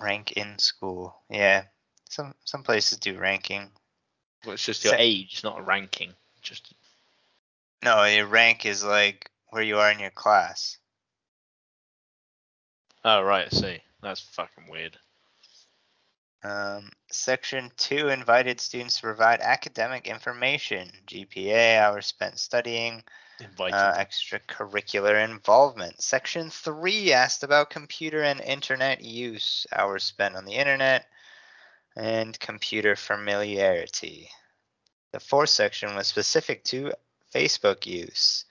Rank 0.00 0.32
in 0.32 0.58
school. 0.58 1.16
Yeah. 1.30 1.64
Some 2.08 2.34
some 2.44 2.62
places 2.62 2.98
do 2.98 3.18
ranking. 3.18 3.70
Well, 4.44 4.54
it's 4.54 4.64
just 4.64 4.84
your 4.84 4.92
Sec- 4.92 5.00
age, 5.00 5.40
not 5.42 5.58
a 5.58 5.62
ranking. 5.62 6.12
Just 6.42 6.72
No, 7.82 8.04
your 8.04 8.26
rank 8.26 8.64
is 8.66 8.84
like 8.84 9.30
where 9.48 9.62
you 9.62 9.78
are 9.78 9.90
in 9.90 9.98
your 9.98 10.10
class. 10.10 10.78
oh 13.04 13.22
right, 13.22 13.46
I 13.46 13.48
see. 13.56 13.82
That's 14.02 14.20
fucking 14.20 14.68
weird. 14.70 14.96
Um, 16.44 16.90
section 17.10 17.70
two 17.76 18.08
invited 18.08 18.60
students 18.60 18.96
to 18.96 19.02
provide 19.02 19.40
academic 19.40 20.06
information, 20.06 20.90
GPA, 21.06 21.80
hours 21.80 22.06
spent 22.06 22.38
studying, 22.38 23.02
uh, 23.40 23.94
extracurricular 23.94 25.24
involvement. 25.24 26.00
Section 26.00 26.50
three 26.50 27.12
asked 27.12 27.42
about 27.42 27.70
computer 27.70 28.22
and 28.22 28.40
internet 28.40 29.02
use, 29.02 29.66
hours 29.72 30.04
spent 30.04 30.36
on 30.36 30.44
the 30.44 30.54
internet, 30.54 31.06
and 31.96 32.38
computer 32.38 32.94
familiarity. 32.94 34.30
The 35.12 35.20
fourth 35.20 35.50
section 35.50 35.96
was 35.96 36.06
specific 36.06 36.62
to 36.64 36.92
Facebook 37.34 37.86
use, 37.86 38.44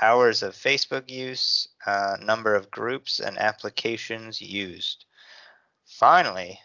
hours 0.00 0.42
of 0.42 0.54
Facebook 0.54 1.10
use, 1.10 1.68
uh, 1.86 2.16
number 2.20 2.54
of 2.54 2.70
groups 2.70 3.20
and 3.20 3.38
applications 3.38 4.40
used. 4.40 5.04
Finally, 5.86 6.58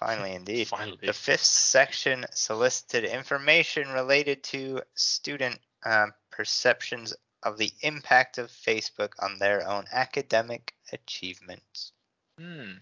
finally 0.00 0.32
indeed, 0.34 0.66
Finally. 0.68 0.98
the 1.02 1.12
fifth 1.12 1.44
section 1.44 2.24
solicited 2.32 3.04
information 3.04 3.88
related 3.90 4.42
to 4.44 4.80
student 4.94 5.58
um, 5.84 6.12
perceptions 6.30 7.14
of 7.42 7.56
the 7.58 7.70
impact 7.82 8.38
of 8.38 8.50
Facebook 8.50 9.12
on 9.20 9.38
their 9.38 9.66
own 9.68 9.84
academic 9.92 10.74
achievements. 10.92 11.92
Hmm. 12.38 12.72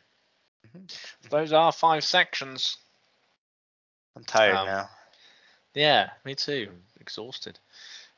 Mhm. 0.66 0.98
Those 1.30 1.52
are 1.52 1.72
five 1.72 2.02
sections. 2.04 2.76
I'm 4.16 4.24
tired 4.24 4.56
Um, 4.56 4.66
now. 4.66 4.90
Yeah, 5.74 6.10
me 6.24 6.34
too. 6.34 6.72
Exhausted. 7.00 7.58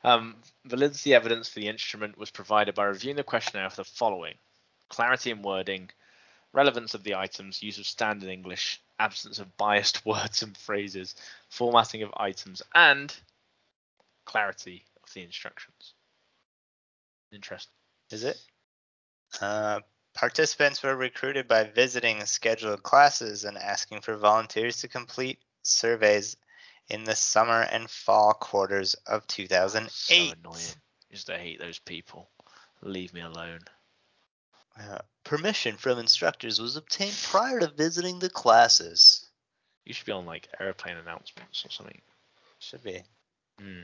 Um, 0.03 0.41
validity 0.65 1.13
evidence 1.13 1.49
for 1.49 1.59
the 1.59 1.67
instrument 1.67 2.17
was 2.17 2.31
provided 2.31 2.73
by 2.73 2.85
reviewing 2.85 3.15
the 3.17 3.23
questionnaire 3.23 3.69
for 3.69 3.75
the 3.77 3.83
following: 3.83 4.35
clarity 4.89 5.29
in 5.29 5.43
wording, 5.43 5.91
relevance 6.53 6.93
of 6.93 7.03
the 7.03 7.15
items, 7.15 7.63
use 7.63 7.77
of 7.77 7.85
standard 7.85 8.29
English, 8.29 8.81
absence 8.99 9.39
of 9.39 9.57
biased 9.57 10.05
words 10.05 10.43
and 10.43 10.57
phrases, 10.57 11.15
formatting 11.49 12.03
of 12.03 12.13
items, 12.17 12.61
and 12.75 13.15
clarity 14.25 14.85
of 15.03 15.13
the 15.13 15.21
instructions. 15.21 15.93
Interesting. 17.31 17.73
Is 18.11 18.23
it? 18.23 18.37
Uh, 19.39 19.79
participants 20.13 20.83
were 20.83 20.95
recruited 20.95 21.47
by 21.47 21.63
visiting 21.63 22.25
scheduled 22.25 22.83
classes 22.83 23.45
and 23.45 23.57
asking 23.57 24.01
for 24.01 24.17
volunteers 24.17 24.81
to 24.81 24.87
complete 24.87 25.39
surveys 25.63 26.35
in 26.89 27.05
the 27.05 27.15
summer 27.15 27.61
and 27.61 27.89
fall 27.89 28.33
quarters 28.33 28.95
of 29.07 29.25
2008. 29.27 29.91
So 29.91 30.15
annoying. 30.15 30.65
Just 31.11 31.29
hate 31.29 31.59
those 31.59 31.79
people. 31.79 32.29
Leave 32.81 33.13
me 33.13 33.21
alone. 33.21 33.59
Uh, 34.79 34.99
permission 35.23 35.75
from 35.77 35.99
instructors 35.99 36.59
was 36.59 36.75
obtained 36.75 37.15
prior 37.23 37.59
to 37.59 37.67
visiting 37.67 38.19
the 38.19 38.29
classes. 38.29 39.25
You 39.85 39.93
should 39.93 40.05
be 40.05 40.11
on 40.11 40.25
like 40.25 40.47
airplane 40.59 40.97
announcements 40.97 41.65
or 41.65 41.69
something. 41.69 42.01
Should 42.59 42.83
be. 42.83 43.03
Hmm. 43.59 43.81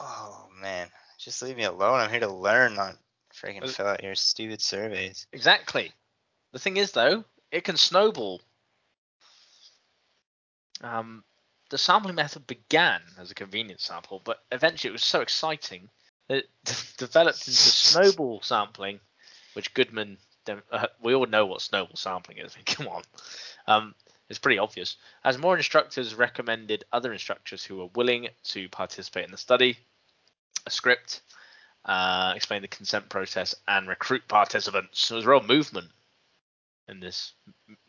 Oh 0.00 0.48
man, 0.60 0.88
just 1.18 1.40
leave 1.42 1.56
me 1.56 1.64
alone. 1.64 2.00
I'm 2.00 2.10
here 2.10 2.20
to 2.20 2.28
learn, 2.28 2.74
not 2.74 2.96
freaking 3.34 3.62
Well- 3.62 3.70
fill 3.70 3.86
out 3.86 4.02
your 4.02 4.14
stupid 4.14 4.60
surveys. 4.60 5.26
Exactly. 5.32 5.92
The 6.52 6.58
thing 6.58 6.76
is, 6.76 6.92
though, 6.92 7.24
it 7.50 7.64
can 7.64 7.76
snowball. 7.76 8.42
Um, 10.80 11.24
the 11.70 11.78
sampling 11.78 12.14
method 12.14 12.46
began 12.46 13.02
as 13.18 13.30
a 13.30 13.34
convenience 13.34 13.84
sample, 13.84 14.20
but 14.20 14.42
eventually 14.52 14.90
it 14.90 14.92
was 14.92 15.04
so 15.04 15.20
exciting 15.20 15.88
that 16.28 16.38
it 16.38 16.48
developed 16.96 17.46
into 17.46 17.58
snowball 17.58 18.40
sampling, 18.42 19.00
which 19.54 19.74
Goodman. 19.74 20.18
Uh, 20.72 20.86
we 21.02 21.14
all 21.14 21.26
know 21.26 21.44
what 21.44 21.60
snowball 21.60 21.96
sampling 21.96 22.38
is. 22.38 22.56
Come 22.66 22.88
on, 22.88 23.02
um, 23.66 23.94
it's 24.30 24.38
pretty 24.38 24.58
obvious. 24.58 24.96
As 25.24 25.36
more 25.36 25.56
instructors 25.56 26.14
recommended 26.14 26.84
other 26.92 27.12
instructors 27.12 27.62
who 27.62 27.76
were 27.76 27.90
willing 27.94 28.28
to 28.44 28.68
participate 28.70 29.26
in 29.26 29.30
the 29.30 29.36
study, 29.36 29.76
a 30.66 30.70
script 30.70 31.20
uh, 31.84 32.34
explain 32.36 32.62
the 32.62 32.68
consent 32.68 33.08
process 33.08 33.54
and 33.66 33.88
recruit 33.88 34.28
participants. 34.28 35.00
So 35.00 35.14
there's 35.14 35.26
a 35.26 35.30
real 35.30 35.42
movement 35.42 35.88
in 36.86 37.00
this 37.00 37.32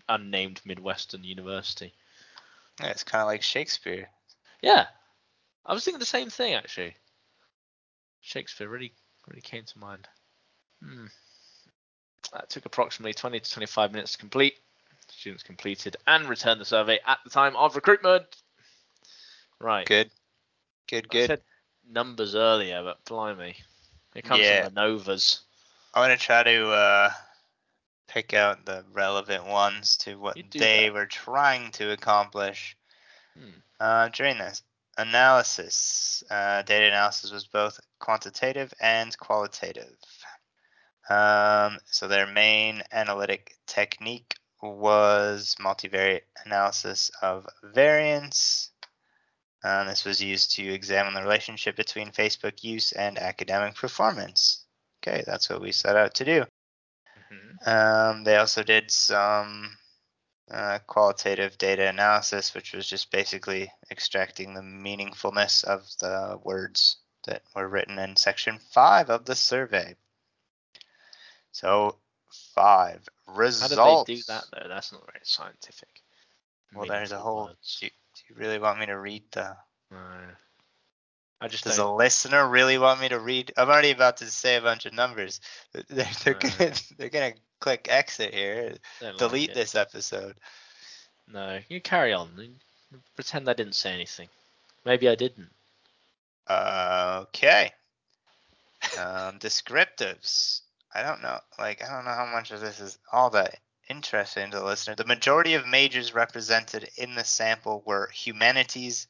unnamed 0.08 0.62
Midwestern 0.66 1.24
university. 1.24 1.94
Yeah, 2.80 2.88
it's 2.88 3.04
kind 3.04 3.22
of 3.22 3.28
like 3.28 3.42
Shakespeare. 3.42 4.10
Yeah, 4.62 4.88
I 5.66 5.74
was 5.74 5.84
thinking 5.84 6.00
the 6.00 6.06
same 6.06 6.30
thing 6.30 6.54
actually. 6.54 6.96
Shakespeare 8.22 8.68
really, 8.68 8.94
really 9.28 9.42
came 9.42 9.64
to 9.66 9.80
mind. 9.80 10.08
Hmm. 10.84 11.06
That 12.34 12.50
took 12.50 12.66
approximately 12.66 13.14
20 13.14 13.40
to 13.40 13.52
25 13.52 13.92
minutes 13.92 14.12
to 14.14 14.18
complete. 14.18 14.56
Students 15.08 15.44
completed 15.44 15.98
and 16.08 16.30
returned 16.30 16.62
the 16.62 16.66
survey 16.66 17.00
at 17.06 17.20
the 17.24 17.30
time 17.30 17.56
of 17.56 17.76
recruitment. 17.76 18.26
Right. 19.60 19.88
Good. 19.88 20.12
Good, 20.88 21.10
I 21.10 21.14
good. 21.14 21.28
said 21.28 21.42
numbers 21.90 22.36
earlier, 22.36 22.84
but 22.84 23.04
blimey, 23.06 23.56
here 24.14 24.22
comes 24.22 24.42
Yeah. 24.42 24.64
some 24.64 24.76
manovas. 24.76 25.40
I 25.94 26.00
want 26.00 26.20
to 26.20 26.26
try 26.26 26.44
to 26.44 26.70
uh, 26.70 27.12
pick 28.08 28.34
out 28.34 28.66
the 28.66 28.86
relevant 28.94 29.46
ones 29.46 29.98
to 29.98 30.16
what 30.16 30.36
they 30.52 30.88
that. 30.88 30.94
were 30.94 31.06
trying 31.08 31.72
to 31.72 31.92
accomplish 31.92 32.76
Hmm. 33.38 33.50
uh, 33.80 34.10
during 34.10 34.38
this 34.38 34.64
analysis. 35.00 36.24
Uh, 36.30 36.62
data 36.62 36.88
analysis 36.88 37.32
was 37.32 37.48
both 37.48 37.80
quantitative 38.00 38.74
and 38.82 39.18
qualitative. 39.18 39.96
Um, 41.10 41.80
so 41.86 42.08
their 42.08 42.28
main 42.28 42.84
analytic 42.92 43.56
technique 43.66 44.36
was 44.62 45.56
multivariate 45.60 46.24
analysis 46.46 47.10
of 47.22 47.48
variance. 47.64 48.72
Um, 49.64 49.88
this 49.88 50.06
was 50.06 50.22
used 50.22 50.56
to 50.56 50.64
examine 50.64 51.14
the 51.14 51.24
relationship 51.24 51.76
between 51.76 52.12
Facebook 52.12 52.64
use 52.64 52.92
and 52.92 53.18
academic 53.18 53.76
performance. 53.76 54.66
Okay, 55.02 55.24
that's 55.26 55.50
what 55.50 55.62
we 55.62 55.72
set 55.72 55.96
out 55.96 56.14
to 56.16 56.26
do. 56.26 56.46
Mhm. 57.32 57.68
Um, 57.68 58.24
they 58.24 58.36
also 58.36 58.64
did 58.64 58.92
some 58.92 59.78
uh, 60.52 60.80
qualitative 60.88 61.58
data 61.58 61.88
analysis, 61.88 62.54
which 62.54 62.74
was 62.74 62.88
just 62.88 63.12
basically 63.12 63.72
extracting 63.92 64.54
the 64.54 64.62
meaningfulness 64.62 65.64
of 65.64 65.88
the 66.00 66.40
words 66.44 66.98
that 67.26 67.44
were 67.56 67.68
written 67.68 68.00
in 68.00 68.16
section 68.16 68.60
five 68.72 69.10
of 69.10 69.26
the 69.26 69.36
survey. 69.36 69.96
So, 71.52 71.98
five 72.56 73.08
results. 73.28 73.76
How 73.76 74.04
did 74.04 74.08
they 74.08 74.16
do 74.16 74.24
that 74.28 74.44
though? 74.52 74.68
That's 74.68 74.92
not 74.92 75.06
very 75.06 75.22
scientific. 75.24 76.02
Well, 76.74 76.88
there's 76.88 77.12
a 77.12 77.20
whole. 77.20 77.48
Do 77.48 77.86
you, 77.86 77.90
do 77.90 78.22
you 78.30 78.36
really 78.40 78.60
want 78.60 78.80
me 78.80 78.86
to 78.88 78.98
read 78.98 79.24
the? 79.32 79.58
No. 79.92 79.98
I 81.42 81.48
just 81.48 81.64
Does 81.64 81.78
don't. 81.78 81.98
listener 81.98 82.48
really 82.48 82.78
want 82.78 83.00
me 83.00 83.10
to 83.10 83.20
read? 83.20 83.54
I'm 83.56 83.70
already 83.70 83.92
about 83.92 84.18
to 84.18 84.26
say 84.26 84.56
a 84.58 84.62
bunch 84.62 84.86
of 84.86 84.94
numbers. 84.94 85.40
They're, 85.74 86.08
they're 86.24 86.36
Uh. 86.36 86.40
gonna 86.40 86.74
they're 86.98 87.10
gonna 87.10 87.34
click 87.60 87.88
exit 87.90 88.34
here. 88.34 88.74
don't 89.00 89.12
like 89.12 89.18
Delete 89.20 89.50
it. 89.52 89.54
this 89.56 89.76
episode. 89.76 90.36
No, 91.32 91.60
you 91.70 91.80
carry 91.80 92.12
on. 92.14 92.30
Pretend 93.16 93.48
I 93.50 93.54
didn't 93.54 93.76
say 93.76 93.94
anything. 93.94 94.28
Maybe 94.84 95.08
I 95.08 95.16
didn't. 95.16 95.50
Okay. 96.50 97.72
Um, 98.98 99.38
descriptives. 99.40 100.62
I 100.94 101.04
don't 101.04 101.22
know. 101.22 101.40
Like, 101.60 101.84
I 101.84 101.94
don't 101.94 102.06
know 102.06 102.14
how 102.14 102.26
much 102.26 102.52
of 102.52 102.62
this 102.62 102.80
is 102.80 102.98
all 103.12 103.30
that 103.32 103.60
interesting 103.90 104.50
to 104.52 104.58
the 104.58 104.66
listener. 104.66 104.96
The 104.96 105.06
majority 105.06 105.54
of 105.54 105.68
majors 105.68 106.14
represented 106.14 106.90
in 106.98 107.14
the 107.16 107.24
sample 107.24 107.84
were 107.86 108.10
humanities 108.14 109.08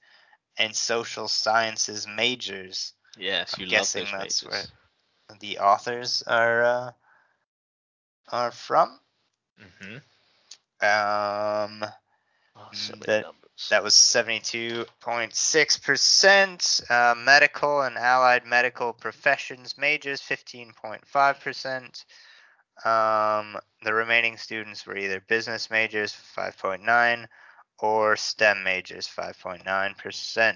and 0.57 0.75
social 0.75 1.27
sciences 1.27 2.07
majors. 2.07 2.93
Yes, 3.17 3.53
I'm 3.55 3.63
you 3.63 3.69
guessing 3.69 4.05
love 4.05 4.13
those 4.23 4.41
that's 4.41 4.45
majors. 4.45 4.71
The 5.39 5.59
authors 5.59 6.23
are 6.25 6.63
uh, 6.63 6.91
are 8.31 8.51
from. 8.51 8.99
Mm-hmm. 9.59 9.97
Um, 11.83 11.89
Oh, 12.55 12.69
so 12.73 12.93
That- 13.05 13.25
that 13.69 13.83
was 13.83 13.93
72.6%. 13.95 16.81
Uh, 16.89 17.13
medical 17.15 17.81
and 17.81 17.97
allied 17.97 18.45
medical 18.45 18.93
professions 18.93 19.77
majors, 19.77 20.21
15.5%. 20.21 22.05
Um, 22.85 23.59
the 23.83 23.93
remaining 23.93 24.37
students 24.37 24.85
were 24.85 24.95
either 24.97 25.19
business 25.21 25.69
majors, 25.69 26.13
5.9, 26.13 27.27
or 27.81 28.15
STEM 28.15 28.63
majors, 28.63 29.07
5.9%. 29.07 30.55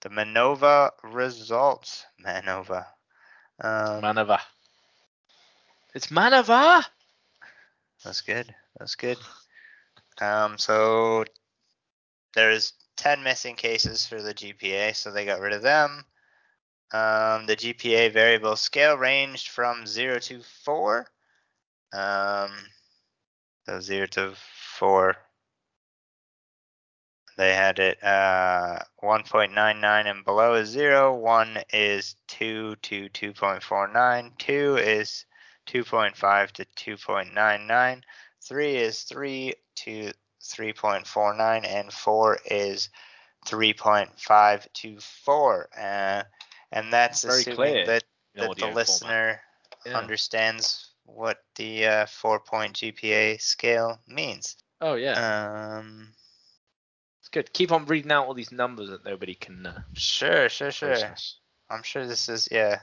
The 0.00 0.08
Manova 0.08 0.90
results. 1.02 2.04
Manova. 2.24 2.86
Um, 3.60 4.02
Manova. 4.02 4.38
It's 5.94 6.08
Manova. 6.08 6.84
That's 8.04 8.20
good. 8.20 8.54
That's 8.78 8.96
good. 8.96 9.18
Um, 10.20 10.58
so 10.58 11.24
there's 12.34 12.74
10 12.96 13.22
missing 13.22 13.56
cases 13.56 14.06
for 14.06 14.20
the 14.22 14.34
GPA, 14.34 14.94
so 14.94 15.10
they 15.10 15.24
got 15.24 15.40
rid 15.40 15.52
of 15.52 15.62
them. 15.62 16.04
Um, 16.92 17.46
the 17.46 17.56
GPA 17.56 18.12
variable 18.12 18.56
scale 18.56 18.96
ranged 18.96 19.48
from 19.48 19.86
0 19.86 20.18
to 20.20 20.42
4. 20.64 21.06
Um, 21.92 22.50
so 23.66 23.80
0 23.80 24.06
to 24.08 24.34
4. 24.78 25.16
They 27.36 27.54
had 27.54 27.78
it 27.78 28.02
uh, 28.02 28.78
1.99 29.02 30.10
and 30.10 30.24
below 30.24 30.54
is 30.54 30.68
0. 30.68 31.16
1 31.16 31.58
is 31.72 32.14
2 32.28 32.76
to 32.76 33.08
2.49. 33.08 34.38
2 34.38 34.76
is 34.76 35.26
2.5 35.66 36.50
to 36.52 36.64
2.99. 36.96 38.02
3 38.46 38.76
is 38.76 39.02
3 39.02 39.54
to 39.76 40.12
3.49. 40.42 41.66
And 41.66 41.92
4 41.92 42.38
is 42.46 42.88
3.5 43.46 44.72
to 44.74 45.00
4. 45.00 45.68
Uh, 45.76 46.22
and 46.72 46.92
that's 46.92 47.22
Very 47.22 47.40
assuming 47.40 47.56
clear 47.56 47.86
that, 47.86 48.04
that 48.36 48.56
the 48.56 48.66
listener 48.66 49.40
Yeah. 49.84 49.98
understands 49.98 50.92
what 51.04 51.42
the 51.56 51.86
uh, 51.86 52.06
4 52.06 52.40
point 52.40 52.76
GPA 52.76 53.40
scale 53.40 54.00
means. 54.06 54.56
Oh 54.80 54.94
yeah, 54.94 55.12
Um, 55.78 56.14
good. 57.34 57.52
Keep 57.52 57.72
on 57.72 57.84
reading 57.86 58.12
out 58.12 58.26
all 58.26 58.34
these 58.34 58.52
numbers 58.52 58.88
that 58.90 59.04
nobody 59.04 59.34
can 59.34 59.66
uh, 59.66 59.82
Sure, 59.94 60.48
sure, 60.48 60.70
sure. 60.70 60.90
process. 60.90 61.36
I'm 61.68 61.82
sure 61.82 62.06
this 62.06 62.28
is 62.28 62.48
yeah, 62.50 62.78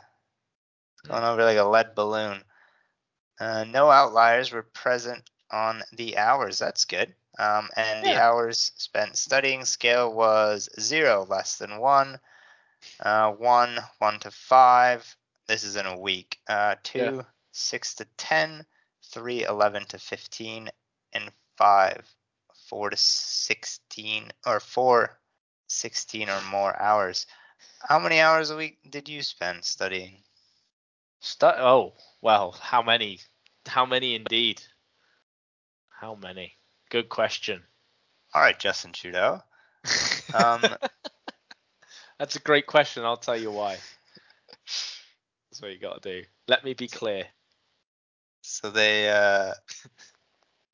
going 1.08 1.24
over 1.24 1.44
like 1.44 1.58
a 1.58 1.64
lead 1.64 1.96
balloon. 1.96 2.44
Uh, 3.40 3.64
no 3.64 3.90
outliers 3.90 4.52
were 4.52 4.64
present 4.64 5.24
on 5.50 5.82
the 5.94 6.18
hours. 6.18 6.60
That's 6.60 6.86
good. 6.86 7.14
Um, 7.40 7.70
and 7.78 8.06
the 8.06 8.22
hours 8.22 8.72
spent 8.76 9.16
studying 9.16 9.64
scale 9.64 10.14
was 10.14 10.70
zero, 10.80 11.26
less 11.30 11.58
than 11.58 11.80
one, 11.80 12.20
uh, 13.00 13.32
one, 13.32 13.80
one 14.00 14.20
to 14.20 14.32
five. 14.32 15.16
This 15.48 15.64
is 15.64 15.78
in 15.78 15.86
a 15.86 15.98
week. 15.98 16.38
Uh, 16.48 16.76
two, 16.84 17.00
Yeah. 17.00 17.22
six 17.54 17.96
to 17.96 18.06
ten, 18.18 18.66
3, 19.04 19.44
11 19.46 19.86
to 19.86 19.98
15, 19.98 20.70
and 21.14 21.32
5, 21.58 22.16
4 22.72 22.92
to 22.92 22.96
16, 22.96 24.32
or 24.46 24.62
4, 24.62 25.20
16 25.68 26.30
or 26.30 26.42
more 26.50 26.82
hours. 26.82 27.28
How 27.82 28.00
many 28.00 28.22
hours 28.22 28.50
a 28.50 28.56
week 28.56 28.80
did 28.90 29.10
you 29.10 29.22
spend 29.24 29.66
studying? 29.66 30.24
Stu- 31.20 31.48
oh, 31.48 31.96
well, 32.22 32.54
how 32.54 32.82
many? 32.82 33.20
How 33.68 33.86
many 33.86 34.16
indeed? 34.16 34.64
How 35.90 36.16
many? 36.16 36.54
Good 36.90 37.10
question. 37.10 37.62
All 38.34 38.42
right, 38.42 38.58
Justin 38.58 38.94
Trudeau. 38.94 39.42
Um, 40.34 40.62
That's 42.20 42.38
a 42.38 42.40
great 42.40 42.68
question. 42.68 43.04
I'll 43.04 43.18
tell 43.18 43.36
you 43.36 43.52
why. 43.52 43.76
That's 44.64 45.62
what 45.62 45.74
you 45.74 45.78
got 45.78 46.02
to 46.02 46.22
do. 46.22 46.26
Let 46.48 46.64
me 46.64 46.74
be 46.74 46.88
clear. 46.88 47.26
so 48.42 48.70
they, 48.70 49.10
uh, 49.10 49.56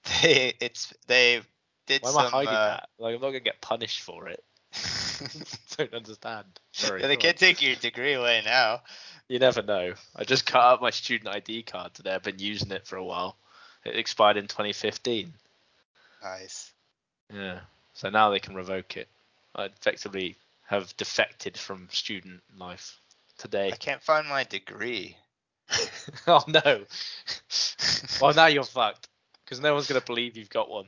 they, 0.22 0.54
it's, 0.62 0.94
they 1.08 1.42
did 1.88 2.04
Why 2.04 2.12
am 2.12 2.18
I 2.18 2.30
hiding 2.30 2.54
uh, 2.54 2.68
that? 2.68 2.90
Like, 3.00 3.16
I'm 3.16 3.22
not 3.22 3.28
gonna 3.28 3.40
get 3.40 3.62
punished 3.62 4.02
for 4.02 4.28
it. 4.28 4.44
Don't 5.78 5.94
understand. 5.94 6.46
Sorry. 6.74 7.02
they 7.02 7.16
can't 7.16 7.38
take 7.38 7.62
your 7.62 7.76
degree 7.76 8.14
away 8.14 8.42
now. 8.46 8.82
You 9.28 9.40
never 9.40 9.62
know. 9.62 9.94
I 10.16 10.24
just 10.24 10.46
cut 10.46 10.62
up 10.62 10.82
my 10.82 10.92
student 10.92 11.36
ID 11.36 11.64
card 11.64 11.94
today. 11.94 12.14
I've 12.14 12.24
been 12.24 12.40
using 12.40 12.72
it 12.72 12.86
for 12.86 12.98
a 12.98 13.04
while. 13.04 13.36
It 13.84 13.96
expired 13.96 14.38
in 14.38 14.48
2015. 14.48 15.34
Nice. 16.24 16.72
Yeah. 17.34 17.60
So 17.94 18.10
now 18.10 18.30
they 18.30 18.40
can 18.40 18.56
revoke 18.56 18.98
it. 18.98 19.08
I 19.56 19.66
effectively 19.66 20.36
have 20.68 20.96
defected 20.98 21.58
from 21.58 21.88
student 21.92 22.42
life 22.58 23.00
today. 23.38 23.72
I 23.72 23.76
can't 23.76 24.04
find 24.04 24.28
my 24.28 24.44
degree. 24.44 25.18
oh 26.28 26.44
no. 26.48 26.84
well, 28.22 28.34
now 28.34 28.48
you're 28.48 28.64
fucked 28.64 29.08
because 29.44 29.60
no 29.60 29.74
one's 29.74 29.88
gonna 29.88 30.02
believe 30.02 30.38
you've 30.38 30.50
got 30.50 30.70
one. 30.70 30.86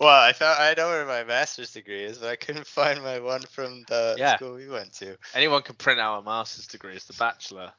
Well, 0.00 0.08
I 0.10 0.32
thought 0.32 0.60
I 0.60 0.74
know 0.74 0.88
where 0.88 1.06
my 1.06 1.24
master's 1.24 1.72
degree 1.72 2.04
is, 2.04 2.18
but 2.18 2.28
I 2.28 2.36
couldn't 2.36 2.66
find 2.68 3.02
my 3.02 3.18
one 3.18 3.42
from 3.42 3.84
the 3.88 4.14
Yeah. 4.16 4.36
school 4.36 4.54
we 4.54 4.68
went 4.68 4.92
to. 4.94 5.16
Anyone 5.34 5.62
can 5.62 5.74
print 5.74 5.98
out 6.00 6.20
a 6.20 6.22
master's 6.24 6.66
degree. 6.68 6.94
It's 6.94 7.06
the 7.06 7.14
bachelor. 7.14 7.72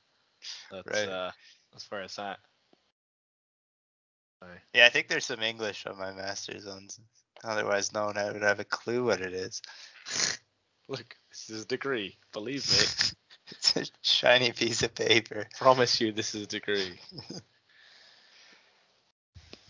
That's, 0.72 0.88
Right. 0.88 1.08
uh, 1.10 1.32
that's 1.72 1.90
where 1.90 2.02
it's 2.02 2.20
at. 2.20 2.40
So, 4.42 4.48
Yeah, 4.74 4.86
I 4.86 4.90
think 4.90 5.08
there's 5.08 5.26
some 5.26 5.42
English 5.42 5.86
on 5.86 5.98
my 5.98 6.12
master's 6.12 6.66
ones. 6.66 7.00
Otherwise, 7.44 7.94
no 7.94 8.06
one 8.06 8.16
would 8.16 8.42
have 8.42 8.60
a 8.60 8.66
clue 8.66 9.06
what 9.06 9.22
it 9.22 9.34
is. 9.34 9.62
look, 10.90 11.16
this 11.30 11.50
is 11.50 11.64
a 11.64 11.68
degree. 11.68 12.18
Believe 12.34 12.70
me. 12.70 12.86
It's 13.52 13.76
a 13.78 13.86
shiny 14.04 14.52
piece 14.52 14.84
of 14.84 14.94
paper. 14.94 15.48
Promise 15.58 16.00
you, 16.02 16.12
this 16.12 16.36
is 16.36 16.44
a 16.44 16.46
degree. 16.46 17.00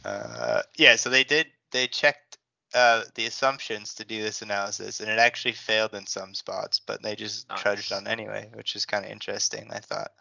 Uh, 0.03 0.61
yeah, 0.77 0.97
so 0.97 1.09
they 1.09 1.23
did. 1.23 1.47
They 1.71 1.87
checked 1.87 2.28
uh, 2.73 3.03
the 3.15 3.25
assumptions 3.25 3.95
to 3.95 4.05
do 4.05 4.21
this 4.21 4.41
analysis, 4.41 4.99
and 4.99 5.09
it 5.09 5.19
actually 5.19 5.53
failed 5.53 5.93
in 5.95 6.05
some 6.05 6.33
spots, 6.33 6.79
but 6.85 7.01
they 7.01 7.15
just 7.15 7.49
trudged 7.55 7.91
on 7.91 8.07
anyway, 8.07 8.49
which 8.53 8.75
is 8.75 8.85
kind 8.85 9.05
of 9.05 9.11
interesting. 9.11 9.67
I 9.71 9.79
thought. 9.79 10.11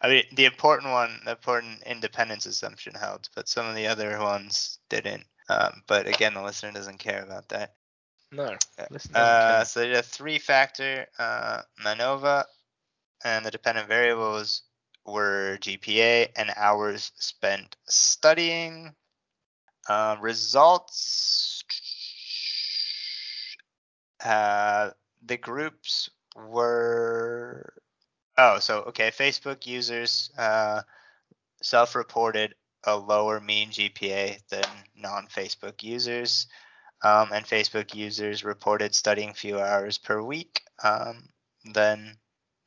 I 0.00 0.08
mean, 0.08 0.24
the 0.32 0.44
important 0.44 0.92
one, 0.92 1.20
the 1.24 1.32
important 1.32 1.82
independence 1.84 2.46
assumption 2.46 2.94
held, 2.94 3.28
but 3.34 3.48
some 3.48 3.66
of 3.66 3.74
the 3.74 3.88
other 3.88 4.18
ones 4.20 4.78
didn't. 4.88 5.24
Um, 5.48 5.82
but 5.86 6.06
again, 6.06 6.34
the 6.34 6.42
listener 6.42 6.72
doesn't 6.72 6.98
care 6.98 7.22
about 7.22 7.48
that. 7.48 7.74
No. 8.30 8.54
Uh, 9.14 9.64
so 9.64 9.80
they 9.80 9.86
did 9.88 9.96
a 9.96 10.02
three-factor 10.02 11.06
uh, 11.18 11.62
MANOVA, 11.84 12.44
and 13.24 13.44
the 13.44 13.50
dependent 13.50 13.88
variables 13.88 14.62
were 15.04 15.58
GPA 15.60 16.28
and 16.36 16.52
hours 16.56 17.10
spent 17.16 17.76
studying. 17.88 18.94
Uh, 19.88 20.16
results. 20.20 21.57
Uh, 24.24 24.90
the 25.24 25.36
groups 25.36 26.10
were. 26.36 27.74
Oh, 28.36 28.58
so 28.60 28.82
okay. 28.88 29.10
Facebook 29.10 29.66
users 29.66 30.30
uh, 30.38 30.82
self-reported 31.62 32.54
a 32.84 32.96
lower 32.96 33.40
mean 33.40 33.70
GPA 33.70 34.38
than 34.48 34.64
non-Facebook 34.96 35.82
users 35.82 36.46
um, 37.02 37.30
and 37.32 37.44
Facebook 37.44 37.94
users 37.94 38.44
reported 38.44 38.94
studying 38.94 39.32
fewer 39.34 39.64
hours 39.64 39.98
per 39.98 40.20
week 40.20 40.62
um, 40.82 41.28
than 41.72 42.16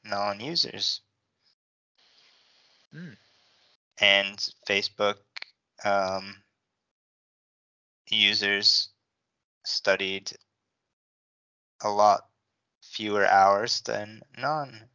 non-users. 0.05 1.01
Hmm. 2.93 3.13
And 3.99 4.37
Facebook 4.67 5.17
um, 5.83 6.35
users 8.09 8.89
studied 9.65 10.31
a 11.83 11.89
lot 11.89 12.27
fewer 12.81 13.25
hours 13.25 13.81
than 13.81 14.21
non, 14.37 14.89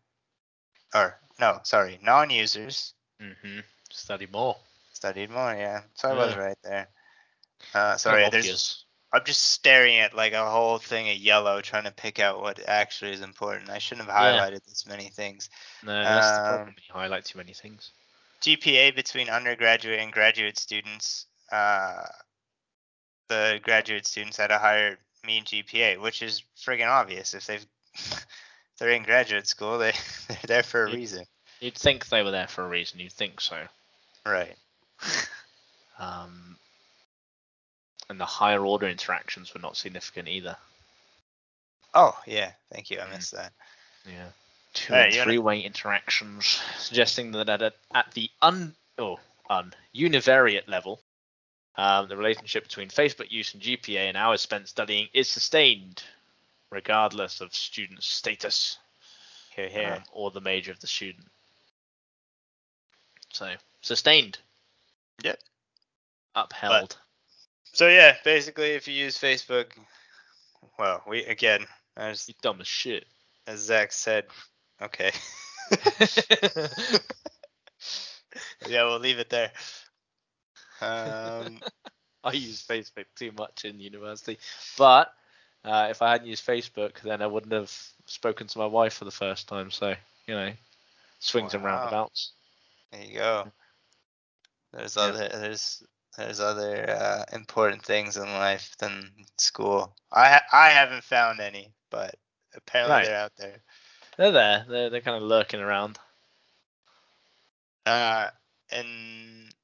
or 0.95 1.19
no, 1.41 1.61
sorry, 1.65 1.99
non-users 2.03 2.95
Mm-hmm. 3.21 3.61
Study 3.91 4.27
more. 4.27 4.57
studied 4.93 5.31
more. 5.31 5.55
Yeah, 5.55 5.83
so 5.95 6.11
I 6.11 6.15
was 6.15 6.37
right 6.37 6.59
there. 6.63 6.89
Uh, 7.75 7.97
sorry, 7.97 8.25
of 8.25 8.33
there's 8.33 8.45
obvious. 8.45 8.85
I'm 9.13 9.25
just 9.25 9.43
staring 9.43 9.97
at 9.99 10.15
like 10.15 10.33
a 10.35 10.51
whole 10.51 10.79
thing 10.79 11.09
of 11.09 11.17
yellow, 11.17 11.61
trying 11.63 11.85
to 11.85 11.93
pick 11.93 12.19
out 12.19 12.41
what 12.43 12.59
actually 12.69 13.13
is 13.13 13.21
important. 13.23 13.71
I 13.71 13.79
shouldn't 13.79 14.09
have 14.09 14.15
Yeah. 14.23 14.39
highlighted 14.39 14.65
this 14.67 14.87
many 14.87 15.09
things. 15.09 15.49
No, 15.83 15.93
that's 16.05 16.33
the 16.33 16.41
Um, 16.41 16.47
problem. 16.57 16.75
You 16.89 16.95
highlight 16.95 17.25
too 17.25 17.39
many 17.39 17.55
things. 17.55 17.91
GPA 18.43 18.95
between 18.95 19.31
undergraduate 19.31 20.01
and 20.01 20.13
graduate 20.13 20.59
students. 20.59 21.27
Uh, 21.51 22.05
the 23.29 23.61
graduate 23.63 24.07
students 24.07 24.37
had 24.37 24.51
a 24.51 24.59
higher 24.59 24.99
mean 25.27 25.45
GPA, 25.45 26.01
which 26.01 26.23
is 26.23 26.43
friggin' 26.57 26.89
obvious. 26.89 27.35
If 27.35 27.47
they've 27.47 27.67
if 27.95 28.27
they're 28.79 28.91
in 28.91 29.03
graduate 29.03 29.47
school, 29.47 29.79
they 29.79 29.93
they're 30.29 30.39
there 30.47 30.63
for 30.63 30.85
a 30.85 30.91
You- 30.91 30.97
reason, 30.97 31.25
You'd 31.61 31.75
think 31.75 32.07
they 32.09 32.23
were 32.23 32.31
there 32.33 32.49
for 32.49 32.65
a 32.65 32.69
reason. 32.69 33.01
You'd 33.01 33.13
think 33.13 33.41
so. 33.41 33.59
right? 34.25 34.57
Um, 35.99 36.57
and 38.11 38.21
the 38.21 38.27
higher 38.27 38.65
order 38.65 38.87
interactions 38.87 39.55
were 39.55 39.61
not 39.63 39.77
significant 39.79 40.29
either. 40.29 40.57
Oh 41.95 42.15
yeah, 42.27 42.53
thank 42.71 42.91
you. 42.91 43.01
I 43.01 43.05
Mm. 43.07 43.11
missed 43.13 43.33
that. 43.33 43.53
Yeah. 44.05 44.29
Two 44.75 44.93
Alright, 44.93 45.15
and 45.15 45.25
three-way 45.25 45.61
interactions, 45.61 46.61
suggesting 46.77 47.33
that 47.33 47.49
at, 47.49 47.73
at 47.95 48.11
the 48.13 48.31
un 48.43 48.75
oh 48.99 49.19
un 49.49 49.73
univariate 49.95 50.69
level, 50.69 51.01
um, 51.77 52.09
the 52.09 52.17
relationship 52.17 52.63
between 52.63 52.89
Facebook 52.89 53.31
use 53.31 53.53
and 53.55 53.63
GPA 53.63 54.09
and 54.09 54.17
hours 54.17 54.41
spent 54.41 54.69
studying 54.69 55.09
is 55.13 55.29
sustained, 55.29 56.03
regardless 56.71 57.41
of 57.41 57.55
student 57.55 58.03
status 58.03 58.79
Here, 59.55 59.69
here. 59.69 59.95
um, 59.97 60.03
or 60.13 60.31
the 60.31 60.41
major 60.41 60.73
of 60.73 60.81
the 60.81 60.87
student. 60.87 61.27
So 63.33 63.53
sustained. 63.83 64.39
Yep. 65.23 65.39
Upheld. 66.35 66.97
so 67.73 67.89
yeah, 67.89 68.17
basically, 68.25 68.71
if 68.71 68.89
you 68.89 68.95
use 68.95 69.19
Facebook, 69.19 69.73
well, 70.79 71.03
we 71.07 71.25
again, 71.25 71.67
as 71.97 72.29
you 72.29 72.35
dumb 72.43 72.61
as 72.61 72.67
shit. 72.67 73.05
as 73.47 73.61
Zach 73.61 73.93
said, 73.93 74.25
okay. 74.81 75.13
yeah, 78.69 78.85
we'll 78.85 78.99
leave 78.99 79.19
it 79.19 79.31
there. 79.31 79.51
Um, 80.81 81.61
I 82.25 82.33
use 82.33 82.65
Facebook 82.67 83.07
too 83.15 83.33
much 83.39 83.65
in 83.65 83.81
university, 83.81 84.39
but 84.79 85.13
uh, 85.65 85.89
if 85.91 86.03
I 86.03 86.13
hadn't 86.13 86.29
used 86.29 86.47
Facebook, 86.47 87.01
then 87.03 87.23
I 87.23 87.27
wouldn't 87.27 87.53
have 87.53 87.71
spoken 88.07 88.47
to 88.49 88.59
my 88.59 88.67
wife 88.67 88.95
for 88.95 89.05
the 89.05 89.11
first 89.11 89.49
time. 89.49 89.71
So 89.71 89.95
you 90.27 90.35
know, 90.35 90.53
swings 91.21 91.55
and 91.55 91.65
roundabouts. 91.65 92.33
there 92.93 93.05
you 93.05 93.19
go. 93.19 93.53
There's 94.73 94.97
Yeah. 94.97 95.03
other 95.03 95.29
there's 95.29 95.83
there's 96.17 96.41
other 96.41 96.89
uh, 96.91 97.25
important 97.35 97.85
things 97.85 98.17
in 98.17 98.25
life 98.25 98.77
than 98.79 99.11
school. 99.39 99.95
I 100.13 100.29
ha- 100.29 100.47
I 100.53 100.69
haven't 100.71 101.05
found 101.05 101.41
any, 101.41 101.73
but 101.91 102.15
apparently 102.55 102.91
Right. 102.91 103.05
they're 103.05 103.17
out 103.17 103.33
there. 103.37 103.61
They're 104.17 104.33
there. 104.33 104.67
They're 104.69 104.91
they're 104.91 105.01
kind 105.01 105.17
of 105.17 105.23
lurking 105.23 105.61
around. 105.61 105.99
Uh, 107.87 108.29
and 108.71 109.55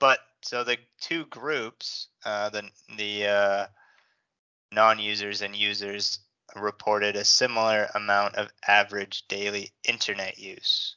but 0.00 0.18
so 0.42 0.64
the 0.64 0.78
two 1.00 1.26
groups, 1.26 2.08
uh, 2.24 2.48
the 2.48 2.64
the 2.96 3.26
uh, 3.26 3.66
non-users 4.72 5.42
and 5.42 5.54
users 5.54 6.18
reported 6.56 7.14
a 7.14 7.24
similar 7.24 7.88
amount 7.94 8.34
of 8.34 8.50
average 8.66 9.22
daily 9.28 9.70
internet 9.84 10.38
use, 10.38 10.96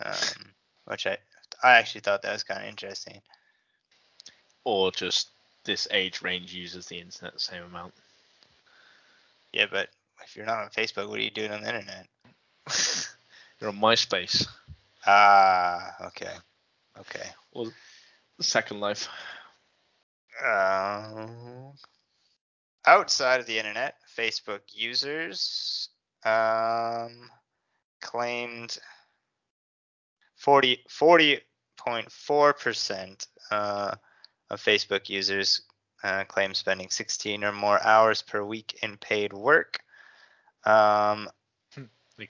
um, 0.00 0.52
which 0.84 1.06
I 1.06 1.16
I 1.62 1.72
actually 1.72 2.02
thought 2.02 2.22
that 2.22 2.32
was 2.32 2.44
kind 2.44 2.62
of 2.62 2.68
interesting. 2.68 3.20
Or 4.64 4.92
just 4.92 5.30
this 5.64 5.88
age 5.90 6.22
range 6.22 6.52
uses 6.52 6.86
the 6.86 7.00
internet 7.00 7.32
the 7.32 7.40
same 7.40 7.62
amount. 7.64 7.94
Yeah, 9.52 9.66
but 9.70 9.88
if 10.24 10.36
you're 10.36 10.46
not 10.46 10.58
on 10.58 10.68
Facebook, 10.68 11.08
what 11.08 11.18
are 11.18 11.22
you 11.22 11.30
doing 11.30 11.50
on 11.50 11.62
the 11.62 11.68
internet? 11.68 12.06
You're 13.60 13.70
on 13.70 13.76
MySpace. 13.76 14.46
Ah, 15.06 16.06
okay. 16.06 16.32
Okay. 16.98 17.28
Or 17.52 17.66
Second 18.40 18.80
Life. 18.80 19.08
Um, 20.44 21.72
outside 22.86 23.40
of 23.40 23.46
the 23.46 23.58
internet, 23.58 23.96
Facebook 24.16 24.60
users 24.72 25.88
um, 26.24 27.28
claimed 28.00 28.78
40 30.36 30.84
40.4% 30.88 33.26
uh, 33.50 33.94
of 34.50 34.60
Facebook 34.60 35.08
users 35.08 35.62
uh, 36.02 36.24
claim 36.24 36.54
spending 36.54 36.88
16 36.88 37.44
or 37.44 37.52
more 37.52 37.86
hours 37.86 38.22
per 38.22 38.42
week 38.42 38.78
in 38.82 38.96
paid 38.96 39.32
work. 39.32 39.78
Um, 40.64 41.28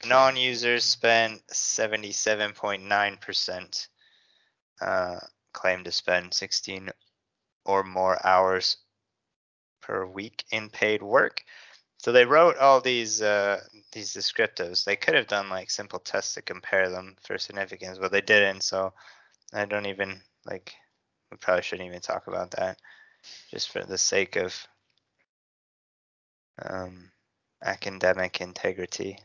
non-users 0.04 0.84
spend 0.84 1.40
77.9% 1.52 3.88
uh, 4.80 5.18
claim 5.52 5.84
to 5.84 5.92
spend 5.92 6.34
16 6.34 6.90
or 7.64 7.82
more 7.84 8.24
hours 8.26 8.78
per 9.82 10.06
week 10.06 10.44
in 10.50 10.70
paid 10.70 11.02
work. 11.02 11.42
So 11.98 12.12
they 12.12 12.24
wrote 12.24 12.56
all 12.56 12.80
these 12.80 13.20
uh, 13.22 13.60
these 13.92 14.14
descriptives. 14.14 14.84
They 14.84 14.96
could 14.96 15.14
have 15.14 15.26
done 15.26 15.50
like 15.50 15.70
simple 15.70 15.98
tests 15.98 16.34
to 16.34 16.42
compare 16.42 16.88
them 16.88 17.16
for 17.22 17.38
significance, 17.38 17.98
but 17.98 18.12
they 18.12 18.22
didn't. 18.22 18.62
So 18.62 18.94
I 19.52 19.66
don't 19.66 19.86
even 19.86 20.22
like. 20.46 20.74
We 21.30 21.36
probably 21.38 21.62
shouldn't 21.62 21.88
even 21.88 22.00
talk 22.00 22.26
about 22.26 22.52
that, 22.52 22.78
just 23.50 23.70
for 23.70 23.84
the 23.84 23.98
sake 23.98 24.36
of 24.36 24.66
um, 26.62 27.10
academic 27.62 28.40
integrity, 28.40 29.18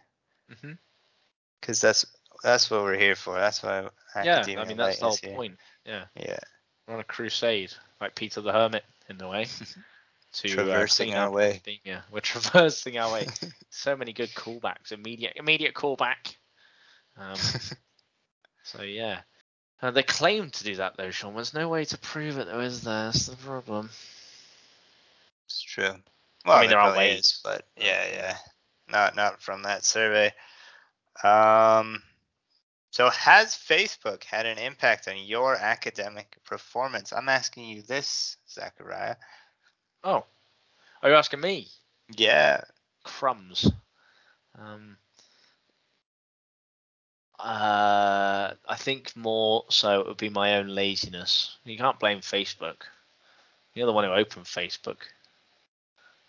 because 1.61 1.81
that's 1.81 2.05
that's 2.43 2.69
what 2.69 2.83
we're 2.83 2.97
here 2.97 3.15
for. 3.15 3.35
That's 3.35 3.63
why 3.63 3.89
Yeah, 4.15 4.49
I 4.55 4.65
mean 4.65 4.77
that's 4.77 4.99
the 4.99 5.05
whole 5.07 5.17
point. 5.17 5.57
Yeah, 5.85 6.05
Yeah, 6.15 6.39
we're 6.87 6.95
on 6.95 6.99
a 6.99 7.03
crusade, 7.05 7.71
like 8.01 8.15
Peter 8.15 8.41
the 8.41 8.51
Hermit 8.51 8.83
in 9.09 9.17
the 9.17 9.27
way. 9.27 9.47
To 10.39 10.49
Traversing 10.49 11.13
uh, 11.13 11.19
our 11.19 11.31
way. 11.31 11.61
academia. 11.65 12.03
We're 12.11 12.19
traversing 12.19 12.97
our 12.97 13.13
way. 13.13 13.25
so 13.69 13.95
many 13.95 14.11
good 14.11 14.31
callbacks. 14.31 14.91
Immediate, 14.91 15.31
immediate 15.37 15.73
callback. 15.73 16.35
Um, 17.15 17.37
so 18.63 18.81
yeah, 18.81 19.21
uh, 19.81 19.91
they 19.91 20.03
claim 20.03 20.49
to 20.49 20.63
do 20.65 20.75
that 20.75 20.97
though, 20.97 21.11
Sean. 21.11 21.35
There's 21.35 21.53
no 21.53 21.69
way 21.69 21.85
to 21.85 21.97
prove 21.97 22.37
it 22.37 22.47
though, 22.47 22.59
is 22.59 22.81
there? 22.81 23.05
That's 23.05 23.27
the 23.27 23.37
problem. 23.37 23.89
It's 25.45 25.61
true. 25.61 25.95
Well, 26.45 26.57
I 26.57 26.61
mean, 26.61 26.69
there 26.69 26.79
are 26.79 26.97
ways, 26.97 27.19
is, 27.19 27.39
but 27.41 27.65
yeah, 27.77 28.05
yeah. 28.05 28.13
yeah, 28.13 28.37
not 28.89 29.15
not 29.15 29.41
from 29.41 29.63
that 29.63 29.85
survey. 29.85 30.33
Um, 31.23 32.01
so 32.95 33.09
has 33.09 33.47
Facebook 33.53 34.23
had 34.23 34.45
an 34.45 34.57
impact 34.57 35.09
on 35.09 35.17
your 35.17 35.53
academic 35.53 36.37
performance? 36.45 37.11
I'm 37.11 37.27
asking 37.27 37.65
you 37.65 37.81
this, 37.81 38.37
Zachariah. 38.49 39.17
Oh, 40.01 40.23
are 41.03 41.09
you 41.09 41.15
asking 41.15 41.41
me? 41.41 41.67
Yeah, 42.15 42.61
Crumbs. 43.03 43.69
Um, 44.57 44.95
uh, 47.37 48.53
I 48.65 48.75
think 48.77 49.13
more 49.13 49.65
so 49.69 49.99
it 49.99 50.07
would 50.07 50.15
be 50.15 50.29
my 50.29 50.55
own 50.55 50.69
laziness. 50.69 51.57
You 51.65 51.77
can't 51.77 51.99
blame 51.99 52.21
Facebook. 52.21 52.77
You're 53.73 53.87
the 53.87 53.91
one 53.91 54.05
who 54.05 54.11
opened 54.11 54.45
Facebook. 54.45 54.99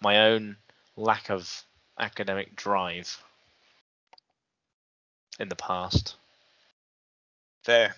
My 0.00 0.30
own 0.30 0.56
lack 0.96 1.30
of 1.30 1.62
academic 1.96 2.56
drive 2.56 3.22
in 5.38 5.48
the 5.48 5.54
past. 5.54 6.16
Fair. 7.66 7.94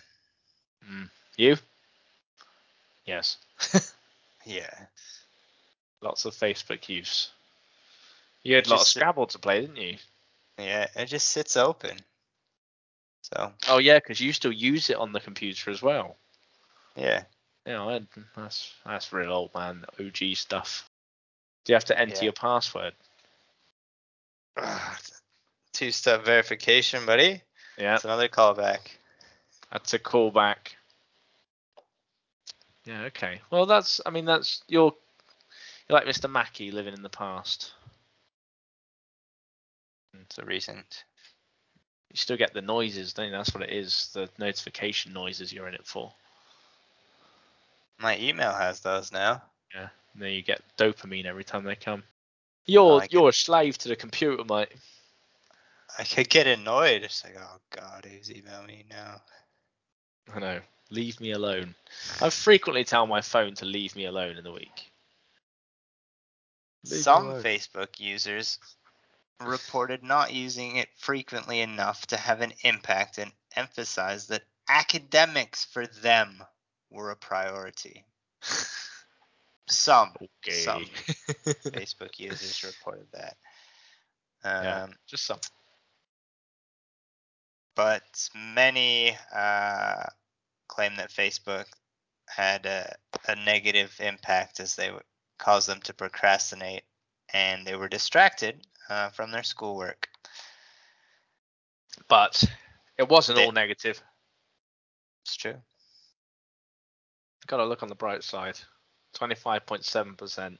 Mm. 0.90 1.10
You? 1.36 1.56
Yes. 3.04 3.36
Yeah, 4.46 4.70
Lots 6.00 6.24
of 6.24 6.32
Facebook 6.32 6.88
use. 6.88 7.30
You 8.42 8.54
had 8.54 8.66
a 8.66 8.70
lot 8.70 8.80
of 8.80 8.86
Scrabble 8.86 9.26
to 9.26 9.38
play, 9.38 9.60
didn't 9.60 9.76
you? 9.76 9.96
yeah, 10.58 10.86
it 10.96 11.04
just 11.06 11.28
sits 11.28 11.54
open. 11.58 11.98
So 13.20 13.52
Oh 13.68 13.76
yeah, 13.76 13.98
because 13.98 14.20
you 14.22 14.32
still 14.32 14.52
use 14.52 14.88
it 14.88 14.96
on 14.96 15.12
the 15.12 15.20
computer 15.20 15.70
as 15.70 15.82
well. 15.82 16.16
yeah, 16.96 17.24
Yeah, 17.66 17.82
I, 17.82 18.00
that's 18.34 18.72
that's 18.86 19.12
real 19.12 19.32
old 19.32 19.50
man 19.54 19.84
OG 20.00 20.34
stuff. 20.36 20.88
Do 21.66 21.72
you 21.72 21.74
have 21.74 21.84
to 21.86 21.98
enter 21.98 22.16
Yeah. 22.16 22.22
your 22.24 22.32
password? 22.32 22.94
two-step 25.74 26.24
verification, 26.24 27.04
buddy. 27.04 27.42
Yeah, 27.76 27.92
That's 27.92 28.04
another 28.04 28.28
callback. 28.28 28.78
That's 29.72 29.94
a 29.94 29.98
callback. 29.98 30.74
Yeah, 32.84 33.02
okay. 33.04 33.40
Well, 33.50 33.66
that's 33.66 34.00
I 34.06 34.10
mean 34.10 34.24
that's 34.24 34.62
you're 34.68 34.94
you're 35.88 35.98
like 35.98 36.06
Mr. 36.06 36.30
Mackey 36.30 36.70
living 36.70 36.94
in 36.94 37.02
the 37.02 37.08
past. 37.08 37.72
It's 40.22 40.38
a 40.38 40.44
recent. 40.44 41.04
You 42.10 42.16
still 42.16 42.36
get 42.36 42.54
the 42.54 42.62
noises, 42.62 43.12
don't 43.12 43.26
you? 43.26 43.32
That's 43.32 43.54
what 43.54 43.62
it 43.62 43.70
is. 43.70 44.10
The 44.14 44.28
notification 44.38 45.12
noises 45.12 45.52
you're 45.52 45.68
in 45.68 45.74
it 45.74 45.86
for. 45.86 46.12
My 47.98 48.18
email 48.18 48.52
has 48.52 48.80
those 48.80 49.12
now. 49.12 49.42
Yeah. 49.74 49.88
And 50.14 50.22
then 50.22 50.32
you 50.32 50.42
get 50.42 50.62
dopamine 50.78 51.26
every 51.26 51.44
time 51.44 51.64
they 51.64 51.76
come. 51.76 52.02
You're 52.64 52.96
like 52.96 53.12
you're 53.12 53.30
a 53.30 53.32
slave 53.32 53.78
to 53.78 53.88
the 53.88 53.96
computer, 53.96 54.44
mate. 54.44 54.68
I 55.98 56.04
could 56.04 56.28
get 56.28 56.46
annoyed. 56.46 57.02
It's 57.02 57.24
like, 57.24 57.36
oh 57.38 57.58
god, 57.70 58.06
who's 58.06 58.30
emailing 58.30 58.66
me 58.66 58.84
now? 58.90 59.20
I 60.34 60.40
know. 60.40 60.60
Leave 60.90 61.20
me 61.20 61.32
alone. 61.32 61.74
I 62.20 62.30
frequently 62.30 62.84
tell 62.84 63.06
my 63.06 63.20
phone 63.20 63.54
to 63.56 63.64
leave 63.64 63.94
me 63.94 64.06
alone 64.06 64.36
in 64.36 64.44
the 64.44 64.52
week. 64.52 64.90
Leave 66.84 67.02
Some 67.02 67.26
alone. 67.26 67.42
Facebook 67.42 67.98
users 68.00 68.58
reported 69.40 70.02
not 70.02 70.32
using 70.32 70.76
it 70.76 70.88
frequently 70.96 71.60
enough 71.60 72.06
to 72.08 72.16
have 72.16 72.40
an 72.40 72.52
impact 72.62 73.18
and 73.18 73.30
emphasized 73.54 74.30
that 74.30 74.42
academics 74.68 75.64
for 75.64 75.86
them 75.86 76.42
were 76.90 77.10
a 77.10 77.16
priority. 77.16 78.04
Some 79.68 80.12
Okay. 80.16 80.52
Some. 80.52 80.84
Facebook 81.46 82.18
users 82.18 82.64
reported 82.64 83.06
that. 83.12 83.36
Yeah. 84.44 84.84
Um, 84.84 84.92
Just 85.06 85.26
some. 85.26 85.40
but 87.74 88.28
many 88.54 89.16
uh, 89.34 90.04
claim 90.68 90.96
that 90.96 91.10
Facebook 91.10 91.64
had 92.28 92.66
a, 92.66 92.94
a 93.26 93.34
negative 93.36 93.94
impact 94.00 94.60
as 94.60 94.76
they 94.76 94.90
would 94.90 95.02
cause 95.38 95.66
them 95.66 95.80
to 95.80 95.94
procrastinate 95.94 96.82
and 97.32 97.66
they 97.66 97.74
were 97.74 97.88
distracted 97.88 98.60
uh, 98.88 99.08
from 99.10 99.30
their 99.30 99.42
schoolwork. 99.42 100.08
But 102.08 102.42
it 102.96 103.08
wasn't 103.08 103.36
They- 103.38 103.44
all 103.44 103.52
negative. 103.52 104.00
It's 105.24 105.36
true. 105.36 105.56
Got 107.46 107.58
to 107.58 107.64
look 107.66 107.82
on 107.82 107.88
the 107.88 107.94
bright 107.94 108.22
side. 108.22 108.58
25.7% 109.16 110.58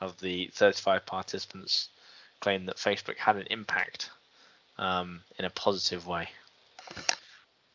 of 0.00 0.18
the 0.20 0.48
35 0.54 1.06
participants 1.06 1.88
claimed 2.40 2.68
that 2.68 2.76
Facebook 2.76 3.16
had 3.16 3.36
an 3.36 3.46
impact 3.50 4.10
um, 4.78 5.20
in 5.38 5.44
a 5.44 5.50
positive 5.50 6.06
way. 6.06 6.28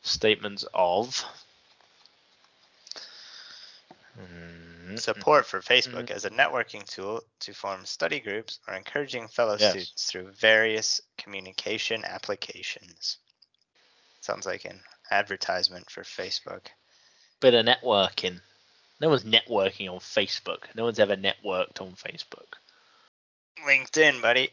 Statements 0.02 0.64
of 0.74 1.24
Mm, 4.94 5.00
Support 5.00 5.46
for 5.46 5.60
Facebook 5.60 6.10
as 6.10 6.24
a 6.24 6.30
networking 6.30 6.84
tool 6.88 7.22
to 7.40 7.52
form 7.54 7.84
study 7.84 8.20
groups 8.20 8.58
or 8.68 8.74
encouraging 8.74 9.28
fellow 9.28 9.56
Yes. 9.58 9.70
students 9.70 10.10
through 10.10 10.32
various 10.32 11.00
communication 11.18 12.04
applications. 12.04 13.18
Sounds 14.20 14.46
like 14.46 14.64
an 14.64 14.80
advertisement 15.10 15.90
for 15.90 16.02
Facebook. 16.02 16.66
bit 17.40 17.54
of 17.54 17.64
networking. 17.64 18.40
No 19.00 19.08
one's 19.08 19.24
networking 19.24 19.90
on 19.90 19.98
Facebook. 19.98 20.64
No 20.74 20.84
one's 20.84 20.98
ever 21.00 21.16
networked 21.16 21.80
on 21.80 21.92
Facebook. 21.94 22.54
LinkedIn, 23.66 24.20
buddy. 24.20 24.50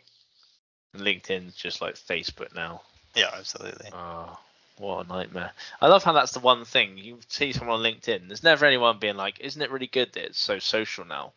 LinkedIn's 0.96 1.56
just 1.56 1.82
like 1.82 1.96
Facebook 1.96 2.56
now. 2.56 2.82
Yeah, 3.14 3.30
absolutely. 3.34 3.90
Oh, 3.94 4.40
what 4.78 5.06
a 5.06 5.10
nightmare. 5.10 5.52
I 5.82 5.88
love 5.88 6.04
how 6.04 6.14
that's 6.14 6.34
the 6.34 6.40
one 6.40 6.66
thing. 6.66 6.98
You 6.98 7.20
see 7.28 7.52
someone 7.54 7.80
on 7.80 7.84
LinkedIn, 7.84 8.28
there's 8.28 8.44
never 8.44 8.66
anyone 8.66 9.00
being 9.00 9.16
like, 9.18 9.40
isn't 9.40 9.62
it 9.62 9.72
really 9.72 9.88
good 9.88 10.14
that 10.14 10.26
it's 10.26 10.40
so 10.40 10.60
social 10.60 11.06
now? 11.06 11.34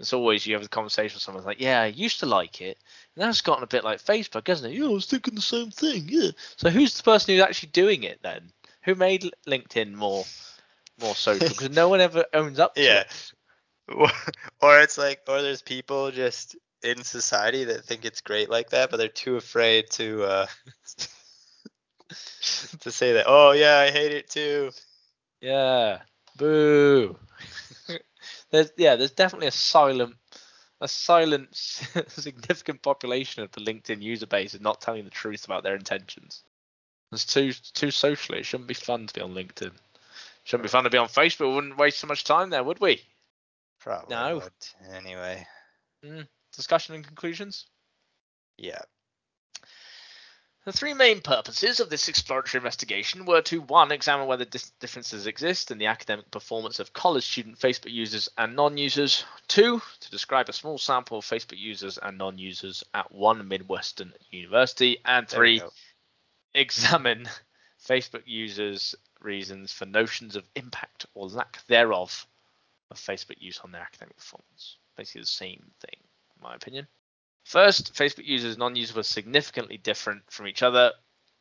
It's 0.00 0.12
always 0.12 0.44
you 0.44 0.54
have 0.54 0.64
a 0.64 0.68
conversation 0.68 1.14
with 1.14 1.22
someone 1.22 1.44
like, 1.44 1.60
yeah, 1.60 1.82
I 1.82 1.86
used 1.86 2.20
to 2.20 2.26
like 2.26 2.60
it. 2.60 2.78
Now 3.16 3.28
it's 3.28 3.40
gotten 3.42 3.62
a 3.62 3.68
bit 3.68 3.84
like 3.84 4.02
Facebook, 4.02 4.48
hasn't 4.48 4.72
it? 4.72 4.76
Yeah, 4.76 4.86
I 4.86 4.90
was 4.90 5.06
thinking 5.06 5.36
the 5.36 5.40
same 5.40 5.70
thing. 5.70 6.06
Yeah. 6.08 6.30
So 6.56 6.68
who's 6.68 6.96
the 6.96 7.04
person 7.04 7.34
who's 7.34 7.44
actually 7.44 7.70
doing 7.70 8.02
it 8.02 8.18
then? 8.22 8.50
Who 8.82 8.96
made 8.96 9.30
LinkedIn 9.46 9.92
more 9.94 10.24
more 11.00 11.14
social? 11.14 11.48
Because 11.48 11.70
no 11.70 11.88
one 11.88 12.00
ever 12.00 12.24
owns 12.32 12.58
up 12.58 12.74
to 12.74 12.82
Yeah. 12.82 13.00
it. 13.00 13.32
Or- 13.88 14.10
or 14.60 14.80
it's 14.80 14.98
like, 14.98 15.20
or 15.28 15.42
there's 15.42 15.62
people 15.62 16.10
just 16.10 16.56
in 16.82 17.02
society 17.04 17.64
that 17.64 17.84
think 17.84 18.04
it's 18.04 18.20
great 18.20 18.50
like 18.50 18.70
that, 18.70 18.90
but 18.90 18.96
they're 18.96 19.08
too 19.08 19.36
afraid 19.36 19.90
to 19.92 20.24
uh, 20.24 20.46
to 22.80 22.90
say 22.90 23.12
that. 23.14 23.26
Oh 23.28 23.52
yeah, 23.52 23.78
I 23.78 23.90
hate 23.90 24.12
it 24.12 24.28
too. 24.28 24.70
Yeah. 25.40 26.00
Boo. 26.36 27.16
there's 28.50 28.72
yeah, 28.76 28.96
there's 28.96 29.12
definitely 29.12 29.48
a 29.48 29.52
silent 29.52 30.16
a 30.80 30.88
silent 30.88 31.48
significant 32.08 32.82
population 32.82 33.42
of 33.42 33.52
the 33.52 33.60
LinkedIn 33.60 34.02
user 34.02 34.26
base 34.26 34.54
is 34.54 34.60
not 34.60 34.80
telling 34.80 35.04
the 35.04 35.10
truth 35.10 35.44
about 35.44 35.62
their 35.62 35.76
intentions. 35.76 36.42
It's 37.12 37.24
too 37.24 37.52
too 37.52 37.90
social. 37.90 38.34
It 38.34 38.44
shouldn't 38.44 38.68
be 38.68 38.74
fun 38.74 39.06
to 39.06 39.14
be 39.14 39.20
on 39.20 39.34
LinkedIn. 39.34 39.72
Shouldn't 40.44 40.64
be 40.64 40.68
fun 40.68 40.84
to 40.84 40.90
be 40.90 40.98
on 40.98 41.08
Facebook. 41.08 41.48
We 41.48 41.54
wouldn't 41.54 41.78
waste 41.78 41.98
so 41.98 42.06
much 42.06 42.24
time 42.24 42.50
there, 42.50 42.62
would 42.64 42.80
we? 42.80 43.02
Probably 43.80 44.14
No. 44.14 44.36
would. 44.36 44.94
Anyway. 44.94 45.46
Hmm. 46.04 46.22
Discussion 46.54 46.94
and 46.94 47.06
conclusions. 47.06 47.66
Yeah. 48.58 48.82
The 50.64 50.72
three 50.72 50.94
main 50.94 51.20
purposes 51.20 51.78
of 51.78 51.90
this 51.90 52.08
exploratory 52.08 52.58
investigation 52.58 53.26
were 53.26 53.42
to 53.42 53.60
one, 53.60 53.92
examine 53.92 54.26
whether 54.26 54.46
dis- 54.46 54.70
differences 54.80 55.26
exist 55.26 55.70
in 55.70 55.76
the 55.76 55.86
academic 55.86 56.30
performance 56.30 56.80
of 56.80 56.94
college 56.94 57.26
student 57.26 57.58
Facebook 57.58 57.92
users 57.92 58.30
and 58.38 58.56
non 58.56 58.78
users, 58.78 59.26
two, 59.46 59.82
to 60.00 60.10
describe 60.10 60.48
a 60.48 60.54
small 60.54 60.78
sample 60.78 61.18
of 61.18 61.26
Facebook 61.26 61.58
users 61.58 61.98
and 61.98 62.16
non 62.16 62.38
users 62.38 62.82
at 62.94 63.12
one 63.12 63.46
Midwestern 63.46 64.14
university, 64.30 64.96
and 65.04 65.28
three, 65.28 65.58
go. 65.58 65.70
examine 66.54 67.28
Facebook 67.86 68.22
users' 68.24 68.94
reasons 69.20 69.70
for 69.70 69.84
notions 69.84 70.34
of 70.34 70.48
impact 70.54 71.04
or 71.12 71.28
lack 71.28 71.62
thereof 71.66 72.26
of 72.90 72.96
Facebook 72.96 73.36
use 73.38 73.58
on 73.58 73.70
their 73.70 73.82
academic 73.82 74.16
performance. 74.16 74.78
Basically, 74.96 75.20
the 75.20 75.26
same 75.26 75.72
thing, 75.80 76.00
in 76.36 76.42
my 76.42 76.54
opinion. 76.54 76.88
First, 77.44 77.94
Facebook 77.94 78.26
users 78.26 78.54
and 78.54 78.60
non-users 78.60 78.96
were 78.96 79.02
significantly 79.02 79.76
different 79.76 80.22
from 80.30 80.46
each 80.46 80.62
other, 80.62 80.92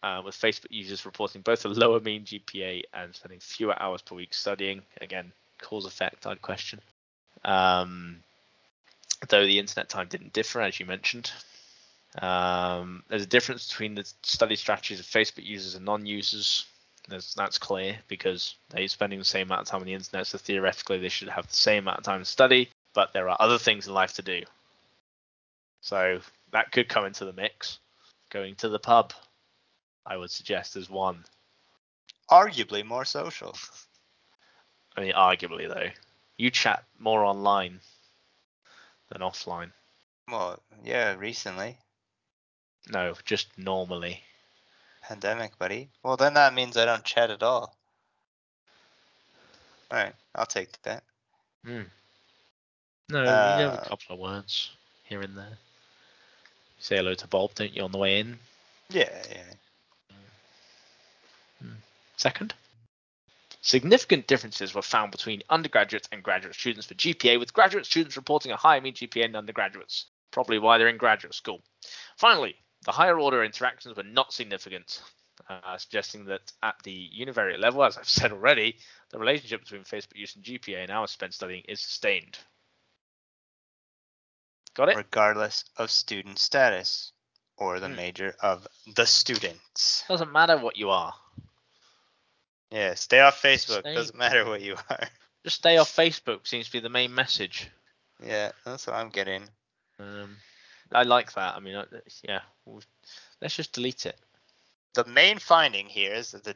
uh, 0.03 0.21
with 0.23 0.35
Facebook 0.35 0.69
users 0.69 1.05
reporting 1.05 1.41
both 1.41 1.63
a 1.65 1.69
lower 1.69 1.99
mean 2.01 2.25
GPA 2.25 2.83
and 2.93 3.15
spending 3.15 3.39
fewer 3.39 3.81
hours 3.81 4.01
per 4.01 4.15
week 4.15 4.33
studying. 4.33 4.81
Again, 4.99 5.31
cause 5.61 5.85
effect, 5.85 6.27
I'd 6.27 6.41
question. 6.41 6.81
Um, 7.45 8.17
though 9.29 9.45
the 9.45 9.59
internet 9.59 9.87
time 9.87 10.07
didn't 10.09 10.33
differ, 10.33 10.61
as 10.61 10.79
you 10.79 10.85
mentioned. 10.85 11.31
Um, 12.21 13.03
there's 13.07 13.23
a 13.23 13.27
difference 13.27 13.69
between 13.69 13.95
the 13.95 14.05
study 14.21 14.57
strategies 14.57 14.99
of 14.99 15.05
Facebook 15.05 15.45
users 15.45 15.75
and 15.75 15.85
non-users. 15.85 16.65
That's 17.07 17.57
clear 17.57 17.97
because 18.07 18.55
they're 18.69 18.87
spending 18.87 19.19
the 19.19 19.25
same 19.25 19.47
amount 19.47 19.61
of 19.61 19.67
time 19.67 19.81
on 19.81 19.87
the 19.87 19.93
internet, 19.93 20.27
so 20.27 20.37
theoretically 20.37 20.99
they 20.99 21.09
should 21.09 21.29
have 21.29 21.47
the 21.47 21.55
same 21.55 21.83
amount 21.83 21.99
of 21.99 22.03
time 22.03 22.19
to 22.19 22.25
study. 22.25 22.69
But 22.93 23.13
there 23.13 23.29
are 23.29 23.37
other 23.39 23.57
things 23.57 23.87
in 23.87 23.93
life 23.93 24.13
to 24.15 24.21
do. 24.21 24.43
So 25.83 26.19
that 26.51 26.71
could 26.71 26.89
come 26.89 27.05
into 27.05 27.25
the 27.25 27.33
mix. 27.33 27.77
Going 28.31 28.55
to 28.55 28.69
the 28.69 28.79
pub, 28.79 29.13
I 30.05 30.17
would 30.17 30.31
suggest, 30.31 30.75
is 30.75 30.89
one. 30.89 31.23
Arguably 32.31 32.83
more 32.83 33.05
social. 33.05 33.55
I 34.97 35.01
mean, 35.01 35.13
arguably 35.13 35.67
though, 35.67 35.89
you 36.37 36.49
chat 36.49 36.83
more 36.97 37.23
online 37.25 37.79
than 39.09 39.21
offline. 39.21 39.71
Well, 40.31 40.59
yeah, 40.83 41.15
recently. 41.15 41.77
No, 42.89 43.13
just 43.25 43.47
normally. 43.57 44.23
Pandemic, 45.01 45.59
buddy. 45.59 45.89
Well, 46.01 46.15
then 46.15 46.35
that 46.35 46.53
means 46.53 46.77
I 46.77 46.85
don't 46.85 47.03
chat 47.03 47.29
at 47.29 47.43
all. 47.43 47.75
Alright, 49.91 50.15
I'll 50.33 50.45
take 50.45 50.81
that. 50.83 51.03
Hmm. 51.65 51.81
No, 53.09 53.21
you 53.21 53.27
have 53.27 53.73
a 53.73 53.81
Uh, 53.81 53.83
couple 53.83 54.13
of 54.13 54.19
words 54.19 54.71
here 55.03 55.21
and 55.21 55.37
there. 55.37 55.57
Say 56.83 56.97
hello 56.97 57.13
to 57.13 57.27
Bob, 57.27 57.55
don't 57.55 57.73
you, 57.73 57.81
on 57.81 57.93
the 57.93 57.97
way 57.97 58.19
in? 58.19 58.37
Yeah, 58.89 59.09
yeah. 59.31 59.43
Second. 62.17 62.53
Significant 63.61 64.27
differences 64.27 64.75
were 64.75 64.81
found 64.81 65.11
between 65.11 65.41
undergraduate 65.49 66.09
and 66.11 66.21
graduate 66.21 66.55
students 66.55 66.85
for 66.85 66.93
GPA, 66.95 67.39
with 67.39 67.53
graduate 67.53 67.85
students 67.85 68.17
reporting 68.17 68.51
a 68.51 68.57
higher 68.57 68.81
mean 68.81 68.93
GPA 68.93 69.23
than 69.23 69.37
undergraduates, 69.37 70.07
probably 70.31 70.59
why 70.59 70.77
they're 70.77 70.89
in 70.89 70.97
graduate 70.97 71.33
school. 71.33 71.61
Finally, 72.17 72.55
the 72.83 72.91
higher 72.91 73.17
order 73.17 73.45
interactions 73.45 73.95
were 73.95 74.03
not 74.03 74.33
significant, 74.33 75.01
uh, 75.49 75.77
suggesting 75.77 76.25
that 76.25 76.51
at 76.61 76.75
the 76.83 77.09
univariate 77.17 77.59
level, 77.59 77.83
as 77.85 77.97
I've 77.97 78.09
said 78.19 78.33
already, 78.33 78.75
the 79.11 79.19
relationship 79.19 79.61
between 79.61 79.83
Facebook 79.83 80.17
use 80.17 80.35
and 80.35 80.43
GPA 80.43 80.83
and 80.83 80.91
hours 80.91 81.11
spent 81.11 81.33
studying 81.33 81.63
is 81.69 81.79
sustained. 81.79 82.37
Got 84.75 84.89
it? 84.89 84.97
Regardless 84.97 85.65
of 85.77 85.91
student 85.91 86.39
status 86.39 87.11
or 87.57 87.79
the 87.79 87.87
Hmm. 87.87 87.95
major 87.95 88.35
of 88.41 88.67
the 88.95 89.05
students. 89.05 90.03
Doesn't 90.07 90.31
matter 90.31 90.57
what 90.57 90.77
you 90.77 90.89
are. 90.89 91.13
Yeah, 92.71 92.95
stay 92.95 93.19
off 93.19 93.39
Facebook. 93.41 93.81
Stay- 93.81 93.93
Doesn't 93.93 94.17
matter 94.17 94.45
what 94.45 94.61
you 94.61 94.75
are. 94.89 95.07
Just 95.43 95.57
stay 95.57 95.77
off 95.77 95.93
Facebook 95.95 96.47
seems 96.47 96.65
to 96.67 96.71
be 96.71 96.79
the 96.79 96.89
main 96.89 97.13
message. 97.13 97.69
Yeah, 98.23 98.51
that's 98.65 98.87
what 98.87 98.95
I'm 98.95 99.09
getting. 99.09 99.47
Um, 99.99 100.37
I 100.91 101.03
like 101.03 101.33
that. 101.33 101.55
I 101.55 101.59
mean, 101.59 101.83
yeah, 102.23 102.41
let's 103.41 103.55
just 103.55 103.73
delete 103.73 104.05
it. 104.05 104.17
The 104.93 105.05
main 105.05 105.39
finding 105.39 105.87
here 105.87 106.13
is 106.13 106.31
that 106.31 106.43
the 106.43 106.55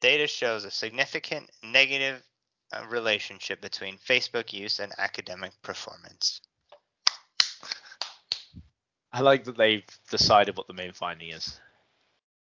data 0.00 0.26
shows 0.26 0.64
a 0.64 0.70
significant 0.70 1.50
negative 1.62 2.22
uh, 2.72 2.84
relationship 2.88 3.60
between 3.60 3.98
Facebook 3.98 4.52
use 4.52 4.78
and 4.78 4.92
academic 4.98 5.52
performance. 5.62 6.40
I 9.12 9.20
like 9.20 9.44
that 9.44 9.56
they've 9.56 9.84
decided 10.10 10.56
what 10.56 10.66
the 10.68 10.72
main 10.74 10.92
finding 10.92 11.30
is. 11.30 11.60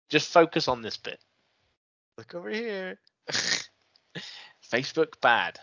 Just 0.09 0.31
focus 0.31 0.67
on 0.67 0.81
this 0.81 0.97
bit. 0.97 1.19
Look 2.17 2.35
over 2.35 2.49
here. 2.49 2.99
Facebook 4.71 5.19
bad. 5.21 5.59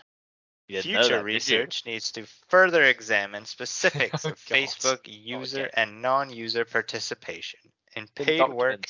You 0.67 0.81
didn't 0.81 0.93
know 0.93 1.01
Future 1.03 1.23
research 1.23 1.83
needs 1.85 2.11
to 2.13 2.25
further 2.49 2.83
examine 2.83 3.45
specifics 3.45 4.25
Oh, 4.25 4.29
of 4.31 4.45
God. 4.49 4.55
Facebook 4.57 4.99
user 5.05 5.65
again. 5.65 5.71
and 5.91 6.01
non-user 6.01 6.65
participation 6.65 7.59
in 7.95 8.07
paid 8.15 8.41
work 8.49 8.85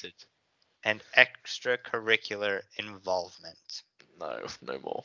and 0.84 1.02
extracurricular 1.18 2.62
involvement. 2.78 3.84
No, 4.20 4.40
no 4.62 4.80
more. 4.80 5.04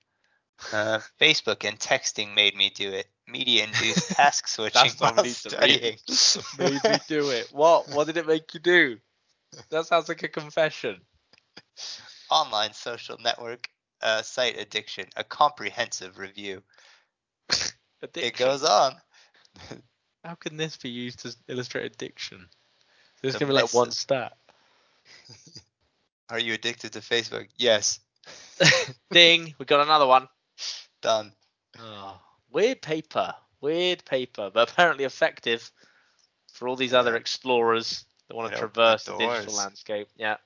Uh, 0.71 0.99
Facebook 1.19 1.67
and 1.67 1.79
texting 1.79 2.35
made 2.35 2.55
me 2.55 2.69
do 2.69 2.91
it. 2.91 3.07
Media 3.27 3.63
induced 3.63 4.11
task 4.15 4.47
switching 4.47 4.91
That's 4.91 5.01
while 5.01 5.25
studying. 5.25 5.97
Made 6.59 6.83
me 6.83 6.99
do 7.07 7.29
it. 7.29 7.47
What? 7.51 7.89
What 7.89 8.07
did 8.07 8.17
it 8.17 8.27
make 8.27 8.53
you 8.53 8.59
do? 8.59 8.99
That 9.71 9.85
sounds 9.85 10.09
like 10.09 10.23
a 10.23 10.27
confession. 10.27 11.01
Online 12.29 12.73
social 12.73 13.17
network 13.19 13.69
uh, 14.01 14.21
site 14.21 14.59
addiction, 14.59 15.05
a 15.15 15.23
comprehensive 15.23 16.17
review. 16.17 16.61
It 18.15 18.37
goes 18.37 18.63
on. 18.63 18.93
How 20.23 20.35
can 20.35 20.55
this 20.55 20.77
be 20.77 20.89
used 20.89 21.19
to 21.19 21.35
illustrate 21.49 21.85
addiction? 21.85 22.47
This 23.21 23.33
The 23.33 23.39
gonna 23.39 23.51
be 23.51 23.55
like 23.61 23.73
one 23.73 23.91
stat. 23.91 24.37
Are 26.29 26.39
you 26.39 26.53
addicted 26.53 26.93
to 26.93 26.99
Facebook? 26.99 27.47
Yes. 27.57 27.99
Ding, 29.11 29.53
we 29.57 29.65
got 29.65 29.81
another 29.81 30.07
one. 30.07 30.29
Done. 31.01 31.33
Oh, 31.77 32.19
weird 32.51 32.81
paper, 32.81 33.33
weird 33.59 34.05
paper, 34.05 34.49
but 34.53 34.71
apparently 34.71 35.03
effective 35.03 35.71
for 36.53 36.67
all 36.67 36.77
these 36.77 36.93
other 36.93 37.15
explorers 37.15 38.05
that 38.27 38.35
want 38.35 38.51
to 38.51 38.57
traverse 38.57 39.05
the 39.05 39.17
digital 39.17 39.55
landscape. 39.55 40.07
Yeah, 40.15 40.37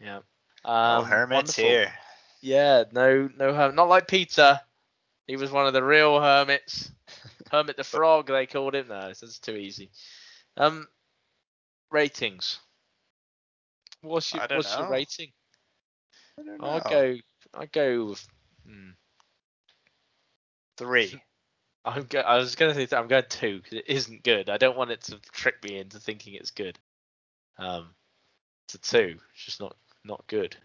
yeah. 0.00 0.20
Oh, 0.64 0.70
Um, 0.72 1.04
hermits 1.04 1.34
wonderful. 1.34 1.64
here. 1.64 1.92
Yeah, 2.40 2.84
no, 2.92 3.28
no 3.36 3.54
hermit. 3.54 3.74
Not 3.74 3.88
like 3.88 4.08
Peter. 4.08 4.60
He 5.26 5.36
was 5.36 5.50
one 5.50 5.66
of 5.66 5.72
the 5.72 5.82
real 5.82 6.20
hermits. 6.20 6.90
Hermit 7.50 7.76
the 7.76 7.84
Frog, 7.84 8.26
they 8.26 8.46
called 8.46 8.74
him. 8.74 8.88
No, 8.88 9.08
that's 9.08 9.38
too 9.38 9.54
easy. 9.54 9.90
Um, 10.56 10.88
ratings. 11.90 12.58
What's 14.02 14.32
your 14.34 14.42
I 14.42 14.56
What's 14.56 14.76
your 14.76 14.90
rating? 14.90 15.32
I 16.38 16.42
don't 16.42 16.64
I'll 16.64 16.80
go. 16.80 17.16
I 17.54 17.66
go. 17.66 18.06
With, 18.06 18.28
hmm, 18.66 18.90
three. 20.76 21.22
I'm 21.86 22.04
go, 22.04 22.20
I 22.20 22.36
was 22.36 22.56
gonna 22.56 22.74
say 22.74 22.88
I'm 22.96 23.08
going 23.08 23.24
two 23.28 23.58
because 23.58 23.78
it 23.78 23.84
isn't 23.88 24.24
good. 24.24 24.48
I 24.48 24.56
don't 24.56 24.76
want 24.76 24.90
it 24.90 25.02
to 25.02 25.18
trick 25.32 25.62
me 25.62 25.78
into 25.78 25.98
thinking 25.98 26.34
it's 26.34 26.50
good. 26.50 26.78
Um, 27.58 27.94
it's 28.66 28.74
a 28.74 28.78
two. 28.78 29.18
It's 29.34 29.44
just 29.44 29.60
not 29.60 29.76
not 30.04 30.26
good. 30.26 30.56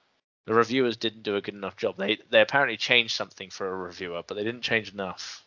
The 0.45 0.53
reviewers 0.53 0.97
didn't 0.97 1.23
do 1.23 1.35
a 1.35 1.41
good 1.41 1.53
enough 1.53 1.77
job. 1.77 1.97
They 1.97 2.17
they 2.29 2.41
apparently 2.41 2.77
changed 2.77 3.15
something 3.15 3.49
for 3.49 3.67
a 3.67 3.75
reviewer, 3.75 4.23
but 4.25 4.35
they 4.35 4.43
didn't 4.43 4.61
change 4.61 4.93
enough. 4.93 5.43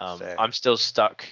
Um, 0.00 0.20
I'm 0.38 0.52
still 0.52 0.76
stuck 0.76 1.26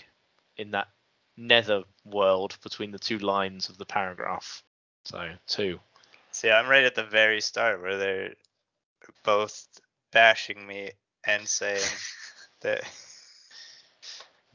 in 0.56 0.72
that 0.72 0.88
nether 1.36 1.84
world 2.04 2.58
between 2.62 2.90
the 2.90 2.98
two 2.98 3.18
lines 3.18 3.68
of 3.68 3.78
the 3.78 3.86
paragraph. 3.86 4.62
So 5.04 5.30
two. 5.46 5.78
See, 6.32 6.50
I'm 6.50 6.68
right 6.68 6.84
at 6.84 6.94
the 6.94 7.04
very 7.04 7.40
start 7.40 7.80
where 7.80 7.96
they're 7.96 8.34
both 9.22 9.66
bashing 10.10 10.66
me 10.66 10.90
and 11.24 11.46
saying 11.46 11.88
that 12.62 12.82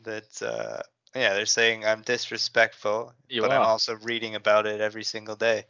that 0.03 0.41
uh, 0.41 0.81
yeah, 1.15 1.33
they're 1.33 1.45
saying 1.45 1.85
I'm 1.85 2.01
disrespectful, 2.01 3.13
You 3.29 3.41
but 3.41 3.51
I'm 3.51 3.61
also 3.61 3.95
reading 4.03 4.35
about 4.35 4.65
it 4.67 4.81
every 4.81 5.03
single 5.03 5.37
day 5.37 5.63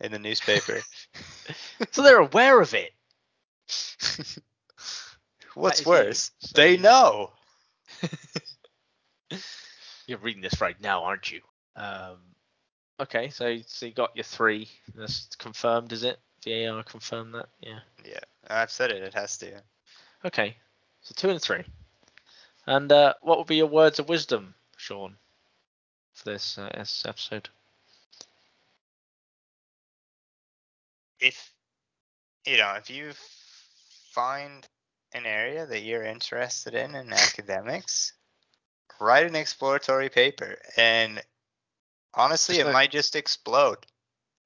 in 0.00 0.12
the 0.12 0.18
newspaper. 0.18 0.80
so 1.90 2.02
they're 2.02 2.18
aware 2.18 2.60
of 2.60 2.74
it. 2.74 2.92
What's 5.54 5.86
worse? 5.86 6.30
They 6.54 6.76
know. 6.76 7.30
You're 10.06 10.18
reading 10.18 10.42
this 10.42 10.60
right 10.60 10.78
now, 10.80 11.04
aren't 11.04 11.30
you? 11.30 11.40
Um, 11.76 12.18
okay, 13.00 13.30
so 13.30 13.58
so 13.66 13.86
you 13.86 13.92
got 13.92 14.16
your 14.16 14.24
three. 14.24 14.68
That's 14.94 15.34
confirmed, 15.36 15.92
is 15.92 16.02
it? 16.04 16.18
VAR 16.44 16.82
confirmed 16.82 17.34
that. 17.34 17.48
Yeah. 17.60 17.78
Yeah, 18.04 18.20
I've 18.48 18.70
said 18.70 18.90
it. 18.90 19.02
It 19.02 19.14
has 19.14 19.38
to. 19.38 19.62
Okay. 20.24 20.56
So 21.00 21.14
two 21.16 21.30
and 21.30 21.40
three. 21.40 21.64
And 22.66 22.90
uh, 22.90 23.14
what 23.22 23.38
would 23.38 23.46
be 23.46 23.56
your 23.56 23.66
words 23.66 23.98
of 23.98 24.08
wisdom, 24.08 24.54
Sean, 24.76 25.16
for 26.14 26.30
this, 26.30 26.56
uh, 26.56 26.70
this 26.74 27.04
episode? 27.06 27.48
If 31.24 31.54
you 32.46 32.58
know, 32.58 32.74
if 32.74 32.90
you 32.90 33.12
find 34.12 34.66
an 35.14 35.24
area 35.24 35.64
that 35.64 35.80
you're 35.80 36.04
interested 36.04 36.74
in 36.74 36.94
in 36.94 37.12
academics, 37.12 38.12
write 39.00 39.26
an 39.26 39.34
exploratory 39.34 40.10
paper, 40.10 40.56
and 40.76 41.22
honestly, 42.12 42.58
it 42.58 42.70
might 42.70 42.90
just 42.90 43.16
explode. 43.16 43.78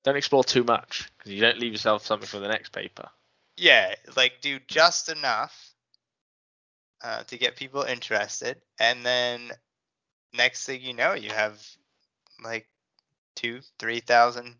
Don't 0.04 0.16
explore 0.16 0.44
too 0.44 0.62
much 0.62 1.10
because 1.18 1.32
you 1.32 1.40
don't 1.40 1.58
leave 1.58 1.72
yourself 1.72 2.06
something 2.06 2.28
for 2.28 2.38
the 2.38 2.46
next 2.46 2.70
paper. 2.70 3.08
Yeah, 3.56 3.96
like 4.16 4.34
do 4.40 4.60
just 4.68 5.08
enough 5.08 5.74
uh, 7.02 7.24
to 7.24 7.38
get 7.38 7.56
people 7.56 7.82
interested, 7.82 8.56
and 8.78 9.04
then 9.04 9.50
next 10.32 10.64
thing 10.64 10.80
you 10.82 10.94
know, 10.94 11.14
you 11.14 11.30
have 11.30 11.60
like 12.44 12.68
two, 13.34 13.62
three 13.80 13.98
thousand 13.98 14.54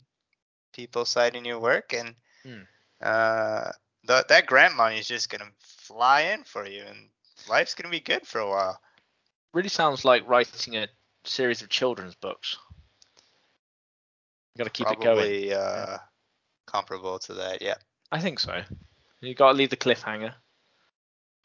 people 0.78 1.04
citing 1.04 1.44
your 1.44 1.58
work, 1.58 1.92
and 1.92 2.14
Hmm. 2.44 2.62
uh, 3.00 3.72
th- 4.06 4.26
that 4.28 4.46
grant 4.46 4.76
money 4.76 4.98
is 5.00 5.08
just 5.08 5.28
gonna 5.28 5.50
fly 5.58 6.20
in 6.32 6.44
for 6.44 6.66
you, 6.66 6.82
and 6.84 7.10
life's 7.48 7.74
gonna 7.74 7.90
be 7.90 7.98
good 8.00 8.24
for 8.24 8.38
a 8.40 8.48
while. 8.48 8.80
Really 9.52 9.68
sounds 9.68 10.04
like 10.04 10.28
writing 10.28 10.76
a 10.76 10.86
series 11.24 11.62
of 11.62 11.68
children's 11.68 12.14
books. 12.14 12.56
You 14.54 14.58
got 14.58 14.64
to 14.64 14.70
keep 14.70 14.90
it 14.90 15.00
going. 15.00 15.16
Probably 15.16 15.52
uh, 15.52 15.98
comparable 16.66 17.18
to 17.20 17.34
that. 17.34 17.62
Yeah. 17.62 17.76
I 18.12 18.20
think 18.20 18.40
so. 18.40 18.62
You 19.20 19.34
got 19.34 19.52
to 19.52 19.58
leave 19.58 19.70
the 19.70 19.76
cliffhanger. 19.76 20.34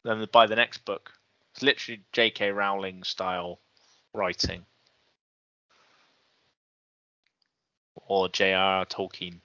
Then 0.04 0.26
buy 0.32 0.46
the 0.46 0.56
next 0.56 0.84
book. 0.84 1.12
It's 1.52 1.62
literally 1.62 2.04
J.K. 2.12 2.50
Rowling 2.50 3.04
style 3.04 3.60
writing, 4.12 4.66
or 8.06 8.28
J.R.R. 8.28 8.86
Tolkien. 8.86 9.40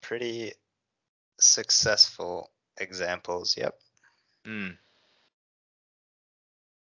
Pretty 0.00 0.52
successful 1.38 2.50
examples. 2.78 3.56
Yep. 3.56 3.78
Mm. 4.46 4.76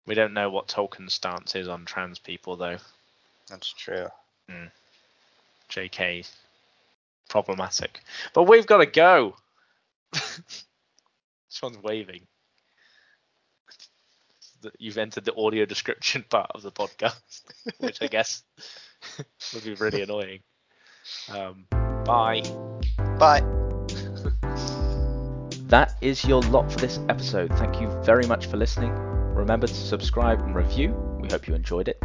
We 0.06 0.15
don't 0.15 0.35
know 0.35 0.51
what 0.51 0.69
Tolkien's 0.69 1.15
stance 1.15 1.55
is 1.55 1.69
on 1.69 1.85
trans 1.85 2.19
people, 2.19 2.56
though. 2.56 2.78
That's 3.48 3.73
true. 3.73 4.09
J.K. 5.69 6.24
problematic. 7.28 8.01
But 8.32 8.44
we've 8.44 8.66
got 8.66 8.78
to 8.78 8.86
go. 8.86 9.36
this 10.12 10.65
one's 11.62 11.82
waving. 11.82 12.27
You've 14.78 14.98
entered 14.98 15.24
the 15.24 15.35
audio 15.35 15.66
description 15.66 16.24
part 16.28 16.51
of 16.55 16.62
the 16.62 16.73
podcast, 16.73 17.43
which 17.78 18.01
I 18.01 18.06
guess 18.06 18.43
would 19.55 19.64
be 19.64 19.74
really 19.74 20.02
annoying. 20.02 20.40
Um, 21.32 21.66
bye. 22.05 22.43
Bye. 23.18 23.43
That 25.68 25.97
is 26.02 26.24
your 26.24 26.43
lot 26.43 26.70
for 26.70 26.78
this 26.78 27.01
episode. 27.09 27.51
Thank 27.55 27.81
you 27.81 27.89
very 28.05 28.26
much 28.26 28.47
for 28.47 28.59
listening. 28.59 28.93
Remember 29.35 29.66
to 29.66 29.74
subscribe 29.74 30.40
and 30.40 30.55
review. 30.55 30.90
We 31.20 31.28
hope 31.28 31.48
you 31.48 31.55
enjoyed 31.55 31.89
it. 31.89 31.98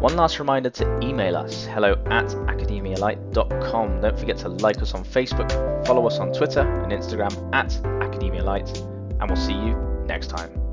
One 0.00 0.14
last 0.16 0.38
reminder 0.38 0.68
to 0.70 1.00
email 1.00 1.36
us 1.36 1.64
hello 1.64 1.94
at 2.06 2.26
academialite.com. 2.26 4.00
Don't 4.00 4.18
forget 4.18 4.36
to 4.38 4.50
like 4.50 4.82
us 4.82 4.94
on 4.94 5.04
Facebook, 5.04 5.50
follow 5.86 6.06
us 6.06 6.18
on 6.18 6.32
Twitter 6.32 6.60
and 6.60 6.92
Instagram 6.92 7.32
at 7.54 7.70
academialite, 8.00 8.78
and 9.20 9.30
we'll 9.30 9.36
see 9.36 9.54
you 9.54 9.74
next 10.06 10.28
time. 10.28 10.65